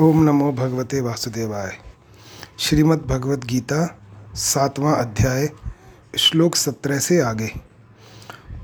ओम 0.00 0.22
नमो 0.22 0.52
भगवते 0.52 1.00
वासुदेवाय। 1.00 1.72
श्रीमद् 2.58 3.06
भगवत 3.06 3.44
गीता, 3.44 3.98
सातवां 4.34 4.94
अध्याय, 4.94 5.50
श्लोक 6.18 6.56
सत्रह 6.56 6.98
से 6.98 7.20
आगे। 7.20 7.50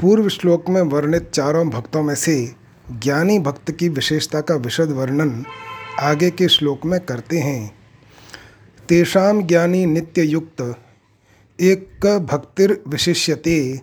पूर्व 0.00 0.28
श्लोक 0.28 0.68
में 0.68 0.82
वर्णित 0.82 1.30
चारों 1.34 1.70
भक्तों 1.70 2.02
में 2.02 2.14
से 2.14 2.54
ज्ञानी 2.90 3.38
भक्त 3.38 3.70
की 3.70 3.88
विशेषता 3.88 4.40
का 4.40 4.54
विशद 4.54 4.90
वर्णन 4.90 5.44
आगे 6.00 6.30
के 6.30 6.48
श्लोक 6.48 6.84
में 6.84 7.00
करते 7.00 7.38
हैं। 7.38 7.78
तेषाम 8.88 9.42
ज्ञानी 9.42 9.86
नित्य 9.86 10.22
युक्त, 10.22 10.76
एक 11.60 12.06
भक्तिर 12.06 12.82
विशिष्यते, 12.88 13.80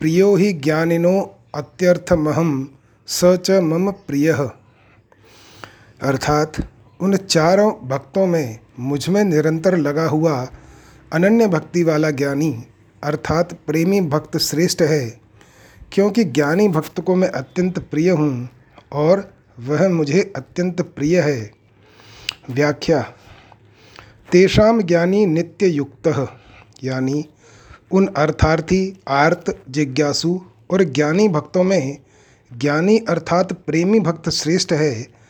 प्रियो 0.00 0.36
ही 0.36 0.52
ज्ञानिनो 0.52 1.36
अत्यर्थमहम 1.54 2.68
स 3.06 3.20
च 3.24 3.50
मम 3.50 3.90
प्रिय। 3.90 4.32
अर्थात 6.02 6.71
उन 7.02 7.16
चारों 7.16 7.72
भक्तों 7.88 8.26
में 8.26 8.58
मुझमें 8.80 9.22
निरंतर 9.24 9.76
लगा 9.76 10.04
हुआ 10.06 10.34
अनन्य 11.12 11.46
भक्ति 11.46 11.82
वाला 11.82 12.10
ज्ञानी, 12.10 12.64
अर्थात 13.02 13.52
प्रेमी 13.66 14.00
भक्त 14.00 14.36
श्रेष्ठ 14.38 14.82
है, 14.82 15.20
क्योंकि 15.92 16.24
ज्ञानी 16.24 16.68
भक्त 16.68 17.00
को 17.00 17.14
मैं 17.14 17.28
अत्यंत 17.28 17.78
प्रिय 17.80 18.10
हूँ 18.10 18.48
और 18.92 19.30
वह 19.60 19.88
मुझे 19.88 20.32
अत्यंत 20.36 20.80
प्रिय 20.82 21.20
है। 21.20 21.50
व्याख्या 22.50 23.00
तेषाम 24.32 24.80
ज्ञानी 24.82 25.24
नित्य 25.26 25.66
युक्त 25.66 26.28
यानी 26.84 27.24
उन 27.92 28.06
अर्थार्थी, 28.06 29.00
आर्त, 29.08 29.56
जिज्ञासु 29.70 30.40
और 30.70 30.82
ज्ञानी 30.84 31.28
भक्तों 31.28 31.62
में 31.62 31.98
ज्ञानी 32.50 32.98
अर्थात 32.98 33.52
प्रेमी 33.52 34.00
भक्त 34.00 34.28
श्रेष्ठ 34.30 34.72
है 34.72 35.21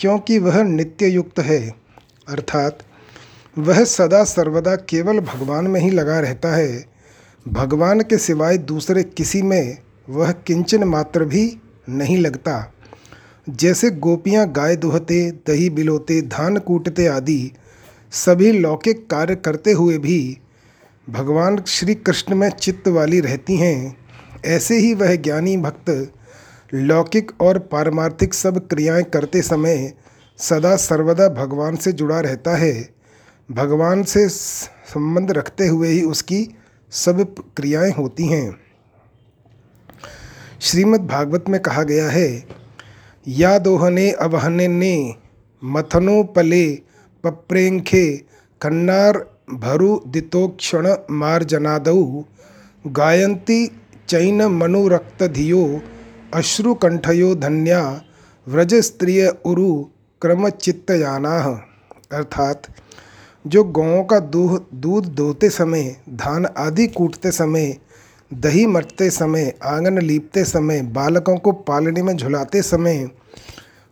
क्योंकि 0.00 0.38
वह 0.38 0.62
नित्य 0.62 1.06
युक्त 1.06 1.40
है। 1.40 1.74
अर्थात, 2.28 2.78
वह 3.58 3.84
सदा 3.84 4.24
सर्वदा 4.24 4.76
केवल 4.76 5.20
भगवान 5.20 5.66
में 5.66 5.80
ही 5.80 5.90
लगा 5.90 6.20
रहता 6.20 6.56
है। 6.56 6.84
भगवान 7.48 8.00
के 8.00 8.18
सिवाय 8.18 8.58
दूसरे 8.58 9.02
किसी 9.02 9.42
में 9.42 9.78
वह 10.08 10.32
किंचन 10.32 10.84
मात्र 10.84 11.24
भी 11.24 11.56
नहीं 11.88 12.18
लगता। 12.18 12.74
जैसे 13.50 13.90
गोपियाँ 13.90 14.52
गाय 14.52 14.76
दुहते, 14.76 15.30
दही 15.30 15.70
बिलोते, 15.70 16.22
धान 16.22 16.56
कूटते 16.56 17.06
आदि 17.06 17.52
सभी 18.10 18.52
लौकिक 18.52 19.10
कार्य 19.10 19.36
करते 19.36 19.72
हुए 19.72 19.98
भी 19.98 20.38
भगवान 21.10 21.64
श्री 21.66 21.94
कृष्ण 21.94 22.34
में 22.34 22.50
चित्त 22.50 22.88
वाली 22.88 23.20
रहती 23.20 23.56
हैं, 23.56 23.96
ऐसे 24.44 24.78
ही 24.78 24.94
वह 24.94 25.16
ज्ञानी 25.16 25.56
भक्त 25.56 26.12
लौकिक 26.74 27.30
और 27.40 27.58
पारमार्थिक 27.58 28.34
सब 28.34 28.68
क्रियाएँ 28.68 29.02
करते 29.04 29.42
समय 29.42 29.92
सदा 30.38 30.76
सर्वदा 30.76 31.28
भगवान 31.28 31.76
से 31.76 31.92
जुड़ा 31.92 32.20
रहता 32.20 32.56
है। 32.56 32.88
भगवान 33.50 34.02
से 34.02 34.28
संबंध 34.28 35.30
रखते 35.30 35.66
हुए 35.66 35.88
ही 35.88 36.02
उसकी 36.02 36.56
सब 36.92 37.34
क्रियाएँ 37.56 37.92
होती 37.92 38.26
हैं। 38.26 38.60
श्रीमद् 40.60 41.06
भागवत 41.06 41.44
में 41.48 41.60
कहा 41.60 41.82
गया 41.82 42.08
है 42.10 42.44
या 43.28 43.58
दोहने 43.58 44.10
अवहने 44.10 44.68
ने 44.68 45.14
मथनो 45.64 46.22
पले 46.24 46.74
पप्रेंखे 47.24 48.16
कन्नार 48.60 49.18
भरु 49.50 50.00
दितोक्षण 50.06 50.94
मार्जनादौ 51.10 52.24
गायंती 52.86 53.66
चैन 54.08 54.42
मनुरक्त 54.42 55.22
अश्रुकंठयो 56.34 57.34
धन्या 57.34 58.02
व्रज 58.48 58.74
स्त्रिय 58.74 59.34
उरु 59.44 59.84
क्रमचित्तयाना। 60.22 61.38
अर्थात, 62.12 62.62
जो 63.46 63.64
गौों 63.64 64.04
का 64.04 64.20
दूध 64.20 64.66
दूध 64.74 65.06
दोते 65.06 65.50
समय, 65.50 65.96
धान 66.10 66.46
आदि 66.46 66.86
कूटते 66.86 67.30
समय, 67.30 67.76
दही 68.34 68.66
मटते 68.66 69.10
समय, 69.10 69.54
आँगन 69.64 69.98
लीपते 69.98 70.44
समय, 70.44 70.82
बालकों 70.82 71.36
को 71.36 71.52
पालने 71.52 72.02
में 72.02 72.16
झुलाते 72.16 72.62
समय, 72.62 73.10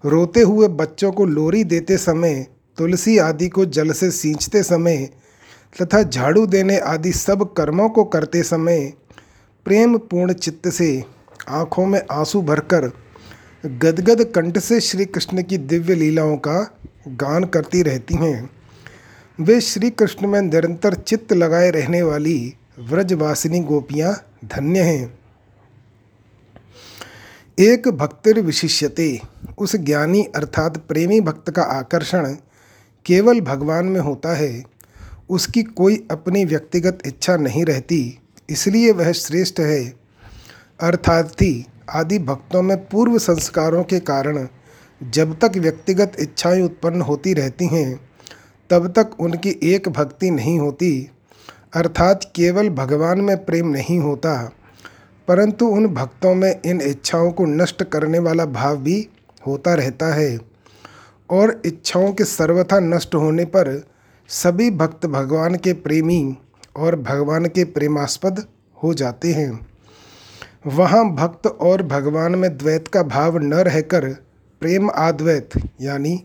रोते 0.05 0.41
हुए 0.41 0.69
बच्चों 0.69 1.13
को 1.13 1.27
लोरी 1.27 1.65
देते 1.65 1.97
समय, 1.97 2.47
तुलसी 2.79 3.19
आदि 3.19 3.49
को 3.49 3.65
जल 3.65 3.93
से 3.93 4.11
सींचते 4.11 4.63
समय, 4.63 5.11
तथा 5.83 6.03
झाड़ू 6.03 6.47
देने 6.47 6.79
आदि 6.79 7.13
सब 7.13 7.53
कर्मों 7.53 7.89
को 7.89 8.05
करते 8.05 8.43
समय 8.43 8.93
प्रेम 9.65 9.99
पूर्ण 9.99 10.33
चित्त 10.33 10.69
से 10.69 11.18
आँखों 11.49 11.87
में 11.87 12.01
आँसू 12.11 12.43
भरकर 12.43 12.91
गदगद 13.67 14.25
कंठ 14.35 14.59
से 14.59 14.81
श्री 14.81 15.05
कृष्ण 15.05 15.43
की 15.43 15.59
दिव्य 15.59 15.95
लीलाओं 15.95 16.37
का 16.37 16.61
गान 17.09 17.45
करती 17.45 17.83
रहती 17.83 18.15
हैं। 18.15 18.51
वे 19.39 19.61
श्री 19.61 19.91
कृष्ण 19.91 20.27
में 20.27 20.41
निरंतर 20.43 20.95
चित्त 20.95 21.33
लगाए 21.33 21.71
रहने 21.71 22.03
वाली 22.03 22.55
व्रजवासिनी 22.79 23.61
गोपियाँ 23.61 24.15
धन्य 24.45 24.81
हैं। 24.81 25.19
एक 27.59 27.89
भक्तिर 27.89 28.41
विशिष्यते, 28.41 29.21
उस 29.59 29.77
ज्ञानी 29.77 30.23
अर्थात 30.37 30.77
प्रेमी 30.79 31.21
भक्त 31.21 31.51
का 31.51 31.63
आकर्षण 31.63 32.35
केवल 33.07 33.41
भगवान 33.41 33.87
में 33.87 34.01
होता 34.01 34.35
है। 34.37 34.65
उसकी 35.31 35.63
कोई 35.63 36.07
अपनी 36.11 36.45
व्यक्तिगत 36.45 36.99
इच्छा 37.07 37.37
नहीं 37.37 37.65
रहती, 37.65 38.19
इसलिए 38.51 38.93
वह 38.93 39.13
श्रेष्ठ 39.13 39.61
है। 39.61 40.08
अर्थार्थी 40.81 41.67
आदि 41.91 42.19
भक्तों 42.19 42.63
में 42.63 42.77
पूर्व 42.89 43.19
संस्कारों 43.19 43.85
के 43.85 43.99
कारण 44.01 44.47
जब 45.03 45.39
तक 45.39 45.53
व्यक्तिगत 45.57 46.13
इच्छाएँ 46.19 46.63
उत्पन्न 46.63 47.01
होती 47.01 47.33
रहती 47.35 47.67
हैं, 47.67 48.01
तब 48.71 48.87
तक 48.89 49.21
उनकी 49.21 49.59
एक 49.63 49.89
भक्ति 49.89 50.31
नहीं 50.31 50.59
होती। 50.59 51.11
अर्थात 51.75 52.33
केवल 52.37 52.69
भगवान 52.71 53.21
में 53.21 53.45
प्रेम 53.45 53.69
नहीं 53.69 53.99
होता, 53.99 54.53
परंतु 55.29 55.67
उन 55.67 55.87
भक्तों 55.87 56.35
में 56.35 56.61
इन 56.65 56.81
इच्छाओं 56.81 57.31
को 57.33 57.45
नष्ट 57.45 57.83
करने 57.83 58.19
वाला 58.19 58.45
भाव 58.45 58.77
भी 58.77 59.09
होता 59.47 59.75
रहता 59.75 60.15
है। 60.15 60.39
और 61.31 61.63
इच्छाओं 61.67 62.13
के 62.13 62.25
सर्वथा 62.25 62.81
नष्ट 62.81 63.15
होने 63.15 63.45
पर 63.45 63.87
सभी 64.29 64.71
भक्त 64.71 65.07
भगवान 65.07 65.55
के 65.55 65.73
प्रेमी 65.73 66.37
और 66.77 66.97
भगवान 66.97 67.47
के 67.47 67.65
प्रेमास्पद 67.65 68.45
हो 68.83 68.95
जाते 68.95 69.33
हैं। 69.33 69.78
वहाँ 70.69 71.05
भक्त 71.15 71.47
और 71.47 71.83
भगवान 71.83 72.35
में 72.35 72.57
द्वैत 72.59 72.89
का 72.89 73.03
भाव 73.03 73.37
न 73.39 73.55
रहकर 73.55 74.09
प्रेम 74.63 74.91
आद्वैत, 74.91 75.51
यानी 75.81 76.17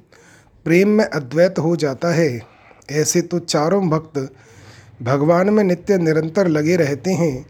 प्रेम 0.66 0.90
में 0.90 1.06
अद्वैत 1.06 1.60
हो 1.60 1.76
जाता 1.76 2.14
है। 2.14 2.42
ऐसे 2.92 3.22
तो 3.22 3.40
चारों 3.40 3.90
भक्त 3.90 4.18
भगवान 5.02 5.50
में 5.50 5.64
नित्य 5.64 5.98
निरंतर 5.98 6.48
लगे 6.48 6.76
रहते 6.76 7.12
हैं, 7.12 7.46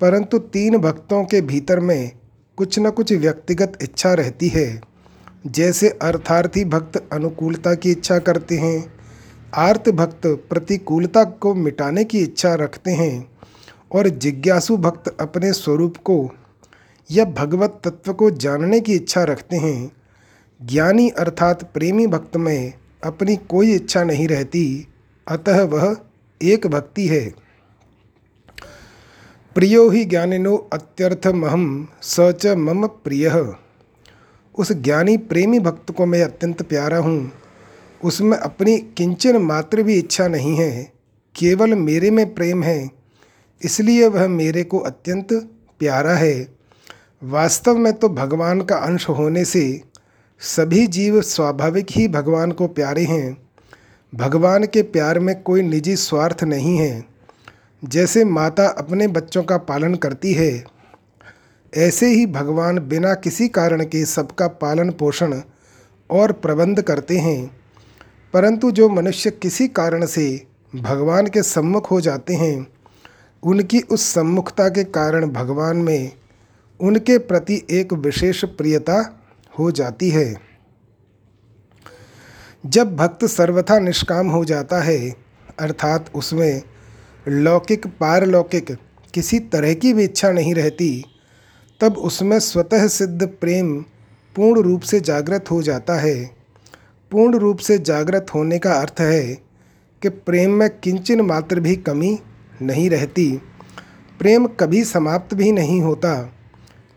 परंतु 0.00 0.38
तीन 0.38 0.76
भक्तों 0.78 1.24
के 1.24 1.40
भीतर 1.40 1.80
में 1.80 2.12
कुछ 2.58 2.78
न 2.78 2.90
कुछ 2.90 3.12
व्यक्तिगत 3.12 3.78
इच्छा 3.82 4.12
रहती 4.14 4.48
है। 4.48 4.80
जैसे 5.46 5.88
अर्थार्थी 6.02 6.64
भक्त 6.64 6.96
अनुकूलता 7.12 7.74
की 7.74 7.90
इच्छा 7.90 8.18
करते 8.18 8.58
हैं, 8.58 8.92
आर्त 9.54 9.88
भक्त 9.90 10.26
प्रतिकूलता 10.50 11.24
को 11.24 11.54
मिटाने 11.54 12.04
की 12.04 12.18
इच्छा 12.18 12.54
रखते 12.54 12.90
हैं। 12.90 13.33
और 13.94 14.08
जिज्ञासु 14.08 14.76
भक्त 14.76 15.16
अपने 15.20 15.52
स्वरूप 15.52 15.96
को 15.96 16.30
या 17.10 17.24
भगवत 17.24 17.80
तत्व 17.84 18.12
को 18.12 18.30
जानने 18.30 18.80
की 18.80 18.94
इच्छा 18.94 19.24
रखते 19.24 19.56
हैं। 19.56 19.92
ज्ञानी 20.62 21.08
अर्थात 21.08 21.70
प्रेमी 21.74 22.06
भक्त 22.06 22.36
में 22.36 22.72
अपनी 23.04 23.36
कोई 23.36 23.74
इच्छा 23.74 24.04
नहीं 24.04 24.28
रहती, 24.28 24.88
अतः 25.28 25.62
वह 25.62 25.96
एक 26.42 26.66
भक्ति 26.66 27.06
है। 27.06 27.34
प्रियो 29.54 29.90
ही 29.90 30.04
ज्ञानिनो 30.04 30.56
अत्यर्थमहम 30.72 31.88
स 32.02 32.16
च 32.20 32.46
मम 32.46 32.86
प्रिय। 32.86 33.54
उस 34.58 34.72
ज्ञानी 34.72 35.16
प्रेमी 35.16 35.58
भक्त 35.58 35.90
को 35.90 36.06
मैं 36.06 36.22
अत्यंत 36.22 36.62
प्यारा 36.62 36.98
हूँ। 36.98 37.32
उसमें 38.04 38.38
अपनी 38.38 38.78
किंचन 38.78 39.36
मात्र 39.36 39.82
भी 39.82 39.94
इच्छा 39.94 40.28
नहीं 40.28 40.56
है। 40.56 40.92
केवल 41.36 41.74
मेरे 41.74 42.10
में 42.10 42.34
प्रेम 42.34 42.62
है। 42.62 43.03
इसलिए 43.64 44.08
वह 44.08 44.28
मेरे 44.28 44.64
को 44.64 44.78
अत्यंत 44.78 45.32
प्यारा 45.78 46.14
है। 46.14 46.48
वास्तव 47.22 47.76
में 47.76 47.92
तो 47.92 48.08
भगवान 48.08 48.60
का 48.60 48.76
अंश 48.76 49.08
होने 49.08 49.44
से 49.44 49.80
सभी 50.40 50.86
जीव 50.86 51.22
स्वाभाविक 51.22 51.86
ही 51.90 52.08
भगवान 52.08 52.52
को 52.52 52.66
प्यारे 52.66 53.04
हैं। 53.04 53.48
भगवान 54.14 54.64
के 54.64 54.82
प्यार 54.82 55.18
में 55.18 55.42
कोई 55.42 55.62
निजी 55.62 55.96
स्वार्थ 55.96 56.44
नहीं 56.44 56.78
है। 56.78 57.04
जैसे 57.84 58.24
माता 58.24 58.66
अपने 58.66 59.08
बच्चों 59.08 59.42
का 59.42 59.56
पालन 59.56 59.94
करती 59.94 60.32
है, 60.32 60.64
ऐसे 61.76 62.06
ही 62.06 62.26
भगवान 62.26 62.78
बिना 62.78 63.14
किसी 63.14 63.48
कारण 63.48 63.84
के 63.84 64.04
सबका 64.04 64.48
पालन 64.48 64.90
पोषण 64.90 65.40
और 66.10 66.32
प्रबंध 66.32 66.82
करते 66.82 67.18
हैं। 67.18 67.56
परंतु 68.32 68.70
जो 68.70 68.88
मनुष्य 68.88 69.30
किसी 69.30 69.68
कारण 69.68 70.06
से 70.06 70.46
भगवान 70.76 71.26
के 71.26 71.42
सम्मुख 71.42 71.90
हो 71.90 72.00
जाते 72.00 72.34
हैं 72.34 72.73
उनकी 73.44 73.80
उस 73.80 74.02
सम्मुखता 74.02 74.68
के 74.68 74.84
कारण 74.84 75.30
भगवान 75.30 75.76
में 75.76 76.12
उनके 76.80 77.18
प्रति 77.18 77.66
एक 77.70 77.92
विशेष 77.92 78.44
प्रियता 78.44 79.20
हो 79.58 79.70
जाती 79.70 80.10
है। 80.10 80.36
जब 82.66 82.96
भक्त 82.96 83.24
सर्वथा 83.24 83.78
निष्काम 83.78 84.28
हो 84.28 84.44
जाता 84.44 84.82
है, 84.82 85.14
अर्थात 85.58 86.10
उसमें 86.14 86.62
लौकिक, 87.28 87.86
पारलौकिक 87.86 88.76
किसी 89.14 89.38
तरह 89.38 89.74
की 89.74 89.92
भी 89.92 90.04
इच्छा 90.04 90.30
नहीं 90.30 90.54
रहती, 90.54 91.04
तब 91.80 91.92
उसमें 91.92 92.38
स्वतः 92.38 92.86
सिद्ध 92.86 93.26
प्रेम 93.26 93.80
पूर्ण 94.36 94.60
रूप 94.60 94.80
से 94.80 95.00
जागृत 95.00 95.44
हो 95.50 95.62
जाता 95.62 95.94
है। 95.94 96.30
पूर्ण 97.10 97.38
रूप 97.38 97.58
से 97.58 97.78
जागृत 97.78 98.26
होने 98.34 98.58
का 98.58 98.72
अर्थ 98.72 99.00
है 99.00 99.34
कि 100.02 100.08
प्रेम 100.08 100.50
में 100.50 100.78
किंचन 100.78 101.20
मात्र 101.20 101.60
भी 101.60 101.76
कमी 101.76 102.18
नहीं 102.62 102.90
रहती। 102.90 103.30
प्रेम 104.18 104.46
कभी 104.46 104.84
समाप्त 104.84 105.34
भी 105.34 105.52
नहीं 105.52 105.80
होता, 105.82 106.14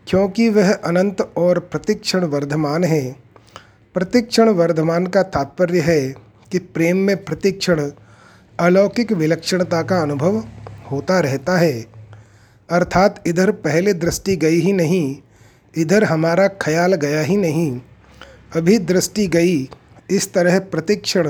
क्योंकि 0.06 0.48
वह 0.48 0.72
अनंत 0.72 1.20
और 1.36 1.58
प्रतिक्षण 1.58 2.24
वर्धमान 2.24 2.84
है। 2.84 3.16
प्रतिक्षण 3.94 4.48
वर्धमान 4.48 5.06
का 5.06 5.22
तात्पर्य 5.22 5.80
है 5.80 6.14
कि 6.52 6.58
प्रेम 6.58 6.96
में 6.96 7.24
प्रतिक्षण, 7.24 7.90
अलौकिक 8.58 9.12
विलक्षणता 9.12 9.82
का 9.82 10.00
अनुभव 10.02 10.44
होता 10.90 11.20
रहता 11.20 11.58
है। 11.58 11.86
अर्थात 12.70 13.22
इधर 13.26 13.50
पहले 13.50 13.94
दृष्टि 13.94 14.36
गई 14.36 14.60
ही 14.60 14.72
नहीं, 14.72 15.16
इधर 15.76 16.04
हमारा 16.04 16.48
ख्याल 16.48 16.94
गया 16.94 17.20
ही 17.20 17.36
नहीं। 17.36 17.80
अभी 18.56 18.78
दृष्टि 18.78 19.26
गई, 19.26 19.68
इस 20.10 20.32
तरह 20.32 20.58
प्रतिक्षण, 20.58 21.28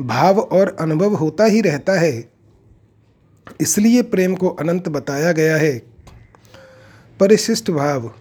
भाव 0.00 0.40
और 0.40 0.76
अनुभव 0.80 1.14
होता 1.14 1.44
ही 1.44 1.60
रहता 1.60 1.92
है। 1.92 2.31
इसलिए 3.60 4.02
प्रेम 4.02 4.34
को 4.34 4.48
अनंत 4.48 4.88
बताया 4.88 5.32
गया 5.32 5.56
है। 5.56 5.82
परिशिष्ट 7.20 7.70
भाव। 7.70 8.12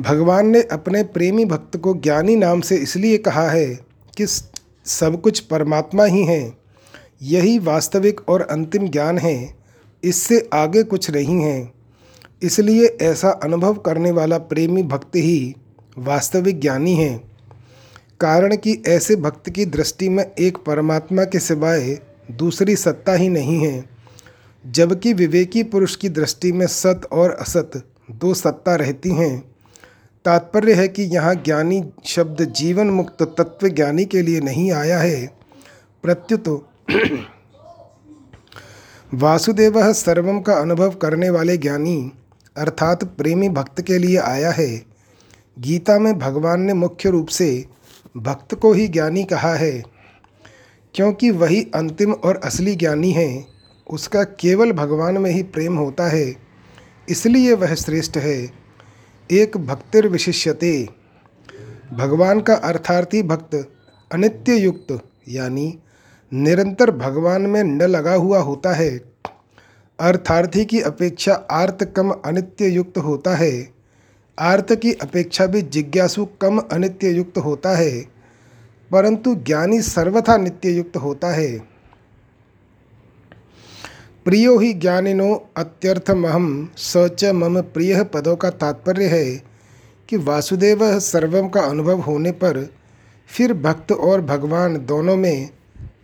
भगवान 0.00 0.46
ने 0.46 0.62
अपने 0.62 1.02
प्रेमी 1.02 1.44
भक्त 1.44 1.76
को 1.76 1.94
ज्ञानी 1.94 2.36
नाम 2.36 2.60
से 2.60 2.76
इसलिए 2.76 3.18
कहा 3.18 3.50
है 3.50 3.74
कि 4.16 4.26
सब 4.84 5.20
कुछ 5.20 5.40
परमात्मा 5.40 6.04
ही 6.04 6.24
है। 6.24 6.52
यही 7.22 7.58
वास्तविक 7.58 8.28
और 8.28 8.42
अंतिम 8.42 8.88
ज्ञान 8.88 9.18
है। 9.18 9.54
इससे 10.04 10.48
आगे 10.52 10.82
कुछ 10.82 11.10
नहीं 11.10 11.40
है। 11.40 11.72
इसलिए 12.42 12.98
ऐसा 13.02 13.30
अनुभव 13.30 13.74
करने 13.74 14.10
वाला 14.10 14.38
प्रेमी 14.38 14.82
भक्त 14.82 15.16
ही 15.16 15.54
वास्तविक 15.98 16.60
ज्ञानी 16.60 16.94
है। 16.94 17.18
कारण 18.20 18.56
कि 18.56 18.82
ऐसे 18.86 19.16
भक्त 19.16 19.50
की 19.50 19.64
दृष्टि 19.64 20.08
में 20.08 20.30
एक 20.38 20.58
परमात्मा 20.58 21.24
के 21.24 21.38
सिवाय 21.38 21.98
दूसरी 22.30 22.76
सत्ता 22.76 23.12
ही 23.12 23.28
नहीं 23.28 23.66
है। 23.66 23.93
जबकि 24.66 25.12
विवेकी 25.12 25.62
पुरुष 25.62 25.96
की 25.96 26.08
दृष्टि 26.08 26.52
में 26.52 26.66
सत 26.66 27.08
और 27.12 27.30
असत 27.30 27.70
दो 28.10 28.34
सत्ता 28.34 28.74
रहती 28.74 29.10
हैं। 29.10 29.54
तात्पर्य 30.24 30.74
है 30.74 30.88
कि 30.88 31.02
यहाँ 31.02 31.34
ज्ञानी 31.34 31.84
शब्द 32.04 32.52
जीवन 32.52 32.86
मुक्त 32.86 33.22
तत्व 33.22 33.68
ज्ञानी 33.68 34.04
के 34.04 34.22
लिए 34.22 34.40
नहीं 34.40 34.72
आया 34.72 34.98
है। 34.98 35.26
प्रत्युत 36.02 36.68
वासुदेव 39.14 39.92
सर्वम 39.92 40.40
का 40.40 40.54
अनुभव 40.54 40.90
करने 40.90 41.30
वाले 41.30 41.56
ज्ञानी, 41.56 42.12
अर्थात 42.56 43.04
प्रेमी 43.04 43.48
भक्त 43.48 43.82
के 43.82 43.98
लिए 43.98 44.16
आया 44.16 44.50
है। 44.50 44.82
गीता 45.58 45.98
में 45.98 46.18
भगवान 46.18 46.60
ने 46.60 46.74
मुख्य 46.74 47.10
रूप 47.10 47.28
से 47.28 47.64
भक्त 48.16 48.54
को 48.54 48.72
ही 48.72 48.88
ज्ञानी 48.88 49.24
कहा 49.24 49.54
है, 49.54 49.82
क्योंकि 50.94 51.30
वही 51.30 51.66
अंतिम 51.74 52.12
और 52.12 52.40
असली 52.44 52.74
ज्ञानी 52.74 53.12
है। 53.12 53.53
उसका 53.86 54.22
केवल 54.24 54.72
भगवान 54.72 55.18
में 55.18 55.30
ही 55.30 55.42
प्रेम 55.42 55.76
होता 55.76 56.08
है, 56.08 56.34
इसलिए 57.08 57.54
वह 57.54 57.74
श्रेष्ठ 57.74 58.16
है। 58.16 58.36
एक 59.30 59.56
भक्तिर 59.56 60.06
विशिष्यते। 60.08 60.88
भगवान 61.92 62.40
का 62.40 62.54
अर्थार्थी 62.54 63.22
भक्त 63.22 63.54
अनित्य 64.10 64.56
युक्त 64.56 64.98
यानी 65.28 65.78
निरंतर 66.32 66.90
भगवान 66.90 67.42
में 67.42 67.62
न 67.64 67.82
लगा 67.82 68.14
हुआ 68.14 68.38
होता 68.38 68.72
है। 68.72 68.90
अर्थार्थी 69.98 70.64
की 70.64 70.80
अपेक्षा 70.80 71.34
आर्त 71.50 71.84
कम 71.96 72.10
अनित्य 72.10 72.68
युक्त 72.68 72.98
होता 72.98 73.34
है। 73.36 73.52
आर्त 74.38 74.74
की 74.74 74.92
अपेक्षा 74.92 75.46
भी 75.46 75.62
जिज्ञासु 75.62 76.24
कम 76.40 76.58
अनित्य 76.58 77.10
युक्त 77.10 77.38
होता 77.38 77.76
है, 77.76 78.00
परंतु 78.90 79.34
ज्ञानी 79.36 79.80
सर्वथा 79.82 80.36
नित्य 80.36 80.70
युक्त 80.70 80.96
होता 80.96 81.32
है। 81.34 81.73
प्रियो 84.26 84.58
ही 84.58 84.72
ज्ञानिनो 84.72 85.26
अत्यर्थमहम 85.56 86.46
स 86.76 87.08
च 87.18 87.24
मम 87.24 87.60
प्रिय 87.60 88.02
पदों 88.04 88.36
का 88.36 88.50
तात्पर्य 88.50 89.06
है 89.06 89.24
कि 90.08 90.16
वासुदेव 90.16 90.98
सर्वम 91.00 91.48
का 91.48 91.60
अनुभव 91.60 92.00
होने 92.00 92.32
पर 92.32 92.60
फिर 93.28 93.52
भक्त 93.54 93.92
और 93.92 94.20
भगवान 94.22 94.76
दोनों 94.86 95.16
में 95.16 95.48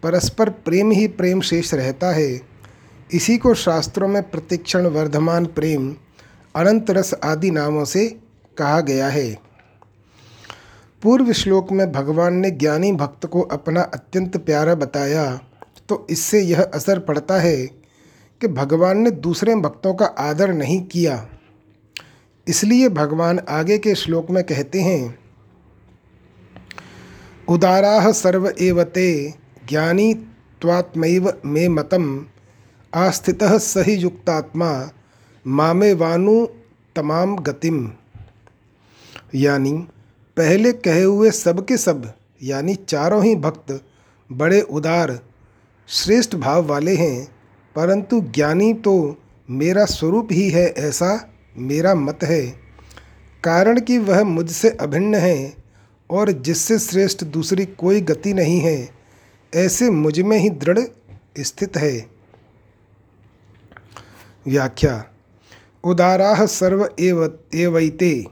परस्पर 0.02 0.50
प्रेम 0.50 0.90
ही 0.90 1.08
प्रेम 1.08 1.40
शेष 1.40 1.72
रहता 1.74 2.10
है। 2.10 2.40
इसी 3.12 3.38
को 3.38 3.54
शास्त्रों 3.54 4.08
में 4.08 4.22
प्रतिक्षण 4.30 4.86
वर्धमान 4.86 5.46
प्रेम, 5.46 5.94
अनंत 6.54 6.90
रस 6.90 7.14
आदि 7.24 7.50
नामों 7.50 7.84
से 7.84 8.06
कहा 8.58 8.80
गया 8.80 9.08
है। 9.08 9.28
पूर्व 11.02 11.32
श्लोक 11.32 11.72
में 11.72 11.90
भगवान 11.92 12.34
ने 12.34 12.50
ज्ञानी 12.50 12.92
भक्त 12.92 13.26
को 13.26 13.40
अपना 13.40 13.82
अत्यंत 13.82 14.36
प्यारा 14.36 14.74
बताया 14.74 15.28
तो 15.88 16.06
इससे 16.10 16.40
यह 16.40 16.62
असर 16.64 16.98
पड़ता 16.98 17.40
है 17.40 17.79
कि 18.40 18.48
भगवान 18.48 18.98
ने 18.98 19.10
दूसरे 19.10 19.54
भक्तों 19.54 19.94
का 19.94 20.06
आदर 20.18 20.52
नहीं 20.52 20.80
किया। 20.82 21.26
इसलिए 22.46 22.88
भगवान 22.88 23.38
आगे 23.48 23.78
के 23.78 23.94
श्लोक 23.94 24.30
में 24.30 24.42
कहते 24.44 24.80
हैं, 24.80 25.18
उदारा 27.48 28.10
सर्व 28.12 28.52
एवते 28.60 29.34
ज्ञानी 29.68 30.12
त्वात्मैव 30.60 31.32
मे 31.44 31.68
मतम, 31.68 32.26
आस्थित 32.94 33.42
सही 33.44 33.94
युक्तात्मा 33.94 34.70
मामे 35.46 35.92
वानु 35.92 36.46
तमाम 36.96 37.36
गतिम। 37.36 37.90
यानी 39.34 39.72
पहले 40.36 40.72
कहे 40.72 41.02
हुए 41.02 41.30
सब 41.30 41.64
के 41.66 41.76
सब, 41.76 42.12
यानी 42.42 42.74
चारों 42.74 43.22
ही 43.24 43.34
भक्त 43.36 43.80
बड़े 44.30 44.60
उदार, 44.60 45.18
श्रेष्ठ 45.88 46.36
भाव 46.36 46.66
वाले 46.66 46.96
हैं 46.96 47.39
परंतु 47.76 48.20
ज्ञानी 48.20 48.72
तो 48.74 49.16
मेरा 49.48 49.84
स्वरूप 49.84 50.28
ही 50.32 50.48
है 50.50 50.66
ऐसा 50.68 51.30
मेरा 51.56 51.94
मत 51.94 52.18
है। 52.22 52.46
कारण 53.44 53.80
कि 53.80 53.98
वह 53.98 54.22
मुझसे 54.24 54.70
अभिन्न 54.70 55.14
है 55.14 55.54
और 56.10 56.30
जिससे 56.32 56.78
श्रेष्ठ 56.78 57.24
दूसरी 57.24 57.64
कोई 57.66 58.00
गति 58.00 58.32
नहीं 58.34 58.60
है, 58.60 58.88
ऐसे 59.52 59.90
मुझमें 59.90 60.36
ही 60.38 60.50
दृढ़ 60.50 60.78
स्थित 61.38 61.76
है। 61.76 62.06
व्याख्या। 64.46 65.04
उदाराह 65.84 66.44
सर्व 66.46 66.88
एव, 67.00 67.38
एवैते। 67.54 68.26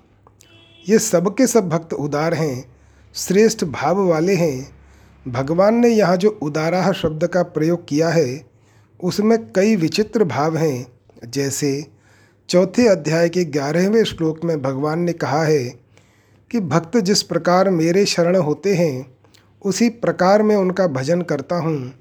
ये 0.87 0.99
सब 0.99 1.35
के 1.35 1.47
सब 1.47 1.69
भक्त 1.69 1.93
उदार 1.93 2.35
हैं, 2.35 2.65
श्रेष्ठ 3.15 3.65
भाव 3.65 4.07
वाले 4.07 4.35
हैं। 4.35 4.71
भगवान 5.27 5.75
ने 5.75 5.89
यहाँ 5.89 6.17
जो 6.17 6.39
उदाराह 6.43 6.93
शब्द 6.93 7.27
का 7.27 7.43
प्रयोग 7.43 7.87
किया 7.89 8.09
है 8.09 8.27
उसमें 9.01 9.39
कई 9.53 9.77
विचित्र 9.77 10.25
भाव 10.25 10.57
हैं। 10.57 10.87
जैसे 11.25 11.87
चौथे 12.49 12.87
अध्याय 12.89 13.29
के 13.29 13.45
ग्यारहवें 13.45 14.05
श्लोक 14.05 14.45
में 14.45 14.61
भगवान 14.63 15.01
ने 15.01 15.13
कहा 15.13 15.43
है 15.45 15.65
कि 16.51 16.61
भक्त 16.61 16.97
जिस 16.97 17.23
प्रकार 17.23 17.71
मेरे 17.71 18.05
शरण 18.07 18.37
होते 18.37 18.75
हैं, 18.75 19.07
उसी 19.63 19.89
प्रकार 19.89 20.43
मैं 20.43 20.57
उनका 20.57 20.87
भजन 20.87 21.23
करता 21.23 21.57
हूँ। 21.57 21.93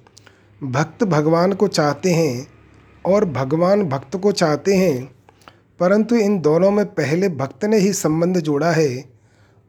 भक्त 0.62 1.04
भगवान 1.04 1.54
को 1.54 1.68
चाहते 1.68 2.12
हैं 2.12 2.48
और 3.06 3.25
भगवान 3.25 3.84
भक्त 3.84 4.16
को 4.16 4.32
चाहते 4.32 4.75
हैं, 4.75 5.12
परंतु 5.80 6.16
इन 6.16 6.39
दोनों 6.39 6.72
में 6.72 6.86
पहले 6.86 7.30
भक्त 7.30 7.66
ने 7.66 7.77
ही 7.77 7.94
संबंध 7.94 8.39
जोड़ा 8.39 8.72
है 8.72 9.04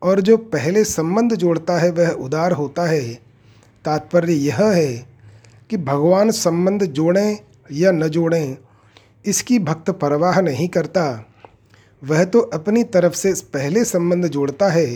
और 0.02 0.20
जो 0.20 0.36
पहले 0.36 0.84
संबंध 0.84 1.34
जोड़ता 1.34 1.78
है, 1.78 1.90
वह 1.90 2.10
उदार 2.10 2.52
होता 2.52 2.86
है। 2.86 3.14
तात्पर्य 3.84 4.32
यह 4.32 4.62
है 4.62 5.07
कि 5.70 5.76
भगवान 5.78 6.30
संबंध 6.30 6.84
जोड़ें 6.84 7.38
या 7.70 7.92
न 7.92 8.08
जोड़ें, 8.08 8.56
इसकी 9.24 9.58
भक्त 9.60 9.90
परवाह 9.92 10.40
नहीं 10.40 10.68
करता। 10.68 11.24
वह 12.02 12.24
तो 12.24 12.40
अपनी 12.40 12.82
तरफ़ 12.86 13.14
से 13.14 13.32
पहले 13.54 13.84
संबंध 13.84 14.26
जोड़ता 14.26 14.68
है 14.68 14.86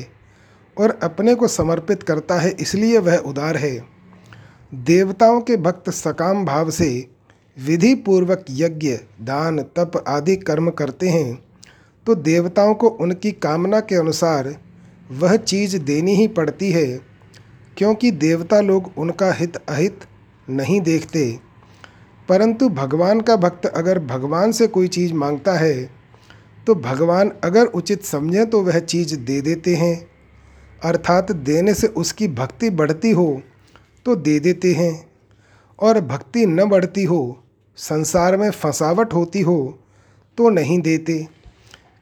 और 0.77 0.99
अपने 1.03 1.35
को 1.35 1.49
समर्पित 1.49 2.03
करता 2.03 2.39
है, 2.41 2.51
इसलिए 2.51 2.99
वह 2.99 3.17
उदार 3.19 3.57
है। 3.57 3.79
देवताओं 4.73 5.41
के 5.41 5.57
भक्त 5.59 5.91
सकाम 5.91 6.45
भाव 6.45 6.71
से 6.71 7.07
विधि 7.57 7.95
पूर्वक 7.97 8.45
यज्ञ, 8.51 8.93
दान, 9.21 9.59
तप 9.77 10.05
आदि 10.09 10.37
कर्म 10.39 10.71
करते 10.71 11.09
हैं 11.09 11.39
तो 12.07 12.15
देवताओं 12.17 12.75
को 12.75 12.89
उनकी 12.89 13.31
कामना 13.33 13.81
के 13.81 13.95
अनुसार 13.95 14.55
वह 15.13 15.37
चीज़ 15.37 15.77
देनी 15.79 16.15
ही 16.15 16.27
पड़ती 16.29 16.71
है, 16.73 16.87
क्योंकि 17.77 18.11
देवता 18.13 18.61
लोग 18.61 18.91
उनका 18.99 19.33
हित 19.33 19.57
अहित 19.59 20.01
नहीं 20.53 20.81
देखते। 20.81 21.39
परंतु 22.29 22.69
भगवान 22.69 23.21
का 23.21 23.37
भक्त 23.37 23.67
अगर 23.67 23.99
भगवान 23.99 24.53
से 24.53 24.67
कोई 24.67 24.89
चीज़ 24.89 25.15
माँगता 25.15 25.53
है 25.53 25.75
तो 26.67 26.75
भगवान 26.75 27.33
अगर 27.45 27.67
उचित 27.67 28.05
समझें 28.05 28.51
तो 28.51 28.61
वह 28.63 28.79
चीज़ 28.79 29.17
दे 29.17 29.41
देते 29.41 29.75
हैं। 29.75 29.95
अर्थात 30.85 31.33
देने 31.33 31.75
से 31.75 31.87
उसकी 31.87 32.29
भक्ति 32.29 32.71
बढ़ती 32.71 33.11
हो 33.11 33.43
तो 34.07 34.17
दे 34.17 34.39
देते 34.41 34.73
हैं। 34.73 34.95
और 35.79 36.01
भक्ति 36.01 36.47
न 36.47 36.65
बढ़ती 36.65 37.05
हो, 37.05 37.43
संसार 37.79 38.37
में 38.37 38.51
फंसावट 38.51 39.15
होती 39.15 39.41
हो 39.41 39.79
तो 40.39 40.49
नहीं 40.51 40.81
देते। 40.81 41.19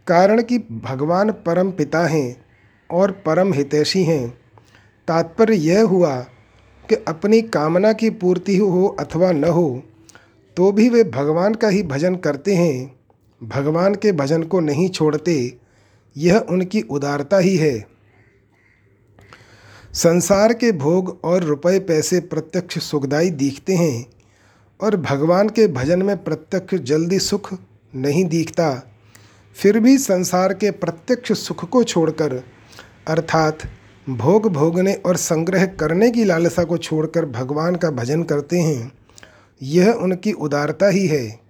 कारण 0.07 0.43
कि 0.43 0.59
भगवान 0.59 1.31
परम 1.47 1.71
पिता 1.71 2.07
हैं 2.07 2.45
और 2.91 3.13
परम 3.27 3.53
हितैषी 3.53 4.03
हैं। 4.05 4.29
तात्पर्य 5.09 5.57
यह 5.57 5.83
हुआ 5.83 6.15
कि 6.91 6.95
अपनी 7.09 7.41
कामना 7.43 7.93
की 7.93 8.11
पूर्ति 8.11 8.57
हो 8.57 8.87
अथवा 9.01 9.33
न 9.33 9.45
हो 9.45 9.83
तो 10.57 10.71
भी 10.73 10.89
वे 10.89 11.05
भगवान 11.05 11.55
का 11.55 11.69
ही 11.69 11.83
भजन 11.83 12.17
करते 12.17 12.55
हैं। 12.55 12.97
भगवान 13.41 13.95
के 13.95 14.13
भजन 14.13 14.43
को 14.43 14.61
नहीं 14.61 14.89
छोड़ते, 14.89 15.35
यह 16.17 16.39
उनकी 16.51 16.81
उदारता 16.81 17.39
ही 17.39 17.57
है। 17.57 17.87
संसार 19.95 20.53
के 20.53 20.73
भोग 20.73 21.19
और 21.25 21.45
रुपए 21.45 21.79
पैसे 21.79 22.21
प्रत्यक्ष 22.21 22.79
सुखदाई 22.79 23.31
दिखते 23.31 23.75
हैं, 23.75 24.07
और 24.81 24.97
भगवान 24.97 25.49
के 25.49 25.67
भजन 25.69 26.03
में 26.03 26.17
प्रत्यक्ष 26.25 26.75
जल्दी 26.83 27.19
सुख 27.19 27.53
नहीं 27.95 28.25
दिखता। 28.25 28.71
फिर 29.57 29.79
भी 29.81 29.97
संसार 29.99 30.55
के 30.55 30.71
प्रत्यक्ष 30.71 31.33
सुख 31.39 31.69
को 31.69 31.85
छोड़कर, 31.85 32.43
अर्थात 33.09 33.59
भोग 34.17 34.53
भोगने 34.53 34.95
और 34.95 35.17
संग्रह 35.17 35.67
करने 35.67 36.11
की 36.11 36.25
लालसा 36.25 36.65
को 36.65 36.79
छोड़कर 36.79 37.27
भगवान 37.27 37.77
का 37.77 37.91
भजन 37.91 38.23
करते 38.23 38.59
हैं। 38.59 38.93
यह 39.63 39.91
उनकी 39.91 40.33
उदारता 40.33 40.89
ही 40.89 41.07
है। 41.07 41.41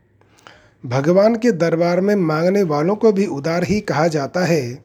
भगवान 0.87 1.35
के 1.35 1.53
दरबार 1.53 2.01
में 2.01 2.17
मांगने 2.17 2.63
वालों 2.63 2.97
को 2.97 3.13
भी 3.13 3.27
उदार 3.27 3.65
ही 3.65 3.81
कहा 3.81 4.09
जाता 4.09 4.41
है। 4.41 4.85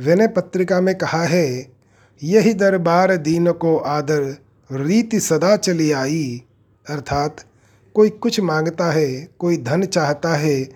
विनय 0.00 0.28
पत्रिका 0.28 0.80
में 0.80 0.94
कहा 0.94 1.24
है, 1.24 1.72
यही 2.22 2.54
दरबार 2.54 3.16
दीन 3.16 3.52
को 3.52 3.76
आदर, 3.76 4.36
रीति 4.72 5.20
सदा 5.20 5.56
चली 5.56 5.92
आई। 5.92 6.42
अर्थात, 6.90 7.36
कोई 7.94 8.10
कुछ 8.10 8.40
माँगता 8.40 8.92
है, 8.92 9.28
कोई 9.38 9.56
धन 9.56 9.84
चाहता 9.84 10.34
है, 10.34 10.68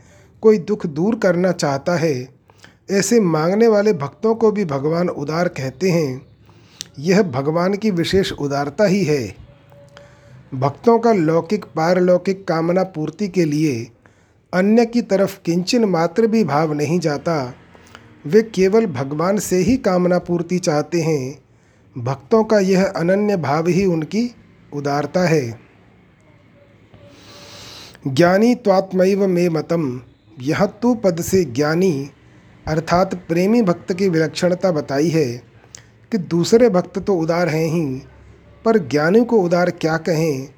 कोई 0.43 0.59
दुख 0.59 0.87
दूर 0.87 1.19
करना 1.19 1.53
चाहता 1.53 1.97
है 1.97 2.38
ऐसे 2.91 3.21
मांगने 3.21 3.69
वाले 3.69 3.93
भक्तों 3.93 4.35
को 4.35 4.53
भी 4.53 4.65
भगवान 4.65 5.09
उदार 5.09 5.49
कहते 5.49 5.91
हैं। 5.91 6.27
यह 6.99 7.23
भगवान 7.23 7.75
की 7.75 7.91
विशेष 7.91 8.33
उदारता 8.33 8.85
ही 8.85 9.05
है। 9.05 9.35
भक्तों 10.55 10.99
का 10.99 11.13
लौकिक, 11.13 11.65
पारलौकिक 11.65 12.49
कामना 12.49 12.83
पूर्ति 12.83 13.29
के 13.29 13.45
लिए 13.45 13.91
अन्य 14.55 14.87
की 14.87 15.03
तरफ़ 15.03 15.41
किंचन 15.45 15.85
मात्र 15.85 16.27
भी 16.27 16.45
भाव 16.45 16.73
नहीं 16.73 17.01
जाता। 17.01 17.55
वे 18.27 18.43
केवल 18.43 18.87
भगवान 18.87 19.39
से 19.39 19.57
ही 19.57 19.77
कामना 19.77 20.19
पूर्ति 20.19 20.59
चाहते 20.59 21.01
हैं। 21.01 21.39
भक्तों 21.99 22.45
का 22.45 22.59
यह 22.59 22.85
अनन्य 22.85 23.37
भाव 23.37 23.69
ही 23.69 23.85
उनकी 23.85 24.35
उदारता 24.73 25.21
है। 25.21 25.61
ज्ञानी 28.07 28.55
त्वात्मैव 28.55 29.27
में 29.27 29.49
मतम। 29.49 30.01
यह 30.41 30.67
तू 30.67 30.95
पद 30.95 31.21
से 31.21 31.45
ज्ञानी 31.45 32.11
अर्थात 32.69 33.15
प्रेमी 33.15 33.63
भक्त 33.63 33.93
की 33.93 34.09
विलक्षणता 34.09 34.73
बताई 34.73 35.09
है 35.09 35.43
कि 36.13 36.19
दूसरे 36.19 36.69
भक्त 36.69 36.99
तो 36.99 37.15
उदार 37.15 37.49
हैं 37.49 37.67
ही, 37.67 38.03
पर 38.65 38.79
ज्ञानी 38.79 39.25
को 39.25 39.39
उदार 39.39 39.71
क्या 39.71 39.97
कहें? 39.97 40.49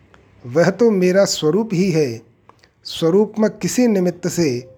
वह 0.47 0.71
तो 0.71 0.91
मेरा 0.91 1.25
स्वरूप 1.25 1.71
ही 1.73 1.91
है। 1.91 2.21
स्वरूप 2.85 3.35
में 3.39 3.51
किसी 3.51 3.87
निमित्त 3.87 4.29
से, 4.29 4.69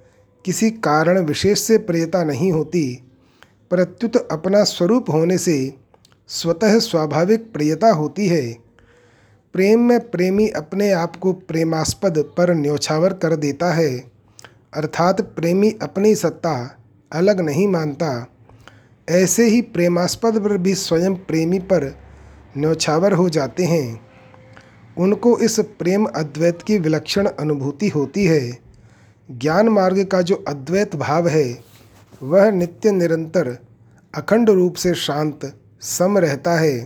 किसी 0.44 0.70
कारण 0.70 1.18
विशेष 1.18 1.60
से 1.60 1.78
प्रियता 1.78 2.24
नहीं 2.24 2.52
होती। 2.52 3.02
प्रत्युत 3.70 4.16
अपना 4.32 4.64
स्वरूप 4.64 5.10
होने 5.10 5.38
से 5.38 5.74
स्वतः 6.28 6.78
स्वाभाविक 6.78 7.52
प्रियता 7.52 7.90
होती 7.90 8.28
है। 8.28 8.52
प्रेम 9.52 9.80
में 9.80 10.10
प्रेमी 10.10 10.48
अपने 10.48 10.92
आप 10.92 11.16
को 11.16 11.32
प्रेमास्पद 11.32 12.18
पर 12.18 12.54
न्योछावर 12.54 13.12
कर 13.12 13.36
देता 13.36 13.72
है। 13.72 13.98
अर्थात 14.74 15.20
प्रेमी 15.20 15.74
अपनी 15.82 16.14
सत्ता 16.14 16.81
अलग 17.12 17.40
नहीं 17.40 17.68
मानता, 17.68 18.26
ऐसे 19.08 19.48
ही 19.48 19.62
प्रेमास्पद 19.62 20.40
पर 20.40 20.58
भी 20.58 20.74
स्वयं 20.74 21.14
प्रेमी 21.14 21.58
पर 21.58 21.98
न्यौछावर 22.58 23.12
हो 23.12 23.28
जाते 23.28 23.64
हैं। 23.64 24.00
उनको 24.98 25.38
इस 25.38 25.60
प्रेम 25.60 26.04
अद्वैत 26.04 26.62
की 26.62 26.78
विलक्षण 26.78 27.26
अनुभूति 27.26 27.88
होती 27.88 28.24
है। 28.24 28.58
ज्ञान 29.30 29.68
मार्ग 29.68 30.04
का 30.04 30.22
जो 30.22 30.44
अद्वैत 30.48 30.96
भाव 30.96 31.28
है, 31.28 31.58
वह 32.22 32.50
नित्य 32.50 32.92
निरंतर, 32.92 33.58
अखंड 34.14 34.50
रूप 34.50 34.74
से 34.74 34.94
शांत, 34.94 35.56
सम 35.80 36.18
रहता 36.18 36.52
है। 36.52 36.84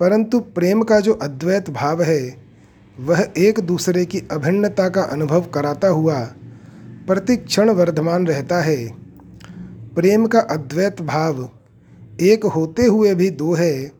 परंतु 0.00 0.40
प्रेम 0.40 0.82
का 0.82 1.00
जो 1.00 1.12
अद्वैत 1.12 1.70
भाव 1.70 2.02
है, 2.02 2.44
वह 3.00 3.28
एक 3.38 3.60
दूसरे 3.60 4.04
की 4.04 4.22
अभिन्नता 4.30 4.88
का 4.88 5.02
अनुभव 5.02 5.40
कराता 5.40 5.88
हुआ, 5.88 6.20
प्रतिक्षण 7.06 7.70
वर्धमान 7.70 8.26
रहता 8.26 8.60
है। 8.60 9.03
प्रेम 9.94 10.26
का 10.26 10.40
अद्वैत 10.40 11.02
भाव, 11.02 11.48
एक 12.20 12.44
होते 12.44 12.86
हुए 12.86 13.14
भी 13.14 13.30
दो 13.30 13.52
है 13.54 13.92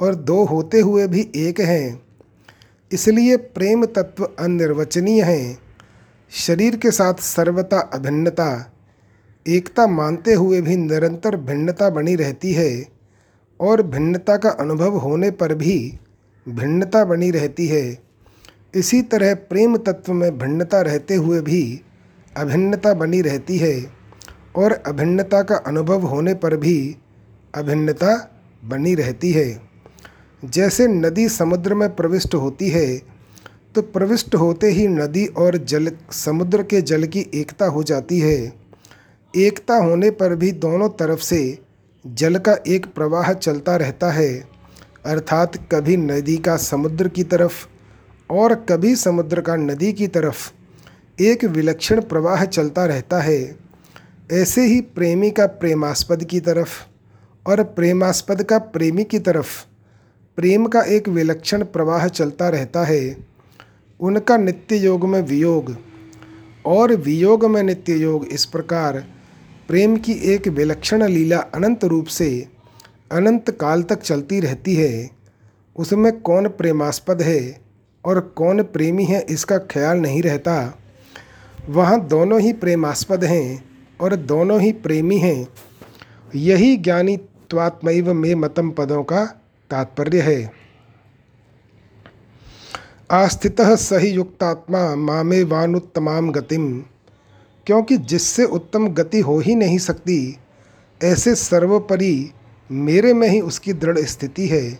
और 0.00 0.14
दो 0.14 0.44
होते 0.44 0.80
हुए 0.80 1.06
भी 1.08 1.30
एक 1.36 1.60
हैं। 1.60 2.02
इसलिए 2.92 3.36
प्रेम 3.36 3.84
तत्व 3.86 4.24
अनिर्वचनीय 4.38 5.22
है। 5.22 5.58
शरीर 6.30 6.76
के 6.76 6.90
साथ 6.90 7.14
सर्वता 7.14 7.78
अभिन्नता, 7.78 8.72
एकता 9.46 9.86
मानते 9.86 10.34
हुए 10.34 10.60
भी 10.60 10.76
निरंतर 10.76 11.36
भिन्नता 11.36 11.90
बनी 11.90 12.14
रहती 12.16 12.52
है 12.52 12.86
और 13.60 13.82
भिन्नता 13.82 14.36
का 14.36 14.50
अनुभव 14.50 14.96
होने 14.96 15.30
पर 15.30 15.54
भी 15.54 15.98
भिन्नता 16.48 17.04
बनी 17.04 17.30
रहती 17.30 17.66
है। 17.66 17.98
इसी 18.74 19.02
तरह 19.02 19.34
प्रेम 19.34 19.76
तत्व 19.76 20.12
में 20.12 20.38
भिन्नता 20.38 20.80
रहते 20.80 21.14
हुए 21.14 21.40
भी 21.40 21.80
अभिन्नता 22.36 22.94
बनी 22.94 23.20
रहती 23.22 23.58
है। 23.58 24.03
और 24.56 24.72
अभिन्नता 24.86 25.42
का 25.42 25.56
अनुभव 25.56 26.06
होने 26.06 26.34
पर 26.34 26.56
भी 26.56 26.96
अभिन्नता 27.54 28.14
बनी 28.62 28.94
रहती 28.94 29.32
है। 29.32 29.60
जैसे 30.42 30.86
नदी 30.88 31.28
समुद्र 31.28 31.74
में 31.74 31.94
प्रविष्ट 31.96 32.34
होती 32.34 32.68
है 32.68 32.86
तो 33.74 33.82
प्रविष्ट 33.82 34.34
होते 34.34 34.70
ही 34.70 34.86
नदी 34.88 35.26
और 35.26 35.56
जल, 35.56 35.90
समुद्र 36.12 36.62
के 36.62 36.80
जल 36.82 37.04
की 37.04 37.26
एकता 37.34 37.66
हो 37.66 37.82
जाती 37.82 38.18
है। 38.20 38.52
एकता 39.34 39.76
होने 39.76 40.10
पर 40.10 40.34
भी 40.34 40.50
दोनों 40.52 40.88
तरफ़ 40.88 41.20
से 41.20 41.58
जल 42.04 42.38
का 42.38 42.56
एक 42.68 42.86
प्रवाह 42.86 43.32
चलता 43.32 43.76
रहता 43.76 44.10
है। 44.10 44.30
अर्थात 45.06 45.56
कभी 45.72 45.96
नदी 45.96 46.36
का 46.36 46.56
समुद्र 46.56 47.08
की 47.08 47.24
तरफ़ 47.24 47.66
और 48.30 48.54
कभी 48.68 48.94
समुद्र 48.96 49.40
का 49.40 49.56
नदी 49.56 49.92
की 49.92 50.06
तरफ़ 50.08 50.50
एक 51.18 51.44
विलक्षण 51.44 52.00
प्रवाह 52.00 52.44
चलता 52.44 52.84
रहता 52.86 53.20
है। 53.20 53.63
ऐसे 54.32 54.66
ही 54.66 54.80
प्रेमी 54.80 55.30
का 55.30 55.46
प्रेमास्पद 55.46 56.24
की 56.24 56.40
तरफ़ 56.40 56.70
और 57.46 57.62
प्रेमास्पद 57.62 58.42
का 58.42 58.58
प्रेमी 58.58 59.04
की 59.04 59.18
तरफ़ 59.18 59.48
प्रेम 60.36 60.66
का 60.66 60.82
एक 60.82 61.08
विलक्षण 61.08 61.64
प्रवाह 61.64 62.06
चलता 62.08 62.48
रहता 62.48 62.84
है। 62.84 63.16
उनका 64.00 64.36
नित्य 64.36 64.76
योग 64.76 65.04
में 65.08 65.20
वियोग 65.22 65.76
और 66.66 66.94
वियोग 66.94 67.44
में 67.44 67.62
नित्य 67.62 67.94
योग 67.94 68.24
इस 68.26 68.44
प्रकार 68.44 68.98
प्रेम 69.68 69.96
की 69.96 70.12
एक 70.12 70.48
विलक्षण 70.48 71.06
लीला 71.06 71.38
अनंत 71.38 71.84
रूप 71.84 72.06
से 72.06 72.48
अनंत 73.12 73.50
काल 73.50 73.82
तक 73.82 74.00
चलती 74.00 74.40
रहती 74.40 74.74
है। 74.74 75.10
उसमें 75.76 76.20
कौन 76.20 76.48
प्रेमास्पद 76.48 77.22
है 77.22 77.60
और 78.04 78.20
कौन 78.20 78.62
प्रेमी 78.62 79.04
है 79.04 79.20
इसका 79.20 79.58
ख्याल 79.58 79.98
नहीं 79.98 80.22
रहता। 80.22 80.78
वहाँ 81.68 82.00
दोनों 82.06 82.40
ही 82.40 82.52
प्रेमास्पद 82.52 83.24
हैं। 83.24 83.73
और 84.00 84.16
दोनों 84.16 84.60
ही 84.60 84.72
प्रेमी 84.72 85.18
हैं, 85.18 85.48
यही 86.34 86.76
ज्ञानी 86.76 87.16
त्वात्मैव 87.50 88.14
में 88.14 88.34
मतम 88.34 88.70
पदों 88.70 89.02
का 89.02 89.24
तात्पर्य 89.70 90.20
है। 90.20 90.52
आस्थित 93.10 93.60
सही 93.60 94.08
युक्तात्मा 94.08 94.94
मामे 94.94 95.42
वानुत्तमाम 95.42 96.30
गतिम, 96.30 96.82
क्योंकि 97.66 97.96
जिससे 97.96 98.44
उत्तम 98.44 98.88
गति 98.88 99.20
हो 99.20 99.38
ही 99.38 99.54
नहीं 99.54 99.78
सकती, 99.78 100.38
ऐसे 101.04 101.34
सर्वोपरि 101.34 102.30
मेरे 102.70 103.12
में 103.14 103.28
ही 103.28 103.40
उसकी 103.40 103.72
दृढ़ 103.72 103.98
स्थिति 103.98 104.46
है। 104.46 104.78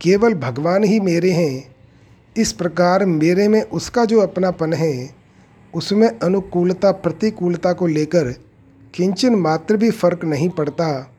केवल 0.00 0.34
भगवान 0.34 0.84
ही 0.84 1.00
मेरे 1.00 1.30
हैं, 1.30 1.76
इस 2.36 2.52
प्रकार 2.52 3.04
मेरे 3.04 3.48
में 3.48 3.62
उसका 3.62 4.04
जो 4.04 4.20
अपनापन 4.20 4.72
है 4.72 5.17
उसमें 5.74 6.18
अनुकूलता, 6.18 6.92
प्रतिकूलता 6.92 7.72
को 7.72 7.86
लेकर 7.86 8.32
किंचन 8.94 9.34
मात्र 9.34 9.76
भी 9.76 9.90
फ़र्क 9.90 10.24
नहीं 10.24 10.48
पड़ता। 10.48 11.10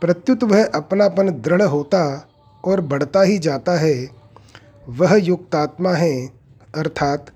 प्रत्युत 0.00 0.44
वह 0.44 0.64
अपनापन 0.64 1.28
दृढ़ 1.28 1.62
होता 1.62 2.28
और 2.64 2.80
बढ़ता 2.80 3.22
ही 3.22 3.38
जाता 3.38 3.72
है। 3.72 4.10
वह 4.88 5.16
युक्तात्मा 5.16 5.92
है, 5.92 6.26
अर्थात 6.74 7.26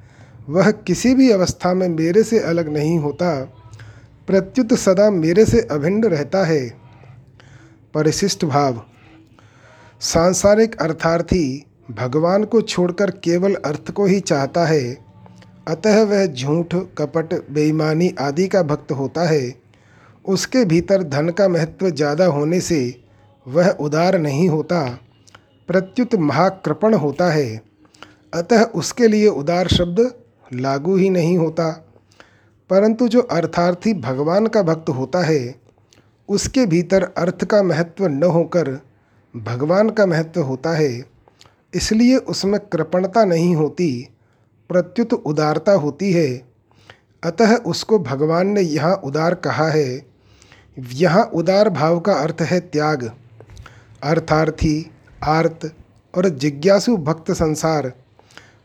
वह 0.48 0.70
किसी 0.70 1.14
भी 1.14 1.30
अवस्था 1.30 1.74
में 1.74 1.88
मेरे 1.88 2.22
से 2.22 2.38
अलग 2.38 2.68
नहीं 2.68 2.98
होता। 2.98 3.44
प्रत्युत 4.26 4.74
सदा 4.74 5.10
मेरे 5.10 5.44
से 5.44 5.60
अभिन्न 5.60 6.04
रहता 6.04 6.44
है। 6.44 6.74
परिशिष्ट 7.94 8.44
भाव। 8.44 8.82
सांसारिक 10.00 10.76
अर्थार्थी 10.76 11.66
भगवान 11.90 12.44
को 12.44 12.60
छोड़कर 12.60 13.10
केवल 13.10 13.54
अर्थ 13.54 13.90
को 13.90 14.06
ही 14.06 14.20
चाहता 14.20 14.66
है। 14.66 15.05
अतः 15.68 16.02
वह 16.02 16.26
झूठ, 16.26 16.74
कपट, 16.74 17.50
बेईमानी 17.50 18.14
आदि 18.20 18.48
का 18.48 18.62
भक्त 18.62 18.92
होता 18.92 19.28
है। 19.28 19.54
उसके 20.24 20.64
भीतर 20.64 21.02
धन 21.02 21.28
का 21.28 21.48
महत्व 21.48 21.90
ज़्यादा 21.90 22.26
होने 22.26 22.60
से 22.60 23.02
वह 23.48 23.70
उदार 23.70 24.18
नहीं 24.18 24.48
होता। 24.48 24.98
प्रत्युत 25.68 26.14
महाकृपण 26.14 26.94
होता 26.94 27.30
है। 27.30 27.62
अतः 28.34 28.62
उसके 28.62 29.08
लिए 29.08 29.28
उदार 29.28 29.68
शब्द 29.68 30.14
लागू 30.54 30.96
ही 30.96 31.10
नहीं 31.10 31.38
होता। 31.38 31.70
परंतु 32.70 33.08
जो 33.08 33.20
अर्थार्थी 33.20 33.94
भगवान 33.94 34.46
का 34.46 34.62
भक्त 34.62 34.88
होता 34.88 35.22
है, 35.22 35.54
उसके 36.28 36.66
भीतर 36.66 37.02
अर्थ 37.02 37.44
का 37.44 37.62
महत्व 37.62 38.06
न 38.06 38.22
होकर 38.22 38.80
भगवान 39.36 39.90
का 39.90 40.06
महत्व 40.06 40.40
होता 40.40 40.70
है। 40.70 41.04
इसलिए 41.74 42.16
उसमें 42.16 42.60
कृपणता 42.60 43.24
नहीं 43.24 43.56
होती। 43.56 44.08
प्रत्युत 44.70 45.12
उदारता 45.12 45.72
होती 45.72 46.12
है। 46.12 46.28
अतः 47.22 47.56
उसको 47.56 47.98
भगवान 47.98 48.46
ने 48.46 48.60
यहाँ 48.60 48.94
उदार 48.94 49.34
कहा 49.34 49.68
है। 49.68 50.06
यहाँ 50.78 51.22
उदार 51.34 51.68
भाव 51.68 52.00
का 52.00 52.14
अर्थ 52.14 52.42
है 52.42 52.60
त्याग, 52.60 53.10
अर्थार्थी, 54.02 54.90
आर्त 55.24 55.72
और 56.14 56.28
जिज्ञासु 56.28 56.96
भक्त 56.96 57.30
संसार। 57.32 57.92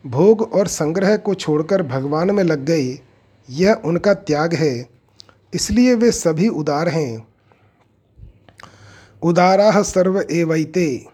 भोग 0.06 0.42
और 0.42 0.68
संग्रह 0.68 1.16
को 1.18 1.34
छोड़कर 1.34 1.84
भगवान 1.84 2.32
में 2.32 2.44
लग 2.44 2.66
गए, 2.66 3.00
यह 3.50 3.82
उनका 3.86 4.14
त्याग 4.14 4.54
है। 4.54 4.90
इसलिए 5.54 5.94
वे 5.96 6.12
सभी 6.12 6.48
उदार 6.48 6.90
हैं। 6.90 7.28
उदारा 9.22 9.82
सर्व 9.82 10.20
एवैते, 10.22 11.06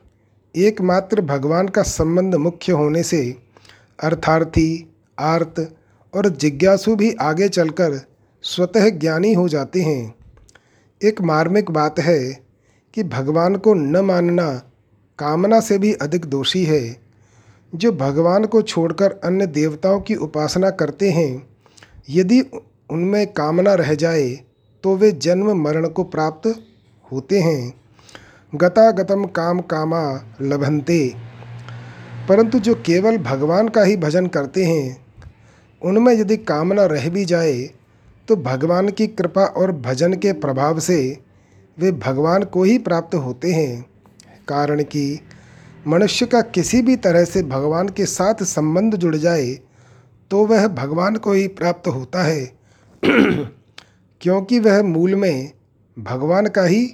एकमात्र 0.56 1.22
भगवान 1.22 1.68
का 1.68 1.84
संबंध 1.84 2.36
मुख्य 2.36 2.72
होने 2.72 3.04
से 3.04 3.47
अर्थार्थी, 4.04 4.94
आर्त 5.20 5.76
और 6.14 6.30
जिज्ञासु 6.30 6.96
भी 6.96 7.12
आगे 7.14 7.50
चलकर 7.50 8.00
स्वतः 8.44 8.90
ज्ञानी 8.90 9.34
हो 9.34 9.50
जाते 9.50 9.82
हैं। 9.82 10.16
एक 11.04 11.22
मार्मिक 11.22 11.72
बात 11.72 12.00
है 12.00 12.20
कि 12.94 13.04
भगवान 13.04 13.56
को 13.56 13.74
न 13.74 13.98
मानना 13.98 14.52
कामना 15.20 15.60
से 15.60 15.78
भी 15.78 15.94
अधिक 15.94 16.26
दोषी 16.26 16.64
है। 16.64 16.98
जो 17.76 17.92
भगवान 17.92 18.46
को 18.46 18.62
छोड़कर 18.62 19.12
अन्य 19.24 19.48
देवताओं 19.48 20.02
की 20.02 20.16
उपासना 20.16 20.70
करते 20.70 21.10
हैं, 21.12 21.48
यदि 22.10 22.42
उनमें 22.90 23.28
कामना 23.28 23.74
रह 23.74 23.94
जाए 23.94 24.30
तो 24.84 24.96
वे 24.96 25.12
जन्म 25.12 25.64
मरण 25.64 25.88
को 25.88 26.04
प्राप्त 26.04 26.64
होते 27.12 27.40
हैं। 27.40 27.74
गतागतम 28.56 29.26
काम 29.26 29.60
कामा 29.62 30.34
लभंते 30.42 31.27
परंतु 32.30 32.60
जो 32.60 32.76
केवल 32.76 33.18
भगवान 33.18 33.68
का 33.68 33.84
ही 33.84 33.98
भजन 33.98 34.28
करते 34.28 34.66
हैं, 34.66 35.06
उनमें 35.82 36.14
यदि 36.14 36.38
कामना 36.38 36.86
रह 36.86 37.10
भी 37.10 37.26
जाए 37.26 37.70
तो 38.28 38.36
भगवान 38.36 38.90
की 38.90 39.08
कृपा 39.08 39.46
और 39.46 39.72
भजन 39.72 40.14
के 40.14 40.34
प्रभाव 40.34 40.80
से 40.80 41.20
वे 41.80 41.92
भगवान 41.92 42.44
को 42.44 42.64
ही 42.64 42.78
प्राप्त 42.78 43.16
होते 43.16 43.52
हैं। 43.52 43.86
कारण 44.48 44.84
कि 44.84 45.20
मनुष्य 45.88 46.26
का 46.26 46.42
किसी 46.42 46.82
भी 46.82 46.96
तरह 46.96 47.26
से 47.26 47.44
भगवान 47.44 47.90
के 47.90 48.06
साथ 48.06 48.44
संबंध 48.44 48.96
जुड़ 48.96 49.16
जाए 49.16 49.60
तो 50.32 50.46
वह 50.46 50.68
भगवान 50.68 51.16
को 51.16 51.34
ही 51.34 51.48
प्राप्त 51.48 51.88
होता 51.88 52.24
है। 52.24 52.46
क्योंकि 53.06 54.60
वह 54.60 54.84
मूल 54.84 55.16
में 55.16 55.52
भगवान 56.00 56.48
का 56.48 56.64
ही 56.64 56.86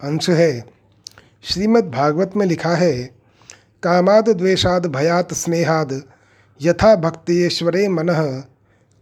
अंश 0.00 0.30
है। 0.30 0.64
श्रीमद् 1.42 1.90
भागवत 1.90 2.32
में 2.36 2.46
लिखा 2.46 2.74
है 2.74 3.17
कामाद 3.82 4.28
द्वेषाद 4.28 4.86
भयात 4.86 5.34
स्नेहाद। 5.34 6.02
यथा 6.62 6.96
भक्तिश्वरे 6.96 7.88
मन, 7.88 8.42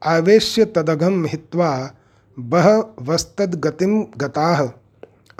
आवेश्य 0.04 0.64
तदघम 0.64 1.26
हित्वा 1.26 1.90
बह 2.38 2.84
वस्तद 3.02 3.54
गतिम 3.54 4.04
गताह 4.16 4.64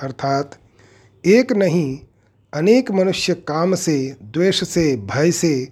अर्थात, 0.02 0.58
एक 1.26 1.52
नहीं, 1.52 2.00
अनेक 2.54 2.90
मनुष्य 2.90 3.34
काम 3.34 3.74
से, 3.74 4.16
द्वेष 4.22 4.68
से, 4.68 4.96
भय 4.96 5.30
से 5.30 5.68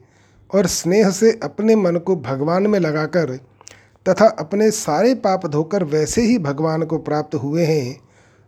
और 0.54 0.66
स्नेह 0.66 1.10
से 1.10 1.40
अपने 1.42 1.76
मन 1.76 1.96
को 1.96 2.16
भगवान 2.16 2.66
में 2.66 2.78
लगाकर 2.78 3.36
तथा 4.08 4.26
अपने 4.26 4.70
सारे 4.70 5.14
पाप 5.14 5.46
धोकर 5.46 5.84
वैसे 5.84 6.22
ही 6.22 6.38
भगवान 6.38 6.82
को 6.82 6.98
प्राप्त 6.98 7.34
हुए 7.34 7.64
हैं, 7.64 8.00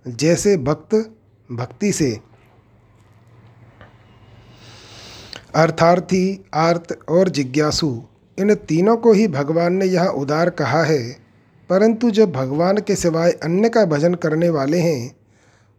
जैसे 0.09 0.57
भक्त 0.57 1.11
भक्ति 1.53 1.93
से। 1.93 2.36
अर्थार्थी, 5.57 6.45
आर्त 6.55 6.99
और 7.09 7.29
जिज्ञासु, 7.29 8.03
इन 8.39 8.55
तीनों 8.55 8.97
को 8.97 9.13
ही 9.13 9.29
भगवान 9.29 9.73
ने 9.73 9.87
यह 9.87 10.05
उदार 10.05 10.51
कहा 10.51 10.83
है। 10.83 11.17
परंतु 11.71 12.11
जो 12.11 12.27
भगवान 12.27 12.77
के 12.77 12.97
सिवाय 12.97 13.31
अन्य 13.31 13.69
का 13.69 13.85
भजन 13.85 14.15
करने 14.15 14.49
वाले 14.49 14.79
हैं, 14.79 15.17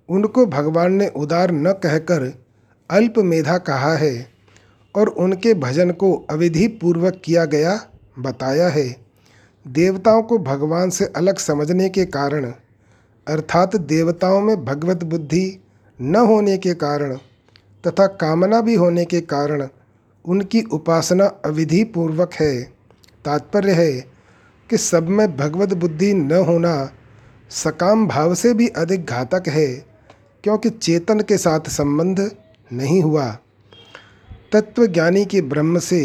उनको 0.10 0.46
भगवान 0.46 0.94
ने 0.94 1.08
उदार 1.08 1.52
न 1.52 1.72
कहकर 1.72 2.46
अल्प 2.92 3.13
मेधा 3.18 3.58
कहा 3.58 3.96
है 3.96 4.30
और 4.96 5.08
उनके 5.08 5.54
भजन 5.54 5.92
को 5.92 6.26
अविधि 6.30 6.68
पूर्वक 6.68 7.22
किया 7.26 7.46
गया 7.46 7.82
बताया 8.20 8.70
है। 8.70 8.96
देवताओं 9.68 10.24
को 10.24 10.38
भगवान 10.38 10.90
से 10.90 11.06
अलग 11.06 11.38
समझने 11.38 11.90
के 11.90 12.06
कारण, 12.06 12.46
अर्थात 13.28 13.76
देवताओं 13.76 14.42
में 14.42 14.66
भगवत 14.66 15.04
बुद्धि 15.04 15.63
न 16.02 16.16
होने 16.16 16.58
के 16.58 16.74
कारण 16.74 17.18
तथा 17.84 18.08
कामना 18.08 18.62
भी 18.62 18.76
होने 18.76 19.06
के 19.06 19.22
कारण 19.22 19.68
उनकी 20.26 20.62
उपासना 20.62 21.26
अविधि 21.46 21.84
पूर्वक 21.84 22.34
है। 22.34 22.63
तात्पर्य 23.26 23.72
है 23.72 23.92
कि 24.70 24.78
सब 24.78 25.10
में 25.10 25.36
भगवत 25.38 25.74
बुद्धि 25.74 26.13
न 26.13 26.32
होना 26.32 26.90
सकाम 27.52 28.08
भाव 28.08 28.34
से 28.36 28.54
भी 28.54 28.68
अधिक 28.68 29.06
घातक 29.06 29.48
है, 29.48 29.68
क्योंकि 30.44 30.70
चेतन 30.70 31.20
के 31.20 31.38
साथ 31.38 31.70
संबंध 31.70 32.20
नहीं 32.74 33.02
हुआ। 33.02 33.28
तत्वज्ञानी 34.54 35.26
के 35.26 35.42
ब्रह्म 35.42 35.80
से 35.80 36.02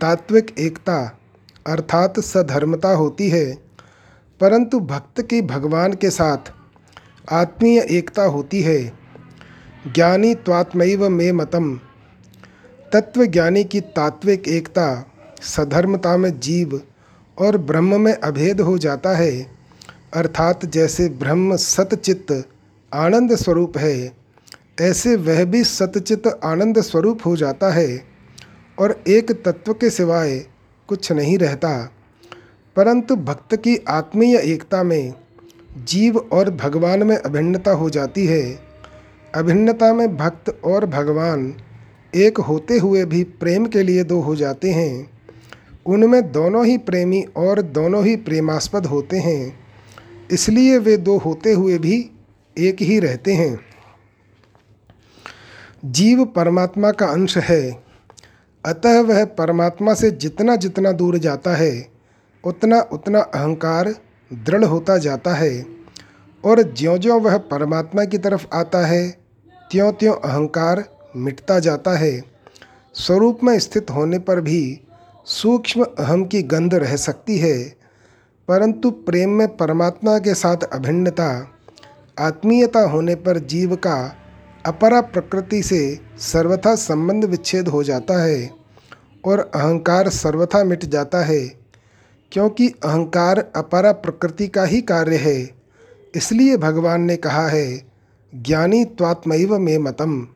तात्विक 0.00 0.54
एकता 0.58 1.18
अर्थात 1.66 2.20
सधर्मता 2.20 2.92
होती 2.92 3.28
है, 3.30 3.52
परंतु 4.40 4.80
भक्त 4.80 5.20
की 5.22 5.42
भगवान 5.42 5.92
के 5.92 6.10
साथ 6.10 6.52
आत्मीय 7.32 7.80
एकता 7.90 8.22
होती 8.22 8.62
है। 8.62 8.99
ज्ञानी 9.86 10.34
त्वात्मैव 10.34 11.08
में 11.08 11.32
मतम। 11.32 11.80
तत्व 12.92 13.24
ज्ञानी 13.24 13.64
की 13.64 13.80
तात्विक 13.80 14.48
एकता 14.48 15.06
सधर्मता 15.42 16.16
में 16.16 16.40
जीव 16.40 16.80
और 17.38 17.56
ब्रह्म 17.56 18.00
में 18.00 18.14
अभेद 18.14 18.60
हो 18.60 18.78
जाता 18.78 19.10
है। 19.10 19.46
अर्थात 20.14 20.66
जैसे 20.66 21.08
ब्रह्म 21.08 21.56
सतचित्त 21.56 22.48
आनंद 22.94 23.34
स्वरूप 23.34 23.78
है, 23.78 24.12
ऐसे 24.80 25.16
वह 25.16 25.44
भी 25.44 25.64
सतचित्त 25.64 26.40
आनंद 26.44 26.80
स्वरूप 26.80 27.20
हो 27.26 27.36
जाता 27.36 27.70
है 27.70 28.04
और 28.78 29.02
एक 29.08 29.32
तत्व 29.32 29.72
के 29.72 29.90
सिवाय 29.90 30.46
कुछ 30.88 31.12
नहीं 31.12 31.38
रहता। 31.38 31.92
परंतु 32.76 33.16
भक्त 33.16 33.56
की 33.56 33.84
आत्मीय 33.88 34.36
एकता 34.38 34.82
में 34.82 35.14
जीव 35.84 36.16
और 36.16 36.50
भगवान 36.50 37.02
में 37.02 37.16
अभिन्नता 37.16 37.70
हो 37.70 37.90
जाती 37.90 38.26
है। 38.26 38.69
अभिन्नता 39.34 39.94
में 39.94 40.16
भक्त 40.16 40.60
और 40.64 40.86
भगवान 40.86 41.54
एक 42.14 42.38
होते 42.38 42.78
हुए 42.78 43.04
भी 43.04 43.24
प्रेम 43.24 43.66
के 43.66 43.82
लिए 43.82 44.04
दो 44.04 44.20
हो 44.20 44.36
जाते 44.36 44.70
हैं। 44.70 45.10
उनमें 45.86 46.32
दोनों 46.32 46.66
ही 46.66 46.78
प्रेमी 46.78 47.24
और 47.36 47.62
दोनों 47.62 48.04
ही 48.04 48.16
प्रेमास्पद 48.16 48.86
होते 48.86 49.18
हैं। 49.18 49.60
इसलिए 50.30 50.78
वे 50.78 50.96
दो 50.96 51.18
होते 51.18 51.52
हुए 51.52 51.78
भी 51.78 52.10
एक 52.58 52.82
ही 52.82 52.98
रहते 52.98 53.32
हैं। 53.32 53.60
जीव 55.84 56.24
परमात्मा 56.24 56.90
का 56.90 57.06
अंश 57.06 57.38
है। 57.38 57.84
अतः 58.66 59.00
वह 59.00 59.24
परमात्मा 59.24 59.94
से 59.94 60.10
जितना 60.10 60.56
जितना 60.56 60.92
दूर 60.92 61.18
जाता 61.18 61.56
है, 61.56 61.88
उतना 62.44 62.80
उतना 62.80 63.20
अहंकार 63.20 63.94
दृढ़ 64.32 64.64
होता 64.64 64.98
जाता 64.98 65.34
है। 65.34 65.66
और 66.44 66.74
ज्यों 66.74 66.98
ज्यों 66.98 67.20
वह 67.20 67.38
परमात्मा 67.38 68.04
की 68.04 68.18
तरफ़ 68.18 68.46
आता 68.54 68.86
है 68.86 69.19
त्यों 69.70 69.92
त्यों 69.92 70.14
अहंकार 70.14 70.84
मिटता 71.16 71.58
जाता 71.58 71.90
है। 71.98 72.22
स्वरूप 72.94 73.40
में 73.44 73.58
स्थित 73.58 73.90
होने 73.90 74.18
पर 74.18 74.40
भी 74.40 74.80
सूक्ष्म 75.26 75.86
अहम 75.98 76.24
की 76.24 76.42
गंध 76.42 76.74
रह 76.74 76.96
सकती 76.96 77.38
है। 77.38 77.62
परंतु 78.48 78.90
प्रेम 78.90 79.30
में 79.30 79.56
परमात्मा 79.56 80.18
के 80.18 80.34
साथ 80.34 80.56
अभिन्नता, 80.56 81.48
आत्मीयता 82.18 82.80
होने 82.80 83.14
पर 83.14 83.38
जीव 83.38 83.76
का 83.76 84.16
अपरा 84.66 85.00
प्रकृति 85.00 85.62
से 85.62 85.98
सर्वथा 86.18 86.74
संबंध 86.74 87.24
विच्छेद 87.24 87.68
हो 87.68 87.82
जाता 87.82 88.22
है 88.22 88.50
और 89.24 89.50
अहंकार 89.54 90.08
सर्वथा 90.08 90.64
मिट 90.64 90.84
जाता 90.84 91.24
है, 91.24 91.40
क्योंकि 92.32 92.68
अहंकार 92.68 93.50
अपरा 93.56 93.92
प्रकृति 93.92 94.48
का 94.48 94.64
ही 94.64 94.80
कार्य 94.80 95.16
है। 95.16 95.50
इसलिए 96.14 96.56
भगवान 96.56 97.00
ने 97.00 97.16
कहा 97.16 97.48
है 97.48 97.89
ज्ञानी 98.34 98.84
त्वात्मैव 98.84 99.58
में 99.58 99.78
मतम। 99.78 100.28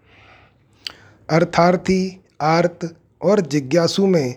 अर्थार्थी, 1.31 2.21
आर्त 2.41 2.97
और 3.23 3.41
जिज्ञासु 3.41 4.07
में 4.07 4.35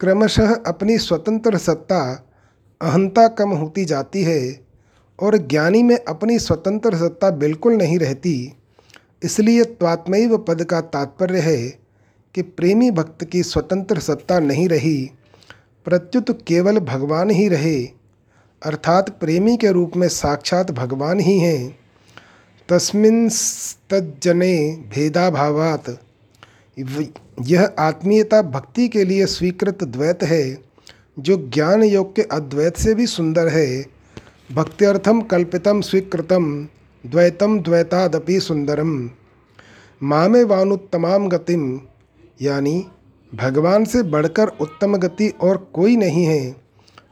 क्रमशः 0.00 0.54
अपनी 0.66 0.98
स्वतंत्र 0.98 1.58
सत्ता 1.58 2.26
अहंता 2.82 3.28
कम 3.28 3.50
होती 3.50 3.84
जाती 3.84 4.22
है 4.22 4.60
और 5.20 5.36
ज्ञानी 5.36 5.82
में 5.82 6.04
अपनी 6.08 6.38
स्वतंत्र 6.38 6.96
सत्ता 6.96 7.30
बिल्कुल 7.30 7.72
नहीं 7.72 7.98
रहती। 7.98 8.52
इसलिए 9.22 9.64
त्वात्मैव 9.64 10.38
पद 10.38 10.64
का 10.64 10.80
तात्पर्य 10.80 11.38
है 11.38 11.68
कि 12.34 12.42
प्रेमी 12.42 12.90
भक्त 12.90 13.24
की 13.24 13.42
स्वतंत्र 13.42 13.98
सत्ता 13.98 14.40
नहीं 14.40 14.68
रही, 14.68 15.10
प्रत्युत 15.84 16.42
केवल 16.46 16.78
भगवान 16.78 17.30
ही 17.30 17.48
रहे। 17.48 17.84
अर्थात 18.62 19.10
प्रेमी 19.10 19.56
के 19.56 19.72
रूप 19.72 19.92
में 19.96 20.08
साक्षात 20.08 20.70
भगवान 20.70 21.20
ही 21.20 21.38
हैं। 21.38 21.85
तस्मिन 22.68 23.28
तज्जने 23.90 24.56
भेदाभावात 24.90 25.88
यह 27.42 27.68
आत्मीयता 27.78 28.40
भक्ति 28.42 28.88
के 28.88 29.04
लिए 29.04 29.26
स्वीकृत 29.26 29.84
द्वैत 29.84 30.22
है, 30.22 30.58
जो 31.18 31.36
ज्ञान 31.54 31.82
योग 31.82 32.14
के 32.16 32.22
अद्वैत 32.22 32.76
से 32.76 32.94
भी 32.94 33.06
सुंदर 33.06 33.48
है। 33.48 33.84
भक्त्यर्थम 34.52 35.20
कल्पितम 35.20 35.80
स्वीकृतम 35.80 36.66
द्वैतम 37.04 37.58
द्वैतादपि 37.60 38.40
सुंदरम। 38.40 39.10
मामे 40.02 40.42
वानुत्तमाम 40.44 41.28
गतिम 41.28 41.80
यानी 42.42 42.86
भगवान 43.32 43.84
से 43.84 44.02
बढ़कर 44.02 44.48
उत्तम 44.60 44.96
गति 44.96 45.28
और 45.40 45.70
कोई 45.72 45.96
नहीं 45.96 46.24
है। 46.24 46.56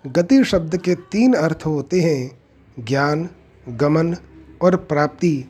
गति 0.06 0.44
शब्द 0.44 0.76
के 0.76 0.94
तीन 0.94 1.34
अर्थ 1.34 1.66
होते 1.66 2.00
हैं, 2.00 2.38
ज्ञान, 2.78 3.28
गमन 3.68 4.16
और 4.64 4.76
प्राप्ति। 4.76 5.44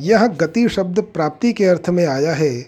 यह 0.00 0.26
गति 0.26 0.68
शब्द 0.68 1.00
प्राप्ति 1.04 1.52
के 1.52 1.64
अर्थ 1.64 1.88
में 1.90 2.04
आया 2.06 2.34
है। 2.34 2.60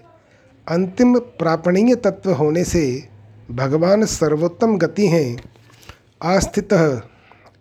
अंतिम 0.67 1.19
प्रापणीय 1.19 1.95
तत्व 1.95 2.33
होने 2.33 2.65
से 2.65 3.09
भगवान 3.51 4.05
सर्वोत्तम 4.07 4.77
गति 4.79 5.07
हैं। 5.07 5.37
आस्थित 6.23 6.73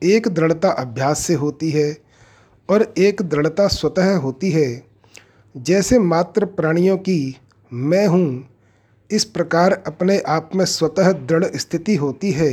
एक 0.04 0.28
दृढ़ता 0.28 0.70
अभ्यास 0.70 1.20
से 1.20 1.34
होती 1.34 1.70
है 1.72 1.98
और 2.70 2.94
एक 2.98 3.22
दृढ़ता 3.22 3.68
स्वतः 3.68 4.16
होती 4.16 4.52
है। 4.52 4.84
जैसे 5.56 6.00
मात्र 6.00 6.46
प्राणियों 6.46 6.98
की 6.98 7.38
मैं 7.72 8.06
हूँ, 8.08 8.50
इस 9.12 9.26
प्रकार 9.26 9.74
अपने 9.88 10.20
आप 10.20 10.50
में 10.56 10.66
स्वतः 10.66 11.12
दृढ़ 11.12 11.46
स्थिति 11.56 11.96
होती 11.96 12.32
है। 12.32 12.52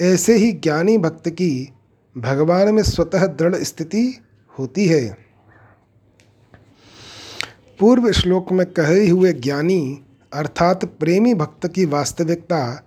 ऐसे 0.00 0.36
ही 0.36 0.52
ज्ञानी 0.52 0.98
भक्त 0.98 1.28
की 1.28 1.72
भगवान 2.16 2.74
में 2.74 2.82
स्वतः 2.82 3.26
दृढ़ 3.26 3.54
स्थिति 3.54 4.04
होती 4.58 4.86
है। 4.86 5.16
पूर्व 7.80 8.12
श्लोक 8.12 8.52
में 8.52 8.66
कहे 8.66 9.08
हुए 9.08 9.32
ज्ञानी, 9.32 10.00
अर्थात 10.32 10.84
प्रेमी 10.84 11.34
भक्त 11.34 11.68
की 11.68 11.84
वास्तविकता 11.84 12.86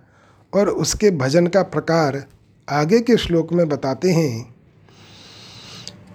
और 0.54 0.68
उसके 0.68 1.10
भजन 1.10 1.46
का 1.46 1.62
प्रकार 1.62 2.24
आगे 2.68 3.00
के 3.00 3.16
श्लोक 3.16 3.52
में 3.52 3.68
बताते 3.68 4.10
हैं। 4.10 4.54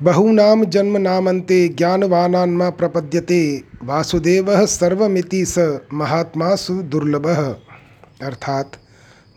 बहुनाम 0.04 0.66
जन्म 0.66 0.98
नामंते 0.98 1.68
ज्ञानवानान्मा 1.68 2.70
प्रपद्यते, 2.70 3.64
वासुदेव 3.84 4.66
सर्वमिति 4.66 5.46
स 5.46 5.80
महात्मा 5.94 6.56
सुदुर्लभ 6.56 7.28
अर्थात, 8.22 8.72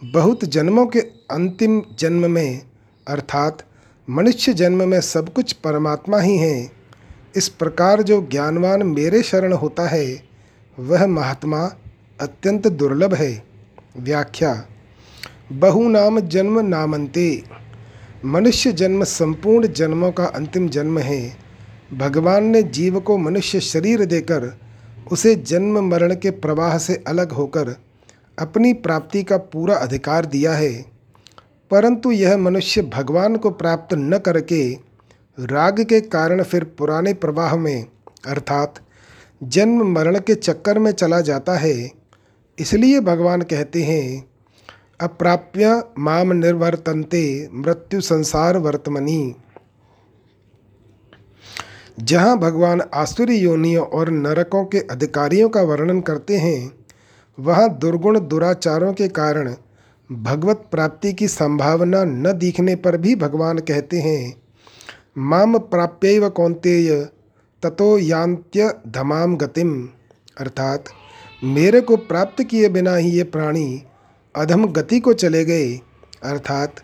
बहुत 0.04 0.44
जन्मों 0.44 0.86
के 0.86 1.00
अंतिम 1.30 1.82
जन्म 1.98 2.30
में, 2.30 2.62
अर्थात 3.08 3.62
मनुष्य 4.10 4.54
जन्म 4.54 4.88
में 4.88 5.00
सब 5.00 5.32
कुछ 5.32 5.52
परमात्मा 5.52 6.20
ही 6.20 6.36
हैं। 6.36 6.72
इस 7.36 7.48
प्रकार 7.48 8.02
जो 8.02 8.28
ज्ञानवान 8.30 8.82
मेरे 8.82 9.22
शरण 9.22 9.52
होता 9.52 9.88
है, 9.88 10.22
वह 10.78 11.06
महात्मा 11.06 11.76
अत्यंत 12.20 12.66
दुर्लभ 12.66 13.14
है। 13.14 13.44
व्याख्या 13.96 14.66
बहुनाम 15.52 16.20
जन्म 16.20 16.60
नामंते। 16.60 17.42
मनुष्य 18.24 18.72
जन्म 18.72 19.04
संपूर्ण 19.04 19.66
जन्मों 19.66 20.12
का 20.12 20.24
अंतिम 20.24 20.68
जन्म 20.68 20.98
है। 20.98 21.36
भगवान 21.94 22.44
ने 22.44 22.62
जीव 22.62 23.00
को 23.00 23.18
मनुष्य 23.18 23.60
शरीर 23.60 24.04
देकर 24.04 24.58
उसे 25.12 25.34
जन्म 25.34 25.88
मरण 25.88 26.14
के 26.14 26.30
प्रवाह 26.30 26.78
से 26.78 27.04
अलग 27.06 27.32
होकर 27.32 27.76
अपनी 28.38 28.72
प्राप्ति 28.72 29.22
का 29.22 29.36
पूरा 29.36 29.74
अधिकार 29.74 30.26
दिया 30.26 30.52
है। 30.52 30.93
परंतु 31.70 32.12
यह 32.12 32.36
मनुष्य 32.36 32.82
भगवान 32.82 33.36
को 33.36 33.50
प्राप्त 33.50 33.94
न 33.94 34.18
करके 34.18 34.72
राग 35.38 35.80
के 35.80 36.00
कारण 36.00 36.42
फिर 36.42 36.64
पुराने 36.64 37.14
प्रवाह 37.14 37.56
में, 37.56 37.86
अर्थात 38.26 38.74
जन्म 39.42 39.92
मरण 39.92 40.18
के 40.18 40.34
चक्कर 40.34 40.78
में 40.78 40.92
चला 40.92 41.20
जाता 41.20 41.56
है। 41.58 41.90
इसलिए 42.58 43.00
भगवान 43.00 43.42
कहते 43.42 43.82
हैं, 43.82 44.24
अप्राप्य 45.00 45.82
माम 45.98 46.32
निर्वर्तनते 46.32 47.48
मृत्यु 47.52 48.00
संसार 48.00 48.58
वर्तमनी। 48.58 49.34
जहाँ 52.00 52.38
भगवान 52.38 52.82
आसुरी 52.94 53.36
योनियों 53.36 53.86
और 53.86 54.10
नरकों 54.10 54.64
के 54.64 54.78
अधिकारियों 54.80 55.48
का 55.48 55.62
वर्णन 55.62 56.00
करते 56.00 56.36
हैं, 56.36 56.72
वहाँ 57.38 57.68
दुर्गुण 57.78 58.20
दुराचारों 58.20 58.92
के 58.92 59.08
कारण 59.08 59.54
भगवत 60.22 60.68
प्राप्ति 60.70 61.12
की 61.12 61.28
संभावना 61.28 62.04
न 62.04 62.32
दिखने 62.32 62.76
पर 62.76 62.96
भी 62.96 63.16
भगवान 63.16 63.58
कहते 63.58 63.98
हैं, 63.98 64.42
माम 65.18 65.58
प्राप्य 65.58 66.28
कौंतेय 66.28 67.08
ततो 67.62 67.98
यांत्य 67.98 68.74
धमाम 68.88 69.36
गतिम। 69.36 69.88
अर्थात, 70.40 70.84
मेरे 71.44 71.80
को 71.80 71.96
प्राप्त 71.96 72.42
किए 72.42 72.68
बिना 72.68 72.96
ही 72.96 73.10
ये 73.10 73.22
प्राणी 73.22 73.82
अधम 74.36 74.66
गति 74.66 75.00
को 75.00 75.12
चले 75.12 75.44
गए। 75.44 75.80
अर्थात, 76.22 76.74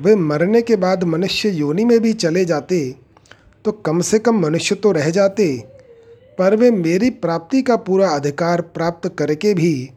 वे 0.00 0.16
मरने 0.16 0.62
के 0.62 0.76
बाद 0.76 1.04
मनुष्य 1.04 1.48
योनि 1.48 1.84
में 1.84 2.00
भी 2.00 2.12
चले 2.12 2.44
जाते 2.44 2.96
तो 3.64 3.72
कम 3.72 4.00
से 4.00 4.18
कम 4.18 4.40
मनुष्य 4.40 4.74
तो 4.74 4.92
रह 4.92 5.10
जाते, 5.10 5.64
पर 6.38 6.56
वे 6.56 6.70
मेरी 6.70 7.10
प्राप्ति 7.10 7.62
का 7.62 7.76
पूरा 7.76 8.08
अधिकार 8.08 8.60
प्राप्त 8.60 9.14
करके 9.18 9.54
भी 9.54 9.90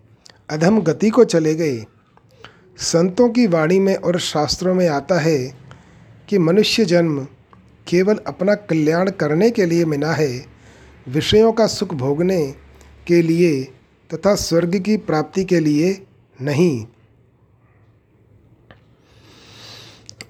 अधम 0.50 0.82
गति 0.82 1.10
को 1.10 1.24
चले 1.24 1.56
गए। 1.56 1.86
संतों 2.78 3.30
की 3.30 3.48
वाणी 3.48 3.80
में 3.80 3.96
और 3.96 4.20
शास्त्रों 4.20 4.74
में 4.74 4.88
आता 4.88 5.20
है 5.20 5.38
कि 6.30 6.38
मनुष्य 6.38 6.86
जन्म 6.86 7.28
केवल 7.88 8.20
अपना 8.28 8.56
कल्याण 8.56 9.10
करने 9.10 9.50
के 9.52 9.66
लिए 9.66 9.86
मिला 9.86 10.12
है, 10.14 10.46
विषयों 11.08 11.52
का 11.54 11.68
सुख 11.68 11.94
भोगने 11.94 12.56
के 13.08 13.22
लिए 13.22 13.64
तथा 14.14 14.36
स्वर्ग 14.36 14.80
की 14.80 14.98
प्राप्ति 14.98 15.44
के 15.44 15.60
लिए 15.60 16.06
नहीं। 16.42 16.86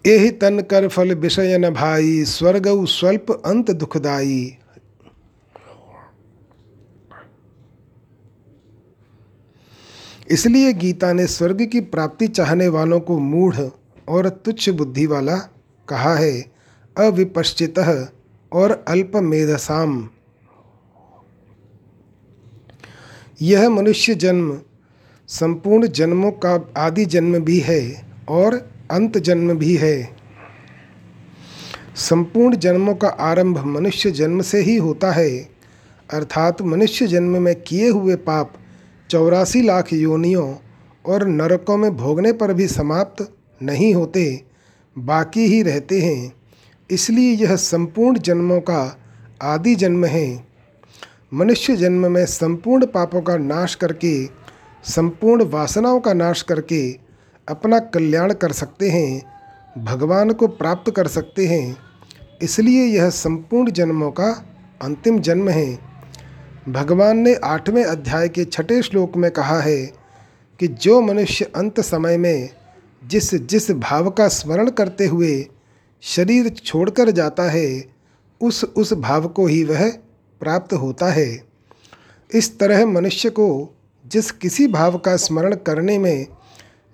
यही 0.08 0.30
तन 0.32 0.60
कर 0.62 0.88
फल 0.88 1.14
विषय 1.14 1.58
न 1.58 1.70
भाई 1.70 2.24
स्वर्ग 2.26 2.86
स्वल्प 2.86 3.32
अंत 3.46 3.72
दुखदाई। 3.72 4.58
इसलिए 10.32 10.74
गीता 10.74 11.12
ने 11.14 11.28
स्वर्ग 11.28 11.66
की 11.66 11.80
प्राप्ति 11.82 12.28
चाहने 12.28 12.68
वालों 12.68 13.00
को 13.00 13.18
मूढ़ 13.20 13.56
और 14.08 14.30
तुच्छ 14.30 14.70
बुद्धि 14.70 15.06
वाला 15.06 15.36
कहा 15.88 16.16
है, 16.16 16.42
अविपश्चित 16.96 17.80
और 18.52 18.72
अल्पमेधसाम। 18.88 20.10
यह 23.42 23.70
मनुष्य 23.70 24.16
जन्म, 24.16 24.58
संपूर्ण 25.30 25.88
जन्मों 25.88 26.32
का 26.32 26.72
आदि 26.78 27.06
जन्म 27.06 27.40
भी 27.40 27.60
है 27.60 28.08
और 28.30 28.56
अंत 28.92 29.18
जन्म 29.18 29.54
भी 29.54 29.76
है। 29.76 30.16
संपूर्ण 31.96 32.56
जन्मों 32.56 32.96
का 32.96 33.08
आरंभ 33.08 33.64
मनुष्य 33.66 34.12
जन्म 34.12 34.42
से 34.42 34.62
ही 34.62 34.76
होता 34.78 35.12
है, 35.12 35.30
अर्थात 36.10 36.62
मनुष्य 36.62 37.08
जन्म 37.08 37.42
में 37.42 37.56
किए 37.62 37.90
हुए 37.90 38.16
पाप 38.16 38.54
चौरासी 39.10 39.62
लाख 39.62 39.94
योनियों 39.94 40.56
और 41.06 41.28
नरकों 41.28 41.78
में 41.78 41.98
भोगने 41.98 42.32
पर 42.32 42.54
भी 42.54 42.68
समाप्त 42.68 43.34
नहीं 43.64 43.94
होते, 43.96 44.42
बाकी 44.98 45.46
ही 45.46 45.62
रहते 45.62 46.02
हैं। 46.02 46.34
इसलिए 46.92 47.34
यह 47.34 47.56
संपूर्ण 47.56 48.20
जन्मों 48.20 48.60
का 48.60 49.00
आदि 49.42 49.76
जन्म 49.76 50.06
है। 50.06 50.48
मनुष्य 51.34 51.76
जन्म 51.76 52.12
में 52.12 52.26
संपूर्ण 52.26 52.86
पापों 52.86 53.22
का 53.22 53.38
नाश 53.38 53.76
करके, 53.76 54.26
संपूर्ण 54.84 55.46
वासनाओं 55.46 56.00
का 56.00 56.14
नाश 56.14 56.42
करके 56.42 57.00
अपना 57.48 57.80
कल्याण 57.80 58.34
कर 58.34 58.52
सकते 58.52 58.90
हैं, 58.90 59.22
भगवान 59.84 60.32
को 60.32 60.48
प्राप्त 60.48 60.92
कर 60.92 61.08
सकते 61.08 61.48
हैं। 61.48 61.78
इसलिए 62.42 62.84
यह 62.84 63.10
संपूर्ण 63.10 63.72
जन्मों 63.72 64.12
का 64.12 64.46
अंतिम 64.82 65.20
जन्म 65.20 65.50
है। 65.50 65.93
भगवान 66.70 67.18
ने 67.18 67.34
आठवें 67.36 67.84
अध्याय 67.84 68.30
के 68.30 68.44
छठे 68.46 68.82
श्लोक 68.82 69.16
में 69.18 69.30
कहा 69.32 69.60
है 69.60 69.86
कि 70.60 70.68
जो 70.68 71.02
मनुष्य 71.02 71.46
अंत 71.46 71.80
समय 71.80 72.18
में 72.18 72.50
जिस 73.08 73.34
जिस 73.36 73.70
भाव 73.72 74.10
का 74.10 74.28
स्मरण 74.28 74.70
करते 74.70 75.06
हुए 75.06 75.46
शरीर 76.02 76.50
छोड़कर 76.50 77.12
जाता 77.12 77.44
है, 77.44 77.86
उस 78.42 78.64
उस 78.64 78.94
भाव 78.94 79.28
को 79.28 79.48
ही 79.48 79.64
वह 79.64 79.90
प्राप्त 80.42 80.74
होता 80.74 81.12
है। 81.12 81.44
इस 82.32 82.58
तरह 82.60 82.86
मनुष्य 82.86 83.30
को 83.30 83.76
जिस 84.06 84.32
किसी 84.32 84.68
भाव 84.68 84.98
का 84.98 85.16
स्मरण 85.16 85.56
करने 85.56 85.98
में 85.98 86.26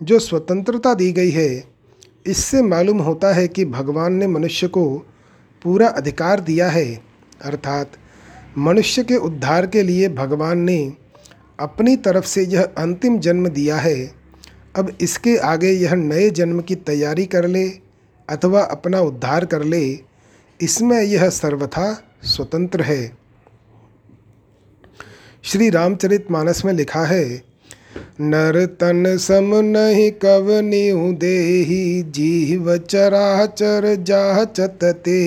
जो 0.02 0.20
स्वतंत्रता 0.20 0.94
दी 0.94 1.12
गई 1.12 1.32
है, 1.32 1.64
इससे 2.28 2.62
मालूम 2.62 3.00
होता 3.00 3.34
है 3.34 3.48
कि 3.48 3.66
भगवान 3.66 4.14
ने 4.14 4.28
मनुष्य 4.28 4.68
को 4.68 4.88
पूरा 5.64 5.88
अधिकार 5.88 6.40
दिया 6.40 6.70
है, 6.70 7.02
अर्थात 7.42 7.92
मनुष्य 8.60 9.04
के 9.04 9.16
उद्धार 9.16 9.68
के 9.68 9.82
लिए 9.84 10.10
भगवान 10.10 10.60
ने 10.60 10.94
अपनी 11.60 11.96
तरफ़ 11.98 12.26
से 12.26 12.44
यह 12.46 12.64
अंतिम 12.78 13.20
जन्म 13.20 13.48
दिया 13.48 13.78
है। 13.78 13.96
अब 14.76 14.92
इसके 15.02 15.36
आगे 15.38 15.72
यह 15.72 15.94
नए 15.96 16.30
जन्म 16.30 16.62
की 16.62 16.76
तैयारी 16.76 17.26
कर 17.26 17.48
ले 17.48 17.68
अथवा 18.30 18.62
अपना 18.62 19.00
उद्धार 19.02 19.46
कर 19.46 19.64
ले, 19.64 20.00
इसमें 20.60 21.02
यह 21.02 21.30
सर्वथा 21.30 21.92
स्वतंत्र 22.26 22.82
है। 22.82 23.12
श्री 25.44 25.70
रामचरित 25.70 26.32
मानस 26.32 26.64
में 26.66 26.74
लिखा 26.74 27.04
है 27.06 27.26
नर 28.22 28.66
तन 28.80 29.18
सम 29.18 29.52
नहीं 29.56 30.12
कवनियु 30.22 31.12
देही, 31.14 32.04
जीव 32.04 32.76
चराचर 32.78 33.96
जाह 34.00 34.44
चतते 34.44 35.20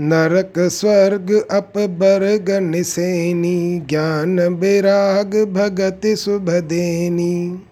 नरक 0.00 0.52
स्वर्ग 0.58 1.48
अप 1.50 1.72
बर्ग 1.78 2.50
निसेनी 2.50 3.80
ज्ञान 3.80 4.54
बेराग 4.54 5.34
भगत 5.52 6.06
शुभ 6.16 6.50
देनी। 6.50 7.62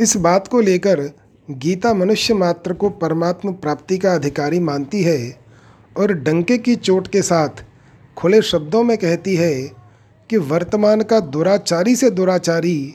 इस 0.00 0.16
बात 0.16 0.48
को 0.48 0.60
लेकर 0.60 1.00
गीता 1.50 1.94
मनुष्य 1.94 2.34
मात्र 2.34 2.72
को 2.72 2.88
परमात्म 2.88 3.52
प्राप्ति 3.52 3.98
का 3.98 4.14
अधिकारी 4.14 4.60
मानती 4.60 5.02
है 5.02 5.38
और 5.98 6.12
डंके 6.12 6.58
की 6.58 6.76
चोट 6.76 7.08
के 7.08 7.22
साथ 7.22 7.64
खुले 8.16 8.42
शब्दों 8.42 8.82
में 8.82 8.98
कहती 8.98 9.36
है 9.36 9.70
कि 10.30 10.36
वर्तमान 10.36 11.02
का 11.02 11.20
दुराचारी 11.20 11.96
से 11.96 12.10
दुराचारी 12.10 12.94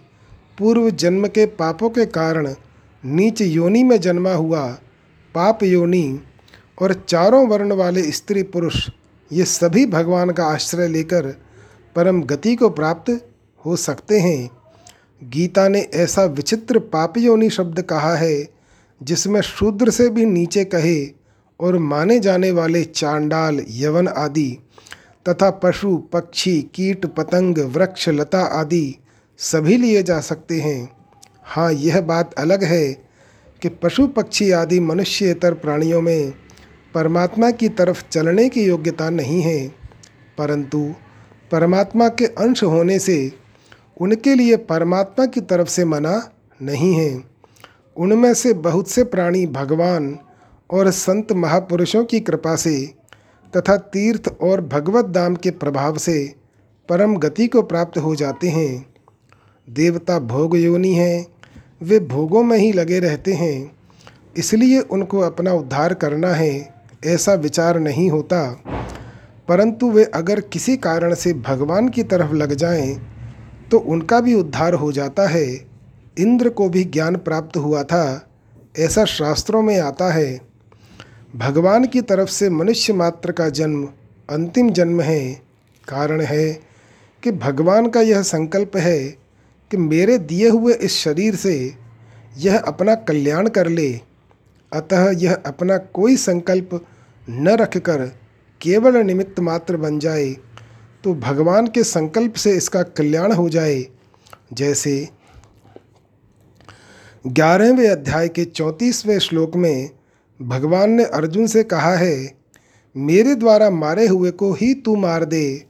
पूर्व 0.58 0.90
जन्म 0.90 1.28
के 1.28 1.46
पापों 1.46 1.90
के 1.90 2.06
कारण 2.06 2.54
नीच 3.06 3.42
योनि 3.42 3.84
में 3.84 4.00
जन्मा 4.00 4.34
हुआ 4.34 4.68
पाप 5.36 5.64
योनि 5.64 6.20
और 6.82 6.94
चारों 7.08 7.48
वर्ण 7.48 7.74
वाले 7.74 8.12
स्त्री 8.12 8.44
पुरुष 8.44 8.90
ये 9.32 9.46
सभी 9.46 9.86
भगवान 9.86 10.30
का 10.30 10.46
आश्रय 10.46 10.88
लेकर 10.88 11.28
परम 11.96 12.22
गति 12.24 12.56
को 12.56 12.70
प्राप्त 12.70 13.10
हो 13.66 13.76
सकते 13.76 14.20
हैं। 14.20 14.50
गीता 15.22 15.68
ने 15.68 15.80
ऐसा 15.94 16.24
विचित्र 16.24 16.80
पापयोनि 16.80 17.50
शब्द 17.50 17.82
कहा 17.82 18.16
है, 18.16 18.48
जिसमें 19.02 19.42
शूद्र 19.42 19.90
से 19.90 20.10
भी 20.10 20.26
नीचे 20.26 20.64
कहे 20.66 21.06
और 21.60 21.78
माने 21.78 22.20
जाने 22.20 22.52
वाले 22.52 22.84
चांडाल, 22.84 23.66
यवन 23.70 24.08
आदि 24.08 24.58
तथा 25.26 25.50
पशु, 25.50 25.98
पक्षी, 25.98 26.62
कीट, 26.76 27.06
पतंग, 27.06 27.58
वृक्ष, 27.58 28.10
लता 28.10 28.42
आदि 28.42 28.96
सभी 29.38 29.78
लिए 29.78 30.04
जा 30.04 30.20
सकते 30.20 30.60
हैं। 30.62 30.90
हाँ 31.44 31.72
यह 31.74 32.02
बात 32.02 32.34
अलग 32.34 32.64
है 32.64 32.94
कि 33.62 33.70
पशु, 33.70 34.08
पक्षी 34.08 34.52
आदि 34.52 34.80
मनुष्यतर 34.80 35.54
प्राणियों 35.54 36.02
में 36.02 36.34
परमात्मा 36.94 37.50
की 37.52 37.70
तरफ़ 37.70 38.04
चलने 38.12 38.48
की 38.50 38.64
योग्यता 38.64 39.10
नहीं 39.10 39.42
है, 39.42 39.68
परंतु 40.38 40.80
परमात्मा 41.52 42.08
के 42.10 42.26
अंश 42.26 42.64
होने 42.64 43.00
से 43.00 43.32
उनके 43.98 44.36
लिए 44.36 44.58
परमात्मा 44.58 45.26
की 45.26 45.42
तरफ़ 45.42 45.68
से 45.68 45.86
मना 45.86 46.32
नहीं 46.62 46.94
है। 46.94 47.24
उनमें 47.98 48.34
से 48.34 48.54
बहुत 48.54 48.90
से 48.90 49.04
प्राणी 49.04 49.46
भगवान 49.48 50.18
और 50.70 50.90
संत 50.92 51.32
महापुरुषों 51.32 52.04
की 52.06 52.20
कृपा 52.20 52.56
से 52.56 52.76
तथा 53.54 53.78
तीर्थ 53.78 54.28
और 54.42 54.62
भगवत 54.62 55.06
दाम 55.06 55.36
के 55.36 55.52
प्रभाव 55.52 55.98
से 55.98 56.18
परम 56.90 57.16
गति 57.18 57.48
को 57.48 57.62
प्राप्त 57.62 57.98
हो 57.98 58.16
जाते 58.16 58.50
हैं। 58.50 58.86
देवता 59.68 60.20
भोग 60.20 60.58
योनि 60.58 60.94
हैं, 60.94 61.26
वे 61.82 62.00
भोगों 62.00 62.44
में 62.44 62.58
ही 62.58 62.72
लगे 62.72 63.00
रहते 63.00 63.34
हैं, 63.34 63.72
इसलिए 64.38 64.80
उनको 64.80 65.20
अपना 65.20 65.54
उद्धार 65.54 65.94
करना 65.94 66.34
है। 66.34 66.79
ऐसा 67.06 67.34
विचार 67.34 67.80
नहीं 67.80 68.10
होता। 68.10 68.64
परंतु 69.48 69.92
वे 69.92 70.04
अगर 70.04 70.40
किसी 70.40 70.78
कारण 70.78 71.14
से 71.14 71.34
भगवान 71.34 71.90
की 71.90 72.04
तरफ़ 72.04 72.34
लग 72.34 72.54
जाएँ 72.54 73.02
तो 73.72 73.80
उनका 73.80 74.20
भी 74.20 74.34
उद्धार 74.34 74.74
हो 74.74 74.92
जाता 74.92 75.28
है। 75.28 75.66
इंद्र 76.20 76.50
को 76.50 76.70
भी 76.70 76.84
ज्ञान 76.84 77.16
प्राप्त 77.16 77.58
हुआ 77.58 77.84
था। 77.84 78.30
ऐसा 78.80 79.06
शास्त्रों 79.06 79.62
में 79.62 79.80
आता 79.80 80.14
है। 80.14 80.42
भगवान 81.36 81.86
की 81.86 82.02
तरफ़ 82.02 82.30
से 82.30 82.50
मनुष्य 82.50 82.94
मात्र 82.94 83.32
का 83.32 83.50
जन्म, 83.50 83.88
अंतिम 84.30 84.70
जन्म 84.70 85.02
है। 85.02 85.34
कारण 85.88 86.22
है 86.22 86.62
कि 87.24 87.32
भगवान 87.32 87.88
का 87.90 88.02
यह 88.02 88.22
संकल्प 88.22 88.78
है 88.78 89.00
कि 89.72 89.78
मेरे 89.78 90.18
दिए 90.18 90.50
हुए 90.50 90.74
इस 90.74 90.96
शरीर 90.96 91.36
से 91.36 91.76
यह 92.38 92.58
अपना 92.58 92.96
कल्याण 92.96 93.50
कर 93.50 93.68
ले। 93.68 94.09
अतः 94.72 95.10
यह 95.18 95.34
अपना 95.46 95.78
कोई 95.78 96.16
संकल्प 96.18 96.86
न 97.30 97.50
रखकर 97.50 98.06
केवल 98.62 98.98
निमित्त 98.98 99.40
मात्र 99.40 99.78
बन 99.78 100.00
जाए 100.00 100.30
तो 101.04 101.14
भगवान 101.14 101.68
के 101.68 101.84
संकल्प 101.84 102.34
से 102.34 102.56
इसका 102.58 102.84
कल्याण 102.84 103.32
हो 103.32 103.50
जाए। 103.50 103.86
जैसे 104.54 105.10
ग्यारहवें 107.28 107.90
अध्याय 107.90 108.28
के 108.30 108.46
चौंतीसवें 108.46 109.18
श्लोक 109.20 109.56
में 109.56 109.90
भगवान 110.40 110.92
ने 110.92 111.04
अर्जुन 111.04 111.48
से 111.48 111.64
कहा 111.64 111.96
है, 111.96 112.36
मेरे 112.96 113.36
द्वारा 113.36 113.70
मारे 113.70 114.08
हुए 114.08 114.32
को 114.32 114.52
ही 114.54 114.74
तू 114.74 114.96
मार 114.96 115.26
दे। 115.26 115.66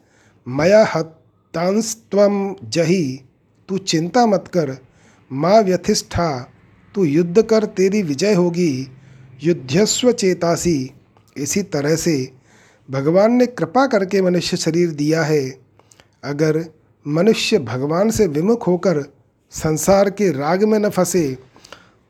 मया 0.48 0.84
हतांस्तम 0.96 2.56
जही। 2.64 3.22
तू 3.70 3.78
चिंता 3.78 4.26
मत 4.26 4.48
कर। 4.48 4.78
माँ 5.32 5.62
व्यथिष्ठा। 5.62 6.54
तू 7.00 7.04
युद्ध 7.06 7.42
कर, 7.42 7.66
तेरी 7.66 8.02
विजय 8.02 8.34
होगी। 8.34 8.88
युद्धस्व 9.44 10.12
चेतासी। 10.12 10.92
इसी 11.38 11.62
तरह 11.64 11.96
से 11.96 12.32
भगवान 12.90 13.34
ने 13.34 13.46
कृपा 13.46 13.86
करके 13.88 14.22
मनुष्य 14.22 14.58
शरीर 14.58 14.90
दिया 14.92 15.24
है। 15.24 15.60
अगर 16.24 16.66
मनुष्य 17.08 17.60
भगवान 17.60 18.12
से 18.12 18.28
विमुख 18.28 18.68
होकर 18.68 19.02
संसार 19.52 20.10
के 20.10 20.30
राग 20.32 20.64
में 20.64 20.78
न 20.80 20.90
फंसे 20.90 21.38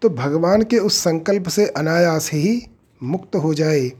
तो 0.02 0.10
भगवान 0.10 0.64
के 0.64 0.78
उस 0.78 0.98
संकल्प 0.98 1.50
से 1.50 1.66
अनायास 1.68 2.30
ही 2.34 2.62
मुक्त 3.04 3.36
हो 3.36 3.54
जाए। 3.54 3.92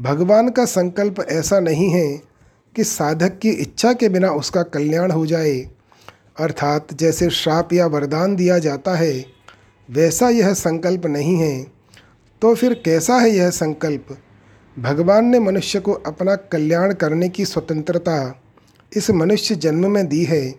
भगवान 0.00 0.48
का 0.48 0.64
संकल्प 0.64 1.24
ऐसा 1.28 1.60
नहीं 1.60 1.90
है 1.90 2.08
कि 2.76 2.84
साधक 2.84 3.38
की 3.38 3.50
इच्छा 3.50 3.92
के 3.92 4.08
बिना 4.08 4.32
उसका 4.32 4.62
कल्याण 4.62 5.10
हो 5.10 5.26
जाए। 5.26 5.56
अर्थात 6.40 6.94
जैसे 6.94 7.30
श्राप 7.30 7.72
या 7.72 7.86
वरदान 7.86 8.36
दिया 8.36 8.58
जाता 8.58 8.96
है 8.96 9.35
वैसा 9.88 10.28
यह 10.28 10.52
संकल्प 10.54 11.06
नहीं 11.06 11.36
है 11.36 11.62
तो 12.42 12.54
फिर 12.54 12.74
कैसा 12.84 13.16
है 13.16 13.30
यह 13.30 13.50
संकल्प? 13.50 14.06
भगवान 14.76 15.24
ने 15.24 15.38
मनुष्य 15.40 15.80
को 15.80 15.92
अपना 15.92 16.34
कल्याण 16.36 16.92
करने 16.94 17.28
की 17.28 17.44
स्वतंत्रता 17.44 18.40
इस 18.92 19.10
मनुष्य 19.10 19.54
जन्म 19.54 19.90
में 19.90 20.06
दी 20.06 20.24
है। 20.24 20.54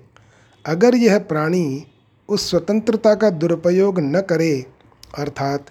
अगर 0.65 0.95
यह 0.95 1.17
प्राणी 1.19 1.85
उस 2.29 2.49
स्वतंत्रता 2.49 3.13
का 3.15 3.29
दुरुपयोग 3.29 3.99
न 3.99 4.21
करे, 4.21 4.65
अर्थात 5.17 5.65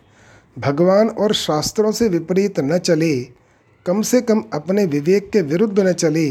भगवान 0.58 1.08
और 1.08 1.34
शास्त्रों 1.34 1.92
से 1.92 2.08
विपरीत 2.08 2.60
न 2.60 2.78
चले, 2.78 3.22
कम 3.86 4.02
से 4.02 4.20
कम 4.20 4.44
अपने 4.54 4.84
विवेक 4.86 5.30
के 5.30 5.40
विरुद्ध 5.42 5.78
न 5.80 5.92
चले 5.92 6.28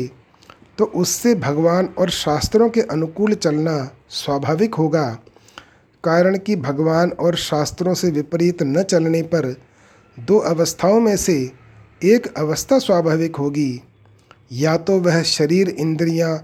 तो 0.78 0.86
उससे 0.86 1.36
भगवान 1.36 1.90
और 1.98 2.10
शास्त्रों 2.10 2.70
के 2.70 2.82
अनुकूल 2.82 3.34
चलना 3.34 3.78
स्वाभाविक 4.10 4.76
होगा। 4.76 5.18
कारण 6.06 6.38
कि 6.38 6.56
भगवान 6.56 7.12
और 7.12 7.36
शास्त्रों 7.36 7.94
से 7.94 8.12
विपरीत 8.12 8.64
न 8.64 8.84
चलने 8.84 9.22
पर 9.22 9.56
दो 10.20 10.38
अवस्थाओं 10.38 11.00
में 11.00 11.16
से 11.18 11.52
एक 12.04 12.34
अवस्था 12.38 12.80
स्वाभाविक 12.80 13.36
होगी। 13.36 13.82
या 14.52 14.78
तो 14.78 15.00
वह 15.00 15.22
शरीर 15.22 15.70
इंद्रियाँ, 15.70 16.38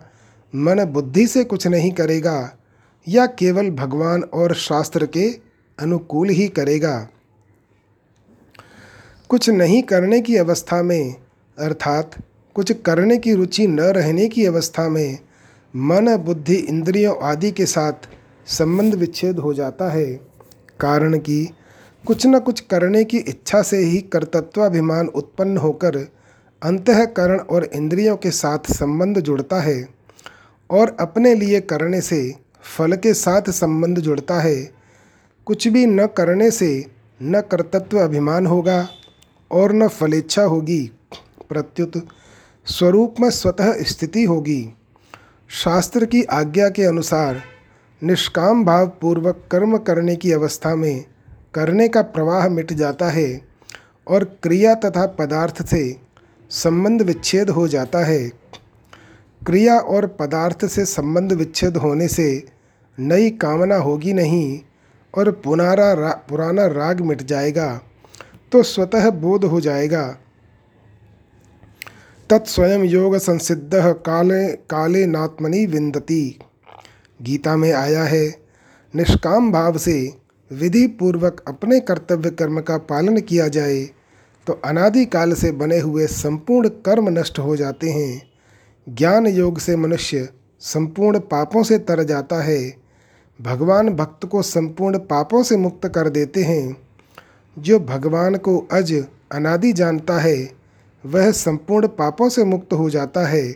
मन 0.56 0.86
बुद्धि 0.86 1.28
से 1.28 1.44
कुछ 1.44 1.68
नहीं 1.68 1.92
करेगा 1.92 2.58
या 3.08 3.26
केवल 3.26 3.70
भगवान 3.70 4.24
और 4.24 4.56
शास्त्र 4.56 5.06
के 5.06 5.28
अनुकूल 5.80 6.30
ही 6.30 6.48
करेगा। 6.48 7.10
कुछ 9.30 9.50
नहीं 9.50 9.82
करने 9.84 10.22
की 10.22 10.36
अवस्था 10.38 10.82
में 10.84 11.16
अर्थात 11.58 12.16
कुछ 12.56 12.72
करने 12.72 13.18
की 13.18 13.34
रुचि 13.34 13.68
न 13.68 13.80
रहने 13.80 14.28
की 14.28 14.46
अवस्था 14.46 14.90
में 14.90 15.18
मन 15.76 16.16
बुद्धि 16.18 16.56
इंद्रियों 16.56 17.16
आदि 17.24 17.52
के 17.52 17.66
साथ 17.66 18.10
संबंध 18.48 18.96
विच्छेद 18.96 19.40
हो 19.40 19.54
जाता 19.54 19.90
है। 19.90 20.06
कारण 20.80 21.18
कि 21.18 21.50
कुछ 22.08 22.26
न 22.26 22.40
कुछ 22.40 22.60
करने 22.60 23.04
की 23.04 23.18
इच्छा 23.18 23.62
से 23.62 23.78
ही 23.78 24.02
कर्तत्वाभिमान 24.02 25.08
उत्पन्न 25.08 25.58
होकर 25.58 25.98
अंतकरण 26.64 27.40
और 27.40 27.64
इंद्रियों 27.64 28.18
के 28.18 28.32
साथ 28.32 28.72
संबंध 28.72 29.20
जुड़ता 29.20 29.62
है 29.62 29.90
और 30.70 30.98
अपने 31.00 31.36
लिए 31.36 31.62
करने 31.62 32.02
से 32.02 32.36
फल 32.78 32.96
के 32.96 33.14
साथ 33.14 33.42
संबंध 33.42 34.00
जुड़ता 34.00 34.40
है। 34.40 34.72
कुछ 35.46 35.68
भी 35.68 35.86
न 35.86 36.08
करने 36.08 36.52
से 36.52 36.86
न 37.22 37.42
कर्तत्व 37.42 38.00
अभिमान 38.00 38.48
होगा 38.48 38.88
और 39.52 39.74
न 39.74 39.88
फलेच्छा 39.88 40.44
होगी। 40.44 40.92
प्रत्युत 41.50 42.08
स्वरूप 42.66 43.16
में 43.20 43.30
स्वतः 43.30 43.84
स्थिति 43.84 44.24
होगी। 44.24 44.74
शास्त्र 45.50 46.06
की 46.06 46.24
आज्ञा 46.24 46.70
के 46.70 46.84
अनुसार 46.84 47.42
निष्काम 48.04 48.64
भाव 48.66 48.88
पूर्वक 49.02 49.44
कर्म 49.52 49.78
करने 49.78 50.16
की 50.16 50.32
अवस्था 50.32 50.76
में 50.76 51.06
करने 51.54 51.88
का 51.88 52.02
प्रवाह 52.02 52.48
मिट 52.50 52.74
जाता 52.74 53.10
है 53.10 53.42
और 54.08 54.24
क्रिया 54.44 54.74
तथा 54.76 55.06
पदार्थ 55.06 55.66
से 55.66 55.84
संबंध 56.52 57.02
विच्छेद 57.02 57.50
हो 57.50 57.68
जाता 57.68 58.04
है। 58.06 58.30
क्रिया 59.42 59.78
और 59.78 60.08
पदार्थ 60.20 60.66
से 60.66 60.86
संबंध 60.86 61.34
विच्छेद 61.34 61.78
होने 61.78 62.08
से 62.08 62.28
नई 62.98 63.30
कामना 63.30 63.76
होगी 63.76 64.14
नहीं 64.14 64.60
और 65.14 65.32
पुनारा 65.32 65.94
रा, 65.94 66.12
पुराना 66.30 66.66
राग 66.66 67.02
मिट 67.02 67.22
जाएगा 67.22 67.82
तो 68.52 68.64
स्वतः 68.64 69.10
बोध 69.10 69.46
हो 69.46 69.62
जाएगा। 69.62 70.18
तत्स्वयं 72.30 72.84
योग 72.84 73.18
संसिद्ध 73.18 73.70
काले 73.76 74.48
काले 74.70 75.06
नात्मनि 75.06 75.66
विंदती 75.66 76.40
गीता 77.22 77.56
में 77.58 77.72
आया 77.74 78.04
है, 78.04 78.28
निष्काम 78.94 79.52
भाव 79.52 79.78
से 79.78 80.18
विधि 80.52 80.88
पूर्वक 80.88 81.44
अपने 81.48 81.80
कर्तव्य 81.80 82.30
कर्म 82.30 82.60
का 82.62 82.78
पालन 82.78 83.20
किया 83.20 83.48
जाए 83.48 83.84
तो 84.48 84.54
अनादि 84.66 85.06
काल 85.06 85.34
से 85.34 85.52
बने 85.52 85.80
हुए 85.80 86.08
संपूर्ण 86.08 86.70
कर्म 86.86 87.10
नष्ट 87.10 87.40
हो 87.40 87.56
जाते 87.56 87.90
हैं। 87.90 88.22
ज्ञान 88.90 89.28
योग 89.28 89.60
से 89.60 89.76
मनुष्य 89.76 90.30
संपूर्ण 90.60 91.20
पापों 91.20 91.64
से 91.64 91.78
तर 91.80 92.04
जाता 92.04 92.42
है। 92.42 92.60
भगवान 93.40 93.90
भक्त 93.90 94.26
को 94.26 94.42
संपूर्ण 94.42 94.98
पापों 95.00 95.44
से 95.44 95.58
मुक्त 95.58 95.88
कर 95.88 96.10
देते 96.10 96.44
हैं। 96.44 96.78
जो 97.60 97.80
भगवान 97.80 98.36
को 98.36 98.58
अज 98.72 98.94
अनादि 99.32 99.74
जानता 99.74 100.18
है, 100.20 100.52
वह 101.06 101.32
संपूर्ण 101.32 101.88
पापों 101.88 102.30
से 102.30 102.44
मुक्त 102.44 102.74
हो 102.74 102.90
जाता 102.90 103.26
है। 103.28 103.54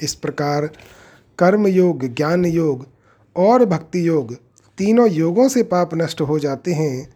इस 0.00 0.14
प्रकार 0.14 0.70
कर्म 1.38 1.66
योग, 1.66 2.06
ज्ञान 2.06 2.44
योग 2.44 2.86
और 3.36 3.64
भक्ति 3.64 4.06
योग 4.08 4.34
तीनों 4.78 5.08
योगों 5.10 5.48
से 5.48 5.62
पाप 5.62 5.94
नष्ट 5.94 6.20
हो 6.20 6.38
जाते 6.38 6.72
हैं। 6.72 7.08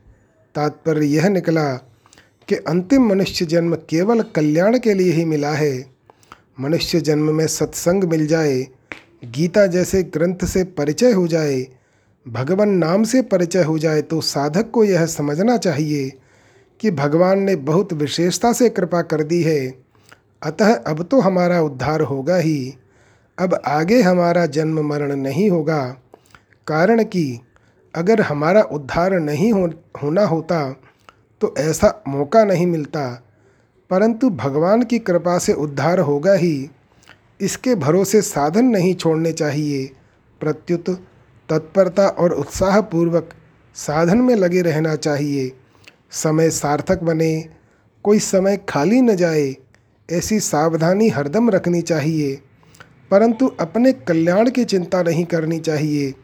तात्पर्य 0.55 1.07
यह 1.07 1.29
निकला 1.29 1.73
कि 2.49 2.55
अंतिम 2.55 3.09
मनुष्य 3.09 3.47
जन्म 3.47 3.75
केवल 3.91 4.23
कल्याण 4.35 4.79
के 4.79 4.95
लिए 4.95 5.13
ही 5.13 5.25
मिला 5.25 5.53
है। 5.53 5.85
मनुष्य 6.61 7.01
जन्म 7.01 7.35
में 7.35 7.47
सत्संग 7.47 8.05
मिल 8.05 8.27
जाए, 8.27 8.67
गीता 9.25 9.67
जैसे 9.67 10.03
ग्रंथ 10.03 10.45
से 10.45 10.65
परिचय 10.65 11.13
हो 11.13 11.27
जाए, 11.29 11.67
भगवान 12.27 12.69
नाम 12.69 13.05
से 13.05 13.23
परिचय 13.23 13.63
हो 13.63 13.79
जाए 13.79 14.03
तो 14.03 14.21
साधक 14.21 14.71
को 14.71 14.85
यह 14.85 15.07
समझना 15.07 15.57
चाहिए 15.57 16.13
कि 16.81 16.91
भगवान 16.91 17.39
ने 17.39 17.57
बहुत 17.57 17.93
विशेषता 17.93 18.53
से 18.53 18.69
कृपा 18.69 19.03
कर 19.03 19.23
दी 19.23 19.43
है। 19.43 19.75
अतः 20.43 20.75
अब 20.75 21.03
तो 21.03 21.21
हमारा 21.21 21.61
उद्धार 21.63 22.01
होगा 22.01 22.37
ही। 22.37 22.75
अब 23.39 23.61
आगे 23.67 24.03
हमारा 24.03 24.47
जन्म 24.47 24.89
मरण 24.89 25.17
नहीं 25.17 25.51
होगा। 25.51 25.97
कारण 26.71 27.05
कि 27.05 27.41
अगर 27.95 28.21
हमारा 28.21 28.63
उद्धार 28.63 29.13
नहीं 29.13 29.53
हो, 29.53 29.71
होना 30.03 30.25
होता 30.25 30.77
तो 31.41 31.55
ऐसा 31.59 32.03
मौका 32.09 32.45
नहीं 32.45 32.67
मिलता। 32.67 33.25
परंतु 33.91 34.31
भगवान 34.31 34.83
की 34.83 34.99
कृपा 34.99 35.39
से 35.39 35.53
उद्धार 35.53 35.99
होगा 35.99 36.33
ही। 36.33 36.71
इसके 37.41 37.75
भरोसे 37.75 38.23
साधन 38.23 38.65
नहीं 38.65 38.95
छोड़ने 38.95 39.33
चाहिए। 39.33 39.91
प्रत्युत 40.41 40.91
तत्परता 41.51 42.09
और 42.09 42.33
उत्साहपूर्वक 42.33 43.31
साधन 43.75 44.19
में 44.19 44.35
लगे 44.35 44.63
रहना 44.63 44.97
चाहिए। 44.97 45.53
समय 46.11 46.51
सार्थक 46.51 47.03
बने, 47.03 47.45
कोई 48.05 48.19
समय 48.19 48.57
खाली 48.69 49.01
न 49.01 49.17
जाए, 49.17 49.57
ऐसी 50.13 50.41
सावधानी 50.41 51.09
हरदम 51.09 51.51
रखनी 51.51 51.83
चाहिए। 51.83 52.43
परंतु 53.11 53.47
अपने 53.61 53.93
कल्याण 53.93 54.51
की 54.51 54.65
चिंता 54.65 55.03
नहीं 55.03 55.25
करनी 55.25 55.61
चाहिए। 55.61 56.15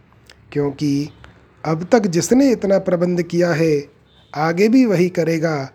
क्योंकि 0.52 1.08
अब 1.64 1.86
तक 1.92 2.06
जिसने 2.06 2.50
इतना 2.50 2.78
प्रबंध 2.78 3.22
किया 3.22 3.52
है, 3.52 3.84
आगे 4.34 4.68
भी 4.68 4.84
वही 4.86 5.08
करेगा। 5.08 5.70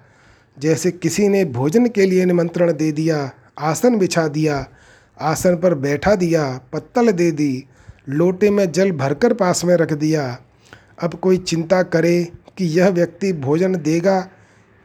जैसे 0.57 0.91
किसी 0.91 1.27
ने 1.29 1.43
भोजन 1.45 1.88
के 1.88 2.05
लिए 2.05 2.25
निमंत्रण 2.25 2.71
दे 2.73 2.91
दिया, 2.91 3.31
आसन 3.60 3.97
बिछा 3.97 4.27
दिया, 4.27 4.65
आसन 5.21 5.55
पर 5.55 5.73
बैठा 5.75 6.15
दिया, 6.15 6.45
पत्तल 6.73 7.12
दे 7.12 7.31
दी, 7.31 7.65
लोटे 8.10 8.49
में 8.49 8.71
जल 8.71 8.91
भरकर 8.91 9.34
पास 9.34 9.63
में 9.65 9.75
रख 9.75 9.93
दिया। 9.93 10.38
अब 11.01 11.13
कोई 11.13 11.38
चिंता 11.38 11.81
करे 11.84 12.23
कि 12.57 12.65
यह 12.65 12.89
व्यक्ति 12.89 13.34
भोजन 13.34 13.75
देगा 13.75 14.19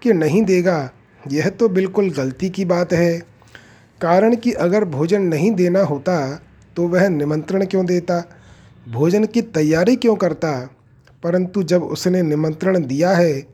कि 0.02 0.12
नहीं 0.12 0.42
देगा, 0.42 0.90
यह 1.22 1.48
तो 1.48 1.68
बिल्कुल 1.68 2.10
गलती 2.10 2.48
की 2.50 2.64
बात 2.64 2.92
है। 2.92 3.18
कारण 4.00 4.34
कि 4.36 4.52
अगर 4.52 4.84
भोजन 4.84 5.22
नहीं 5.22 5.50
देना 5.50 5.80
होता 5.80 6.18
तो 6.76 6.86
वह 6.88 7.08
निमंत्रण 7.08 7.64
क्यों 7.66 7.84
देता? 7.86 8.22
भोजन 8.88 9.24
की 9.24 9.42
तैयारी 9.42 9.96
क्यों 9.96 10.16
करता? 10.16 10.70
परंतु 11.22 11.62
जब 11.62 11.82
उसने 11.82 12.22
निमंत्रण 12.22 12.86
दिया 12.86 13.10
है, 13.10 13.46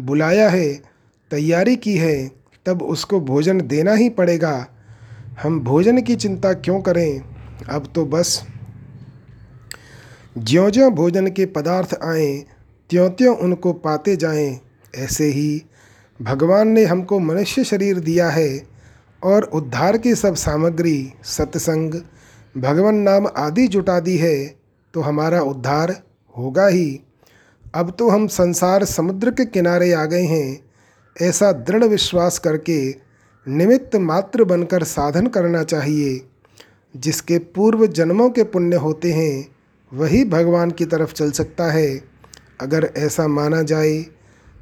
बुलाया 0.00 0.48
है, 0.48 0.74
तैयारी 1.30 1.76
की 1.76 1.96
है, 1.96 2.30
तब 2.66 2.82
उसको 2.82 3.20
भोजन 3.20 3.60
देना 3.60 3.92
ही 3.92 4.08
पड़ेगा। 4.08 4.66
हम 5.42 5.60
भोजन 5.60 6.02
की 6.02 6.16
चिंता 6.16 6.52
क्यों 6.52 6.80
करें? 6.80 7.22
अब 7.68 7.92
तो 7.94 8.06
बस। 8.06 8.44
ज्यों 10.38 10.70
ज्यों 10.70 10.94
भोजन 10.94 11.26
के 11.26 11.46
पदार्थ 11.46 11.98
आए 12.04 12.44
त्यों 12.90 13.10
त्यों 13.10 13.36
उनको 13.36 13.72
पाते 13.72 14.16
जाएँ। 14.16 14.60
ऐसे 14.96 15.24
ही 15.24 15.62
भगवान 16.22 16.68
ने 16.68 16.84
हमको 16.84 17.18
मनुष्य 17.18 17.64
शरीर 17.64 18.00
दिया 18.00 18.28
है 18.28 18.62
और 19.22 19.42
उद्धार 19.42 19.98
की 19.98 20.14
सब 20.14 20.34
सामग्री, 20.34 21.12
सत्संग, 21.24 21.94
भगवान 22.56 22.94
नाम 22.94 23.26
आदि 23.36 23.68
जुटा 23.68 24.00
दी 24.00 24.16
है। 24.16 24.65
तो 24.96 25.00
हमारा 25.00 25.40
उद्धार 25.40 26.02
होगा 26.38 26.66
ही। 26.66 27.00
अब 27.74 27.96
तो 27.98 28.08
हम 28.08 28.26
संसार 28.26 28.84
समुद्र 28.84 29.30
के 29.30 29.44
किनारे 29.44 29.92
आ 29.92 30.04
गए 30.04 30.22
हैं। 30.22 30.60
ऐसा 31.22 31.52
दृढ़ 31.52 31.84
विश्वास 31.84 32.38
करके 32.38 32.94
निमित्त 33.48 33.96
मात्र 33.96 34.44
बनकर 34.44 34.84
साधन 34.84 35.26
करना 35.26 35.62
चाहिए। 35.62 36.28
जिसके 36.96 37.38
पूर्व 37.38 37.86
जन्मों 37.86 38.30
के 38.30 38.44
पुण्य 38.44 38.76
होते 38.76 39.12
हैं, 39.12 39.48
वही 39.92 40.24
भगवान 40.24 40.70
की 40.70 40.84
तरफ़ 40.84 41.12
चल 41.12 41.30
सकता 41.30 41.70
है। 41.72 42.02
अगर 42.60 42.90
ऐसा 42.96 43.28
माना 43.28 43.62
जाए 43.62 44.06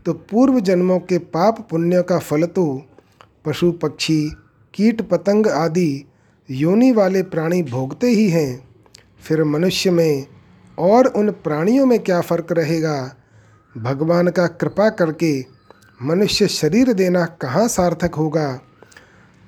तो 0.06 0.12
पूर्व 0.12 0.60
जन्मों 0.60 0.98
के 0.98 1.18
पाप 1.18 1.66
पुण्य 1.70 2.02
का 2.02 2.18
फल 2.18 2.44
तो 2.44 2.82
पशु 3.44 3.72
पक्षी, 3.72 4.32
कीट 4.74 5.02
पतंग 5.02 5.46
आदि 5.46 6.04
योनि 6.50 6.92
वाले 6.92 7.22
प्राणी 7.22 7.62
भोगते 7.62 8.06
ही 8.06 8.28
हैं। 8.28 8.73
फिर 9.28 9.44
मनुष्य 9.44 9.90
में 9.90 10.26
और 10.78 11.06
उन 11.06 11.30
प्राणियों 11.30 11.86
में 11.86 11.98
क्या 11.98 12.20
फ़र्क 12.20 12.46
रहेगा? 12.52 13.16
भगवान 13.76 14.28
का 14.28 14.46
कृपा 14.46 14.90
करके 14.90 15.44
मनुष्य 16.02 16.48
शरीर 16.48 16.92
देना 16.92 17.24
कहाँ 17.24 17.68
सार्थक 17.68 18.14
होगा? 18.14 18.60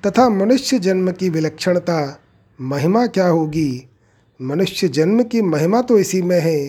तथा 0.05 0.29
मनुष्य 0.29 0.79
जन्म 0.79 1.11
की 1.11 1.29
विलक्षणता, 1.29 2.19
महिमा 2.61 3.07
क्या 3.07 3.27
होगी? 3.27 3.89
मनुष्य 4.41 4.87
जन्म 4.87 5.23
की 5.23 5.41
महिमा 5.41 5.81
तो 5.81 5.99
इसी 5.99 6.21
में 6.21 6.39
है 6.39 6.67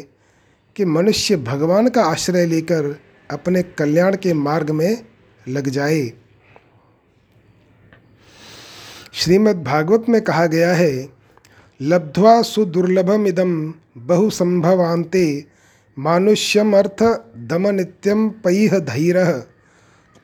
कि 0.77 0.85
मनुष्य 0.85 1.37
भगवान 1.37 1.89
का 1.89 2.05
आश्रय 2.05 2.47
लेकर 2.47 3.01
अपने 3.31 3.63
कल्याण 3.63 4.17
के 4.17 4.33
मार्ग 4.33 4.71
में 4.71 5.05
लग 5.49 5.69
जाए। 5.69 6.13
श्रीमद् 9.13 9.65
भागवत 9.65 10.05
में 10.09 10.23
कहा 10.23 10.47
गया 10.47 10.75
है 10.75 11.18
लब्ध्वा 11.83 12.43
सुदुर्लभम 12.43 13.27
इदम 13.27 13.75
बहुसंभवान्ते 13.99 15.45
मानुष्यम 15.99 16.77
अर्थ 16.77 17.03
दम 17.37 17.69
नित्यम 17.69 18.29
पैह 18.29 18.79
धैर। 18.79 19.47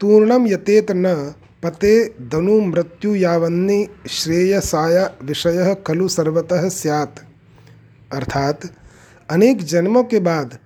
तूर्णम 0.00 0.46
यतेत 0.46 0.86
न 0.90 1.34
पते 1.62 2.04
दनु 2.04 2.60
मृत्यु 2.60 3.14
यावन्नी 3.14 3.88
श्रेयसाया 4.08 5.14
विषय 5.22 5.76
खलु 5.86 6.08
सर्वतः 6.08 6.68
स्यात्। 6.68 7.18
अर्थात, 8.14 8.60
अनेक 9.30 9.62
जन्मों 9.62 10.04
के 10.04 10.20
बाद 10.20 10.58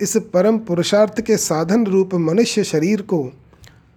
इस 0.00 0.16
परम 0.16 0.58
पुरुषार्थ 0.58 1.20
के 1.20 1.36
साधन 1.36 1.86
रूप 1.86 2.14
मनुष्य 2.14 2.64
शरीर 2.64 3.02
को, 3.02 3.32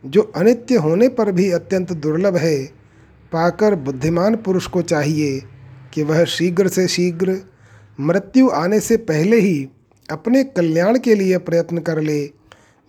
जो 0.06 0.22
अनित्य 0.22 0.76
होने 0.76 1.10
पर 1.10 1.32
भी 1.32 1.52
अत्यंत 1.52 1.94
दुर्लभ 1.94 2.36
है, 2.36 2.64
पाकर 3.32 3.76
बुद्धिमान 3.76 4.36
पुरुष 4.36 4.68
को 4.68 4.82
चाहिए। 4.82 5.42
कि 5.98 6.04
वह 6.04 6.24
शीघ्र 6.26 6.68
से 6.68 6.88
शीघ्र 6.88 7.38
मृत्यु 8.00 8.50
आने 8.50 8.80
से 8.80 8.96
पहले 9.04 9.40
ही 9.40 9.68
अपने 10.10 10.44
कल्याण 10.44 10.98
के 11.00 11.16
लिए 11.16 11.38
प्रयत्न 11.38 11.78
कर 11.80 12.02
ले। 12.02 12.20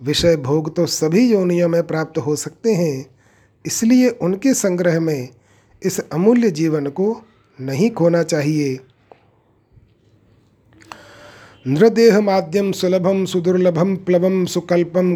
विषय 0.01 0.35
भोग 0.37 0.75
तो 0.75 0.85
सभी 0.85 1.25
योनियों 1.31 1.69
में 1.69 1.81
प्राप्त 1.83 2.17
हो 2.17 2.35
सकते 2.35 2.73
हैं, 2.73 3.05
इसलिए 3.65 4.09
उनके 4.09 4.53
संग्रह 4.53 4.99
में 4.99 5.29
इस 5.81 5.99
अमूल्य 5.99 6.51
जीवन 6.51 6.87
को 6.89 7.07
नहीं 7.59 7.89
खोना 7.91 8.21
चाहिए। 8.23 8.77
नृदेह 11.65 12.19
माध्यम 12.21 12.71
सुलभम 12.71 13.25
सुदुर्लभम 13.25 13.95
प्लवम 13.95 14.45
सुकल्पम 14.45 15.15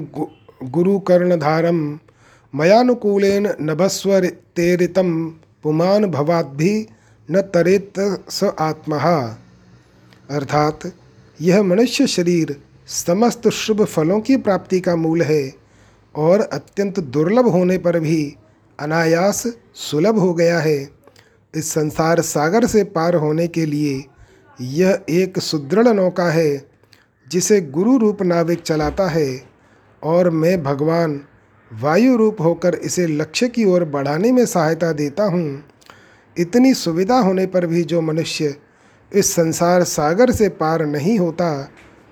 गुरुकर्णधारम 0.64 1.80
मयानुकूलेन 2.54 3.48
नभस्वतेरितम 3.62 5.14
पुमान 5.64 6.06
भवाद्भि 6.12 6.76
न 7.32 7.42
तरेत 7.42 7.94
स 8.30 8.44
आत्मा। 8.60 8.98
अर्थात, 10.30 10.80
यह 11.42 11.64
मनुष्य 11.64 12.08
शरीर 12.08 12.62
समस्त 12.88 13.48
शुभ 13.48 13.86
फलों 13.86 14.20
की 14.20 14.38
प्राप्ति 14.38 14.80
का 14.80 14.96
मूल 14.96 15.22
है 15.22 15.54
और 16.16 16.42
अत्यंत 16.42 17.00
दुर्लभ 17.00 17.48
होने 17.48 17.78
पर 17.78 18.00
भी 18.00 18.36
अनायास 18.80 19.48
सुलभ 19.76 20.20
हो 20.20 20.34
गया 20.34 20.60
है। 20.60 20.90
इस 21.56 21.72
संसार 21.72 22.22
सागर 22.22 22.66
से 22.66 22.84
पार 22.84 23.16
होने 23.16 23.48
के 23.48 23.66
लिए 23.66 24.06
यह 24.62 25.00
एक 25.10 25.40
सुदृढ़ 25.40 25.88
नौका 25.88 26.30
है, 26.30 26.70
जिसे 27.32 27.62
गुरु 27.62 27.98
रूप 27.98 28.22
नाविक 28.22 28.62
चलाता 28.62 29.08
है 29.08 29.44
और 30.04 30.30
मैं 30.30 30.64
भगवान 30.64 31.22
वायु 31.74 32.16
रूप 32.16 32.42
होकर 32.42 32.76
इसे 32.76 33.08
लक्ष्य 33.08 33.48
की 33.48 33.66
ओर 33.66 33.86
बढ़ाने 33.86 34.32
में 34.32 34.46
सहायता 34.46 34.92
देता 34.92 35.24
हूँ। 35.24 35.64
इतनी 36.38 36.74
सुविधा 36.74 37.20
होने 37.20 37.46
पर 37.46 37.66
भी 37.66 37.84
जो 37.84 38.02
मनुष्य 38.02 38.56
इस 39.14 39.34
संसार 39.34 39.84
सागर 39.84 40.32
से 40.32 40.50
पार 40.50 40.86
नहीं 40.86 41.20
होता, 41.20 41.70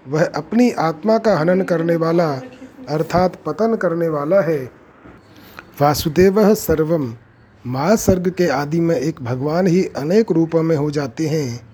वह 0.08 0.26
अपनी 0.26 0.72
आत्मा 0.72 1.18
का 1.18 1.38
हनन 1.38 1.62
करने 1.62 1.96
वाला, 1.96 2.34
अर्थात 2.90 3.36
पतन 3.46 3.76
करने 3.76 4.10
वाला 4.10 4.42
है। 4.42 4.72
वासुदेव 5.82 6.56
सर्वम 6.56 7.16
महासर्ग 7.68 8.30
के 8.30 8.48
आदि 8.48 8.80
में 8.80 8.96
एक 8.96 9.22
भगवान 9.22 9.68
ही 9.68 9.86
अनेक 9.86 10.32
रूपों 10.32 10.64
में 10.64 10.76
हो 10.76 10.92
जाते 10.92 11.28
हैं। 11.28 11.68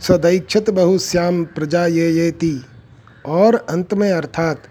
सदैक्षत 0.00 0.70
बहुश्याम 0.70 1.44
प्रजा 1.44 1.86
ये 1.86 2.10
येती 2.10 2.64
और 3.26 3.54
अंत 3.54 3.94
में 3.94 4.12
अर्थात 4.12 4.62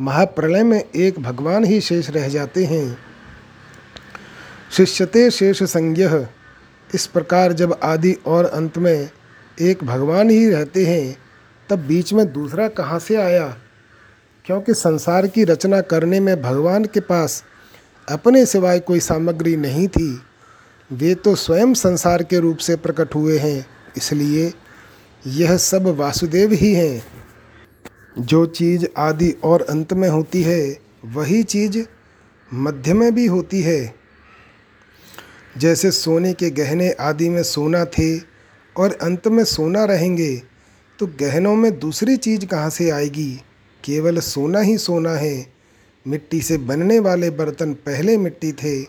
महाप्रलय 0.00 0.62
में 0.62 0.84
एक 0.96 1.20
भगवान 1.20 1.64
ही 1.64 1.80
शेष 1.80 2.10
रह 2.10 2.28
जाते 2.28 2.64
हैं। 2.64 2.98
शिष्यते 4.72 5.30
शेष 5.30 5.62
संज्ञ 5.62 6.08
इस 6.94 7.06
प्रकार 7.06 7.52
जब 7.52 7.80
आदि 7.82 8.12
और 8.26 8.44
अंत 8.44 8.78
में 8.78 9.10
एक 9.60 9.84
भगवान 9.84 10.30
ही 10.30 10.50
रहते 10.50 10.86
हैं, 10.86 11.16
तब 11.70 11.78
बीच 11.78 12.12
में 12.12 12.32
दूसरा 12.32 12.68
कहाँ 12.68 12.98
से 12.98 13.16
आया? 13.16 13.56
क्योंकि 14.44 14.74
संसार 14.74 15.26
की 15.26 15.44
रचना 15.44 15.80
करने 15.80 16.20
में 16.20 16.42
भगवान 16.42 16.84
के 16.84 17.00
पास 17.00 17.44
अपने 18.08 18.46
सिवाय 18.46 18.80
कोई 18.80 19.00
सामग्री 19.00 19.56
नहीं 19.56 19.88
थी। 19.88 20.20
वे 20.92 21.14
तो 21.14 21.34
स्वयं 21.34 21.74
संसार 21.74 22.22
के 22.22 22.38
रूप 22.38 22.56
से 22.56 22.76
प्रकट 22.76 23.14
हुए 23.14 23.38
हैं, 23.38 23.66
इसलिए 23.96 24.52
यह 25.26 25.56
सब 25.56 25.82
वासुदेव 25.82 26.52
ही 26.52 26.74
हैं। 26.74 27.06
जो 28.18 28.46
चीज़ 28.46 28.86
आदि 28.98 29.34
और 29.44 29.62
अंत 29.62 29.92
में 29.92 30.08
होती 30.08 30.42
है, 30.42 30.78
वही 31.04 31.42
चीज़ 31.42 31.78
मध्य 32.54 32.94
में 32.94 33.14
भी 33.14 33.26
होती 33.26 33.62
है। 33.62 34.05
जैसे 35.58 35.90
सोने 35.90 36.32
के 36.32 36.50
गहने 36.50 36.90
आदि 36.90 37.28
में 37.28 37.42
सोना 37.42 37.84
थे 37.84 38.18
और 38.76 38.98
अंत 39.02 39.28
में 39.28 39.44
सोना 39.44 39.84
रहेंगे 39.84 40.42
तो 40.98 41.06
गहनों 41.06 41.56
में 41.56 41.78
दूसरी 41.78 42.16
चीज़ 42.16 42.46
कहाँ 42.46 42.70
से 42.70 42.90
आएगी? 42.90 43.40
केवल 43.84 44.18
सोना 44.18 44.60
ही 44.60 44.78
सोना 44.78 45.10
है। 45.10 45.52
मिट्टी 46.06 46.40
से 46.40 46.58
बनने 46.58 46.98
वाले 46.98 47.30
बर्तन 47.30 47.72
पहले 47.72 48.16
मिट्टी 48.16 48.52
थे 48.52 48.86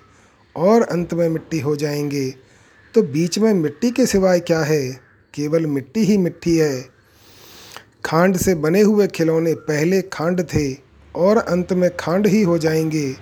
और 0.55 0.82
अंत 0.82 1.13
में 1.13 1.30
मिट्टी 1.30 1.59
हो 1.59 1.76
जाएँगे। 1.76 2.30
तो 2.93 3.01
बीच 3.01 3.39
में 3.39 3.53
मिट्टी 3.53 3.91
के 3.91 4.05
सिवाय 4.05 4.39
क्या 4.39 4.59
है? 4.59 4.91
केवल 5.34 5.65
मिट्टी 5.65 5.99
ही 5.99 6.18
मिट्टी 6.18 6.57
है। 6.57 6.89
खांड 8.05 8.38
से 8.38 8.55
बने 8.55 8.82
हुए 8.82 9.07
खिलौने 9.07 9.53
पहले 9.53 10.01
खांड 10.01 10.41
थे 10.41 10.78
और 11.15 11.38
अंत 11.38 11.74
में 11.74 11.89
खांड 11.99 12.28
ही 12.28 12.41
हो 12.41 12.57
जाएँगे। 12.57 13.15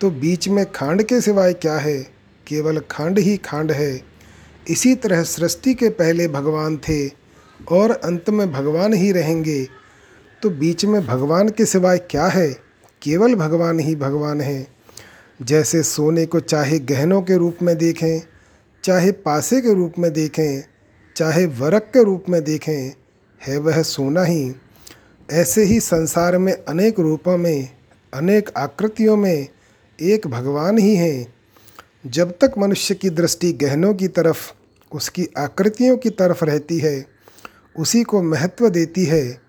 तो 0.00 0.10
बीच 0.10 0.48
में 0.48 0.72
खांड 0.72 1.02
के 1.02 1.20
सिवाय 1.20 1.52
क्या 1.52 1.76
है? 1.76 2.13
केवल 2.48 2.82
खांड 2.90 3.18
ही 3.18 3.36
खांड 3.36 3.72
है। 3.72 4.02
इसी 4.68 4.94
तरह 4.94 5.22
सृष्टि 5.22 5.74
के 5.74 5.88
पहले 5.88 6.28
भगवान 6.28 6.76
थे 6.76 7.08
और 7.68 7.90
अंत 7.90 8.30
में 8.30 8.52
भगवान 8.52 8.94
ही 8.94 9.12
रहेंगे। 9.12 9.68
तो 10.42 10.50
बीच 10.50 10.84
में 10.84 11.06
भगवान 11.06 11.48
के 11.48 11.64
सिवाय 11.64 11.98
क्या 11.98 12.26
है? 12.26 12.52
केवल 13.02 13.34
भगवान 13.34 13.78
ही 13.78 13.96
भगवान 13.96 14.40
है। 14.40 14.66
जैसे 15.42 15.82
सोने 15.82 16.26
को 16.26 16.40
चाहे 16.40 16.78
गहनों 16.78 17.22
के 17.22 17.36
रूप 17.36 17.56
में 17.62 17.78
देखें, 17.78 18.20
चाहे 18.84 19.12
पासे 19.12 19.60
के 19.60 19.74
रूप 19.74 19.92
में 19.98 20.12
देखें, 20.12 20.64
चाहे 21.16 21.46
वरक 21.46 21.82
के 21.82 22.04
रूप 22.04 22.24
में 22.28 22.44
देखें, 22.44 22.94
है 23.46 23.58
वह 23.58 23.82
सोना 23.82 24.24
ही। 24.24 24.54
ऐसे 25.32 25.64
ही 25.64 25.80
संसार 25.80 26.38
में 26.38 26.52
अनेक 26.52 27.00
रूपों 27.00 27.36
में, 27.36 27.68
अनेक 28.14 28.50
आकृतियों 28.56 29.16
में 29.16 29.48
एक 30.02 30.26
भगवान 30.26 30.78
ही 30.78 30.96
हैं। 30.96 31.33
जब 32.06 32.30
तक 32.30 32.52
मनुष्य 32.58 32.94
की 32.94 33.10
दृष्टि 33.10 33.52
गहनों 33.52 33.94
की 33.94 34.08
तरफ़ 34.08 34.52
उसकी 34.92 35.28
आकृतियों 35.38 35.96
की 35.96 36.10
तरफ़ 36.10 36.44
रहती 36.44 36.78
है, 36.78 37.06
उसी 37.78 38.02
को 38.02 38.22
महत्व 38.22 38.68
देती 38.68 39.04
है, 39.04 39.40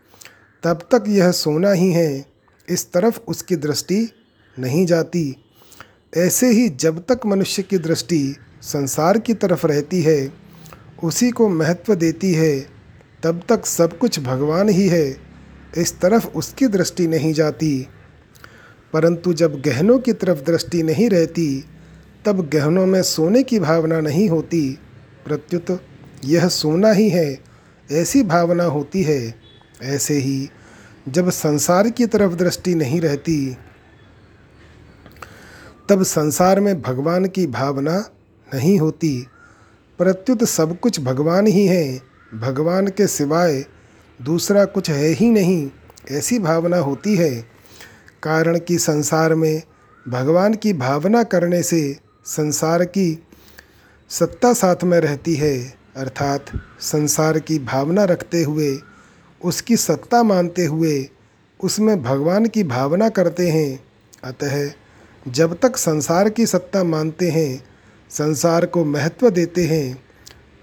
तब 0.63 0.79
तक 0.91 1.03
यह 1.07 1.31
सोना 1.31 1.71
ही 1.71 1.91
है, 1.91 2.25
इस 2.69 2.91
तरफ़ 2.91 3.19
उसकी 3.27 3.55
दृष्टि 3.55 4.09
नहीं 4.59 4.85
जाती। 4.85 5.35
ऐसे 6.17 6.49
ही 6.49 6.69
जब 6.69 6.99
तक 6.99 7.19
मनुष्य 7.25 7.63
की 7.63 7.77
दृष्टि 7.77 8.35
संसार 8.61 9.19
की 9.19 9.33
तरफ़ 9.33 9.67
रहती 9.67 10.01
है, 10.01 10.33
उसी 11.03 11.31
को 11.31 11.49
महत्व 11.49 11.95
देती 11.95 12.33
है, 12.33 12.59
तब 13.23 13.43
तक 13.49 13.65
सब 13.65 13.97
कुछ 13.97 14.19
भगवान 14.19 14.69
ही 14.69 14.87
है, 14.87 15.17
इस 15.77 15.99
तरफ़ 15.99 16.27
उसकी 16.27 16.67
दृष्टि 16.67 17.07
नहीं 17.07 17.33
जाती। 17.33 17.87
परंतु 18.93 19.33
जब 19.33 19.61
गहनों 19.61 19.99
की 19.99 20.13
तरफ़ 20.13 20.39
दृष्टि 20.39 20.83
नहीं 20.83 21.09
रहती 21.09 21.65
तब 22.25 22.49
गहनों 22.49 22.85
में 22.85 23.03
सोने 23.03 23.43
की 23.43 23.59
भावना 23.59 24.01
नहीं 24.01 24.29
होती। 24.29 24.79
प्रत्युत, 25.25 25.81
यह 26.25 26.47
सोना 26.47 26.91
ही 26.91 27.09
है, 27.09 27.39
ऐसी 27.91 28.23
भावना 28.23 28.63
होती 28.63 29.03
है, 29.03 29.35
ऐसे 29.83 30.13
ही, 30.13 30.49
जब 31.09 31.29
संसार 31.29 31.89
की 31.89 32.05
तरफ़ 32.05 32.33
दृष्टि 32.33 32.75
नहीं 32.75 33.01
रहती, 33.01 33.57
तब 35.89 36.03
संसार 36.03 36.59
में 36.59 36.81
भगवान 36.81 37.25
की 37.25 37.47
भावना 37.47 38.09
नहीं 38.53 38.79
होती। 38.79 39.27
प्रत्युत, 39.97 40.43
सब 40.43 40.79
कुछ 40.79 40.99
भगवान 40.99 41.47
ही 41.47 41.67
है, 41.67 42.01
भगवान 42.35 42.87
के 42.87 43.07
सिवाय 43.07 43.65
दूसरा 44.21 44.65
कुछ 44.65 44.89
है 44.89 45.07
ही 45.07 45.29
नहीं, 45.29 45.69
ऐसी 46.11 46.39
भावना 46.39 46.77
होती 46.77 47.15
है। 47.15 47.45
कारण 48.23 48.59
कि 48.59 48.77
संसार 48.77 49.35
में 49.35 49.61
भगवान 50.07 50.53
की 50.53 50.73
भावना 50.73 51.23
करने 51.23 51.63
से 51.63 52.04
संसार 52.25 52.85
की 52.85 53.27
सत्ता 54.09 54.53
साथ 54.53 54.75
में 54.83 54.99
रहती 54.99 55.35
है, 55.35 55.73
अर्थात 55.97 56.45
संसार 56.79 57.39
की 57.39 57.59
भावना 57.59 58.03
रखते 58.03 58.43
हुए, 58.43 58.77
उसकी 59.43 59.77
सत्ता 59.77 60.23
मानते 60.23 60.65
हुए, 60.65 61.09
उसमें 61.63 62.03
भगवान 62.03 62.45
की 62.45 62.63
भावना 62.63 63.09
करते 63.09 63.49
हैं। 63.49 63.83
अतः 64.23 64.71
जब 65.27 65.59
तक 65.61 65.77
संसार 65.77 66.29
की 66.29 66.45
सत्ता 66.45 66.83
मानते 66.83 67.29
हैं, 67.29 67.63
संसार 68.09 68.65
को 68.65 68.85
महत्व 68.85 69.29
देते 69.29 69.65
हैं, 69.65 70.03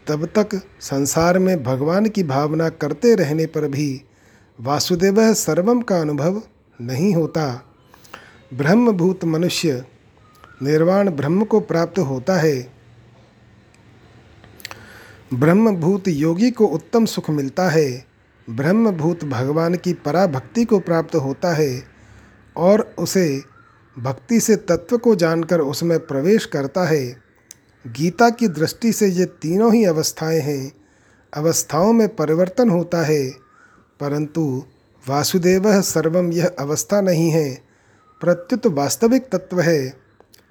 तब 0.06 0.26
तक 0.26 0.62
संसार 0.80 1.38
में 1.38 1.62
भगवान 1.62 2.06
की 2.06 2.22
भावना 2.22 2.68
करते 2.68 3.14
रहने 3.14 3.46
पर 3.46 3.68
भी 3.68 4.02
वासुदेव 4.60 5.34
सर्वम 5.34 5.80
का 5.80 6.00
अनुभव 6.00 6.42
नहीं 6.80 7.14
होता। 7.14 7.66
ब्रह्मभूत 8.54 9.24
मनुष्य 9.24 9.84
निर्वाण 10.62 11.10
ब्रह्म 11.10 11.44
को 11.44 11.60
प्राप्त 11.60 11.98
होता 11.98 12.36
है। 12.36 12.72
ब्रह्मभूत 15.34 16.08
योगी 16.08 16.50
को 16.50 16.66
उत्तम 16.66 17.04
सुख 17.04 17.30
मिलता 17.30 17.68
है। 17.68 18.04
ब्रह्मभूत 18.50 19.24
भगवान 19.24 19.74
की 19.74 19.92
पराभक्ति 19.92 20.64
को 20.64 20.78
प्राप्त 20.78 21.14
होता 21.14 21.52
है 21.52 21.82
और 22.56 22.94
उसे 22.98 23.42
भक्ति 23.98 24.40
से 24.40 24.56
तत्व 24.56 24.98
को 24.98 25.14
जानकर 25.14 25.60
उसमें 25.60 26.06
प्रवेश 26.06 26.44
करता 26.44 26.84
है। 26.84 27.22
गीता 27.86 28.30
की 28.30 28.48
दृष्टि 28.48 28.92
से 28.92 29.08
ये 29.08 29.24
तीनों 29.24 29.74
ही 29.74 29.84
अवस्थाएँ 29.84 30.40
हैं। 30.40 30.72
अवस्थाओं 31.34 31.92
में 31.92 32.16
परिवर्तन 32.16 32.70
होता 32.70 33.02
है, 33.02 33.30
परंतु 34.00 34.64
वासुदेव 35.08 35.82
सर्वम 35.82 36.32
यह 36.32 36.50
अवस्था 36.58 37.00
नहीं 37.00 37.30
है। 37.30 37.62
प्रत्युत 38.20 38.66
वास्तविक 38.66 39.28
तत्व 39.32 39.60
है। 39.60 40.01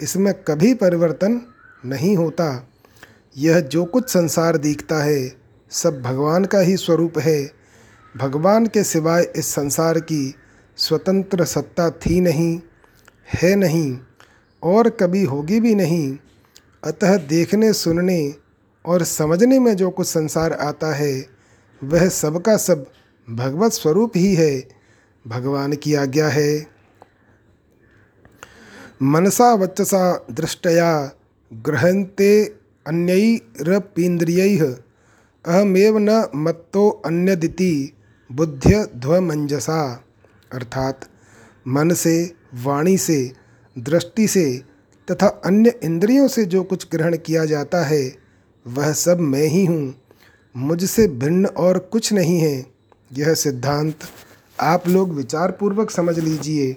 इसमें 0.02 0.34
कभी 0.34 0.74
परिवर्तन 0.74 1.40
नहीं 1.84 2.16
होता। 2.16 2.68
यह 3.36 3.60
जो 3.60 3.84
कुछ 3.84 4.10
संसार 4.10 4.56
दिखता 4.56 5.02
है, 5.02 5.36
सब 5.70 6.02
भगवान 6.02 6.44
का 6.44 6.58
ही 6.58 6.76
स्वरूप 6.76 7.18
है। 7.18 7.52
भगवान 8.16 8.66
के 8.66 8.84
सिवाय 8.84 9.32
इस 9.36 9.46
संसार 9.46 9.98
की 9.98 10.34
स्वतंत्र 10.76 11.44
सत्ता 11.44 11.90
थी 11.90 12.20
नहीं, 12.20 12.60
है 13.34 13.56
नहीं, 13.56 13.98
और 14.62 14.90
कभी 14.90 15.24
होगी 15.24 15.60
भी 15.60 15.74
नहीं। 15.74 16.18
अतः 16.84 17.16
देखने, 17.16 17.72
सुनने 17.72 18.34
और 18.86 19.04
समझने 19.04 19.58
में 19.58 19.76
जो 19.76 19.90
कुछ 19.90 20.06
संसार 20.06 20.52
आता 20.52 20.94
है, 20.94 21.26
वह 21.84 22.08
सबका 22.08 22.56
सब 22.56 22.86
भगवत 23.30 23.72
स्वरूप 23.72 24.12
ही 24.16 24.34
है। 24.34 24.68
भगवान 25.28 25.72
की 25.72 25.94
आज्ञा 25.94 26.28
है। 26.28 26.71
मनसा 29.02 29.54
वचसा 29.54 30.26
दृष्टया 30.30 31.16
गृहन्ते 31.52 32.44
अन्यैरपीन्द्रियैः। 32.86 34.62
अहमेव 35.46 35.98
न 35.98 36.28
मत्तो 36.36 36.88
अन्यदिति 37.06 37.92
बुद्ध्य 38.32 38.88
ध्वमंजसा 38.96 40.04
अर्थात 40.52 41.00
मन 41.68 41.94
से 41.94 42.34
वाणी 42.54 42.98
से 42.98 43.32
दृष्टि 43.78 44.28
से 44.28 44.62
तथा 45.10 45.26
अन्य 45.26 45.80
इंद्रियों 45.82 46.28
से 46.28 46.44
जो 46.44 46.62
कुछ 46.62 46.86
ग्रहण 46.92 47.16
किया 47.16 47.44
जाता 47.44 47.84
है, 47.84 48.16
वह 48.66 48.92
सब 48.92 49.20
मैं 49.20 49.46
ही 49.46 49.64
हूँ। 49.64 49.94
मुझसे 50.56 51.08
भिन्न 51.08 51.46
और 51.46 51.78
कुछ 51.78 52.12
नहीं 52.12 52.40
है। 52.40 52.66
यह 53.12 53.34
सिद्धांत 53.34 53.98
आप 54.60 54.88
लोग 54.88 55.14
विचारपूर्वक 55.14 55.90
समझ 55.90 56.18
लीजिए। 56.18 56.76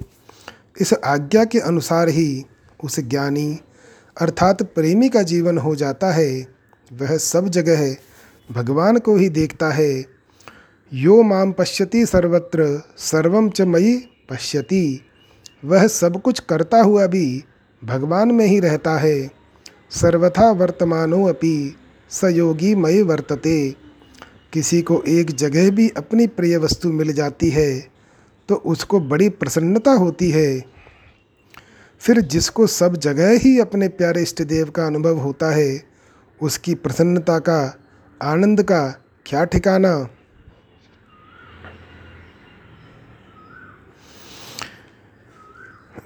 इस 0.82 0.94
आज्ञा 0.94 1.46
के 1.46 1.60
अनुसार 1.60 2.10
ही 2.10 2.46
उस 2.84 3.00
ज्ञानी 3.00 3.60
अर्थात 4.22 4.64
प्रेमी 4.64 5.10
का 5.10 5.22
जीवन 5.22 5.58
हो 5.58 5.76
जाता 5.76 6.12
है। 6.12 6.48
वह 6.94 7.18
सब 7.18 7.50
जगह 7.50 7.96
भगवान 8.52 8.98
को 8.98 9.16
ही 9.16 9.30
देखता 9.30 9.70
है। 9.70 10.06
यो 10.94 11.24
माम 11.24 11.52
पश्यति 11.52 12.06
सर्वत्र 12.06 12.84
सर्वम 12.98 13.50
च 13.50 13.62
मयि 13.62 13.98
पश्यति। 14.30 15.02
वह 15.66 15.88
सब 15.88 16.22
कुछ 16.22 16.40
करता 16.40 16.82
हुआ 16.82 17.08
भी 17.08 17.44
भगवान 17.84 18.32
में 18.32 18.46
ही 18.46 18.60
रहता 18.60 18.98
है। 18.98 19.32
सर्वथा 19.92 20.52
वर्तमानो 20.52 21.26
अपि 21.26 21.76
सयोगी 22.10 22.76
मय 22.76 23.02
वर्तते। 23.02 23.76
किसी 24.54 24.82
को 24.82 25.04
एक 25.08 25.32
जगह 25.32 25.70
भी 25.70 25.90
अपनी 25.90 26.28
प्रिय 26.28 26.58
वस्तु 26.58 26.92
मिल 26.92 27.14
जाती 27.14 27.50
है। 27.50 27.95
तो 28.50 28.56
उसको 28.56 29.00
बड़ी 29.00 29.30
प्रसन्नता 29.30 29.92
होती 29.92 30.32
है। 30.32 30.64
फिर 32.00 32.22
जिसको 32.22 32.68
सब 32.68 32.96
जगह 32.96 33.30
ही 33.30 33.60
अपने 33.60 33.88
प्यारे 33.88 34.22
इष्ट 34.22 34.42
देव 34.42 34.70
का 34.70 34.86
अनुभव 34.86 35.18
होता 35.18 35.52
है, 35.52 35.84
उसकी 36.42 36.76
प्रसन्नता 36.76 37.40
का, 37.40 37.78
आनंद 38.24 38.64
का 38.64 39.04
क्या 39.26 39.46
ठिकाना? 39.46 40.10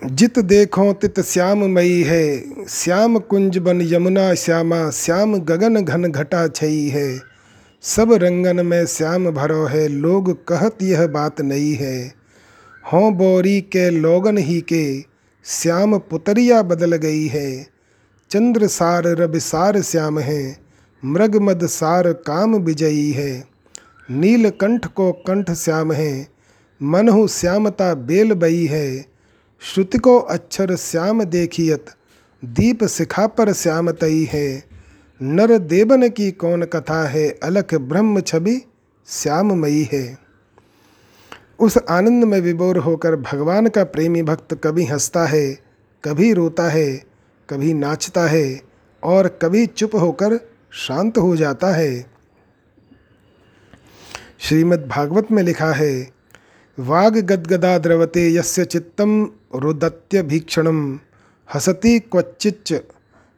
जित 0.06 0.40
देखो 0.40 0.94
तित 0.94 1.20
श्याम 1.20 1.64
मई 1.64 2.04
है, 2.04 2.44
श्याम 2.66 3.20
कुंज 3.20 3.58
बन 3.58 3.82
यमुना 3.82 4.34
श्यामा, 4.34 4.90
श्याम 4.90 5.36
गगन 5.36 5.82
घन 5.86 6.12
घटा 6.12 6.48
छई 6.48 6.88
है। 6.88 7.20
सब 7.82 8.14
रंगन 8.14 8.66
में 8.66 8.86
श्याम 8.86 9.32
भरो 9.32 9.66
है, 9.66 9.88
लोग 9.88 10.46
कहत 10.46 10.78
यह 10.82 11.08
बात 11.08 11.42
नहीं 11.42 11.76
है। 11.76 12.19
हों 12.94 13.14
बोरी 13.14 13.62
के 13.62 13.90
लोगन 13.90 14.38
ही 14.38 14.62
के 14.62 15.02
श्याम 15.46 15.98
पुतरिया 15.98 16.62
बदल 16.62 16.96
गई 16.96 17.28
है। 17.28 17.68
चंद्र 18.32 18.68
सार 18.68 19.04
रब 19.04 19.38
सार 19.38 19.82
श्याम 19.82 20.20
है, 20.20 20.58
मृग 21.06 21.36
मद 21.36 21.66
सार 21.66 22.14
काम 22.14 22.56
विजयी 22.56 23.12
है। 23.12 23.48
नीलकंठ 24.12 24.86
को 24.86 25.12
कंठ 25.12 25.52
श्याम 25.52 25.92
है, 25.92 26.28
मनहु 26.84 27.28
श्यामता 27.28 27.94
बेल 27.94 28.34
बई 28.34 28.66
है। 28.66 29.06
श्रुति 29.62 29.98
को 29.98 30.18
अक्षर 30.20 30.76
श्याम 30.76 31.24
देखियत, 31.24 31.86
दीप 32.46 32.84
शिखा 32.84 33.28
पर 33.28 33.54
श्याम 33.54 33.92
तई 33.92 34.24
है। 34.24 34.64
नर 35.22 35.58
देवन 35.58 36.10
की 36.10 36.32
कौन 36.32 36.64
कथा 36.64 37.08
है, 37.08 37.30
अलख 37.44 37.76
ब्रह्म 37.76 38.22
छवि 38.22 38.62
श्याममयी 39.08 39.90
है। 39.94 40.29
उस 41.60 41.78
आनंद 41.90 42.24
में 42.24 42.40
विबोर 42.42 42.78
होकर 42.78 43.16
भगवान 43.16 43.68
का 43.68 43.84
प्रेमी 43.84 44.22
भक्त 44.24 44.54
कभी 44.64 44.86
हंसता 44.86 45.26
है, 45.26 45.52
कभी 46.04 46.34
रोता 46.34 46.68
है, 46.70 47.04
कभी 47.50 47.74
नाचता 47.74 48.28
है 48.28 48.62
और 49.04 49.28
कभी 49.42 49.66
चुप 49.66 49.96
होकर 49.96 50.40
शांत 50.72 51.18
हो 51.18 51.36
जाता 51.36 51.68
है। 51.68 52.06
श्रीमद् 54.40 54.88
भागवत 54.88 55.32
में 55.32 55.44
लिखा 55.44 55.72
है, 55.72 56.12
वाग 56.78 57.18
गदगदा 57.18 57.78
द्रवते 57.78 58.34
यस्य 58.34 58.66
चित्तम 58.66 59.28
रुदत्य 59.56 60.24
भीक्षणम। 60.24 61.00
हसति 61.56 62.00
क्वचिच्च 62.00 62.74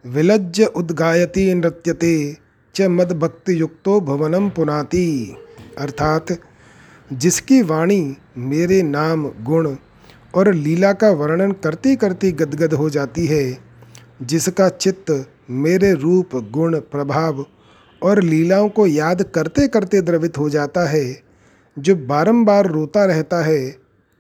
विलज्ज 0.06 0.62
उद्गायति 0.76 1.54
नृत्यते, 1.54 2.38
च 2.76 2.82
मदभक्ति 2.82 3.60
युक्तो 3.62 4.00
भवनम 4.02 4.50
पुनाति। 4.50 5.38
अर्थात 5.78 6.32
जिसकी 7.14 7.62
वाणी 7.62 8.18
मेरे 8.38 8.82
नाम, 8.82 9.28
गुण 9.44 9.76
और 10.36 10.54
लीला 10.54 10.94
का 10.94 11.10
वर्णन 11.10 11.52
करती 11.52 11.96
करती 11.96 12.32
गदगद 12.32 12.74
हो 12.74 12.90
जाती 12.90 13.26
है, 13.26 13.58
जिसका 14.22 14.70
चित्त 14.70 15.30
मेरे 15.50 15.94
रूप, 15.94 16.36
गुण, 16.36 16.80
प्रभाव 16.80 17.46
और 18.02 18.22
लीलाओं 18.24 18.70
को 18.70 18.88
याद 18.88 19.22
करते 19.24 19.68
करते 19.68 20.02
द्रवित 20.02 20.38
हो 20.38 20.50
जाता 20.50 20.88
है, 20.88 21.24
जो 21.80 21.96
बारंबार 21.96 22.68
रोता 22.68 23.06
रहता 23.06 23.44
है 23.44 23.76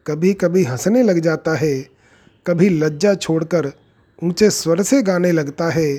कभी 0.07 0.33
कभी 0.33 0.63
हंसने 0.63 1.03
लग 1.03 1.19
जाता 1.19 1.55
है, 1.55 1.85
कभी 2.47 2.69
लज्जा 2.69 3.13
छोड़कर 3.13 3.71
ऊँचे 4.23 4.49
स्वर 4.49 4.81
से 4.81 5.01
गाने 5.01 5.31
लगता 5.31 5.69
है, 5.69 5.97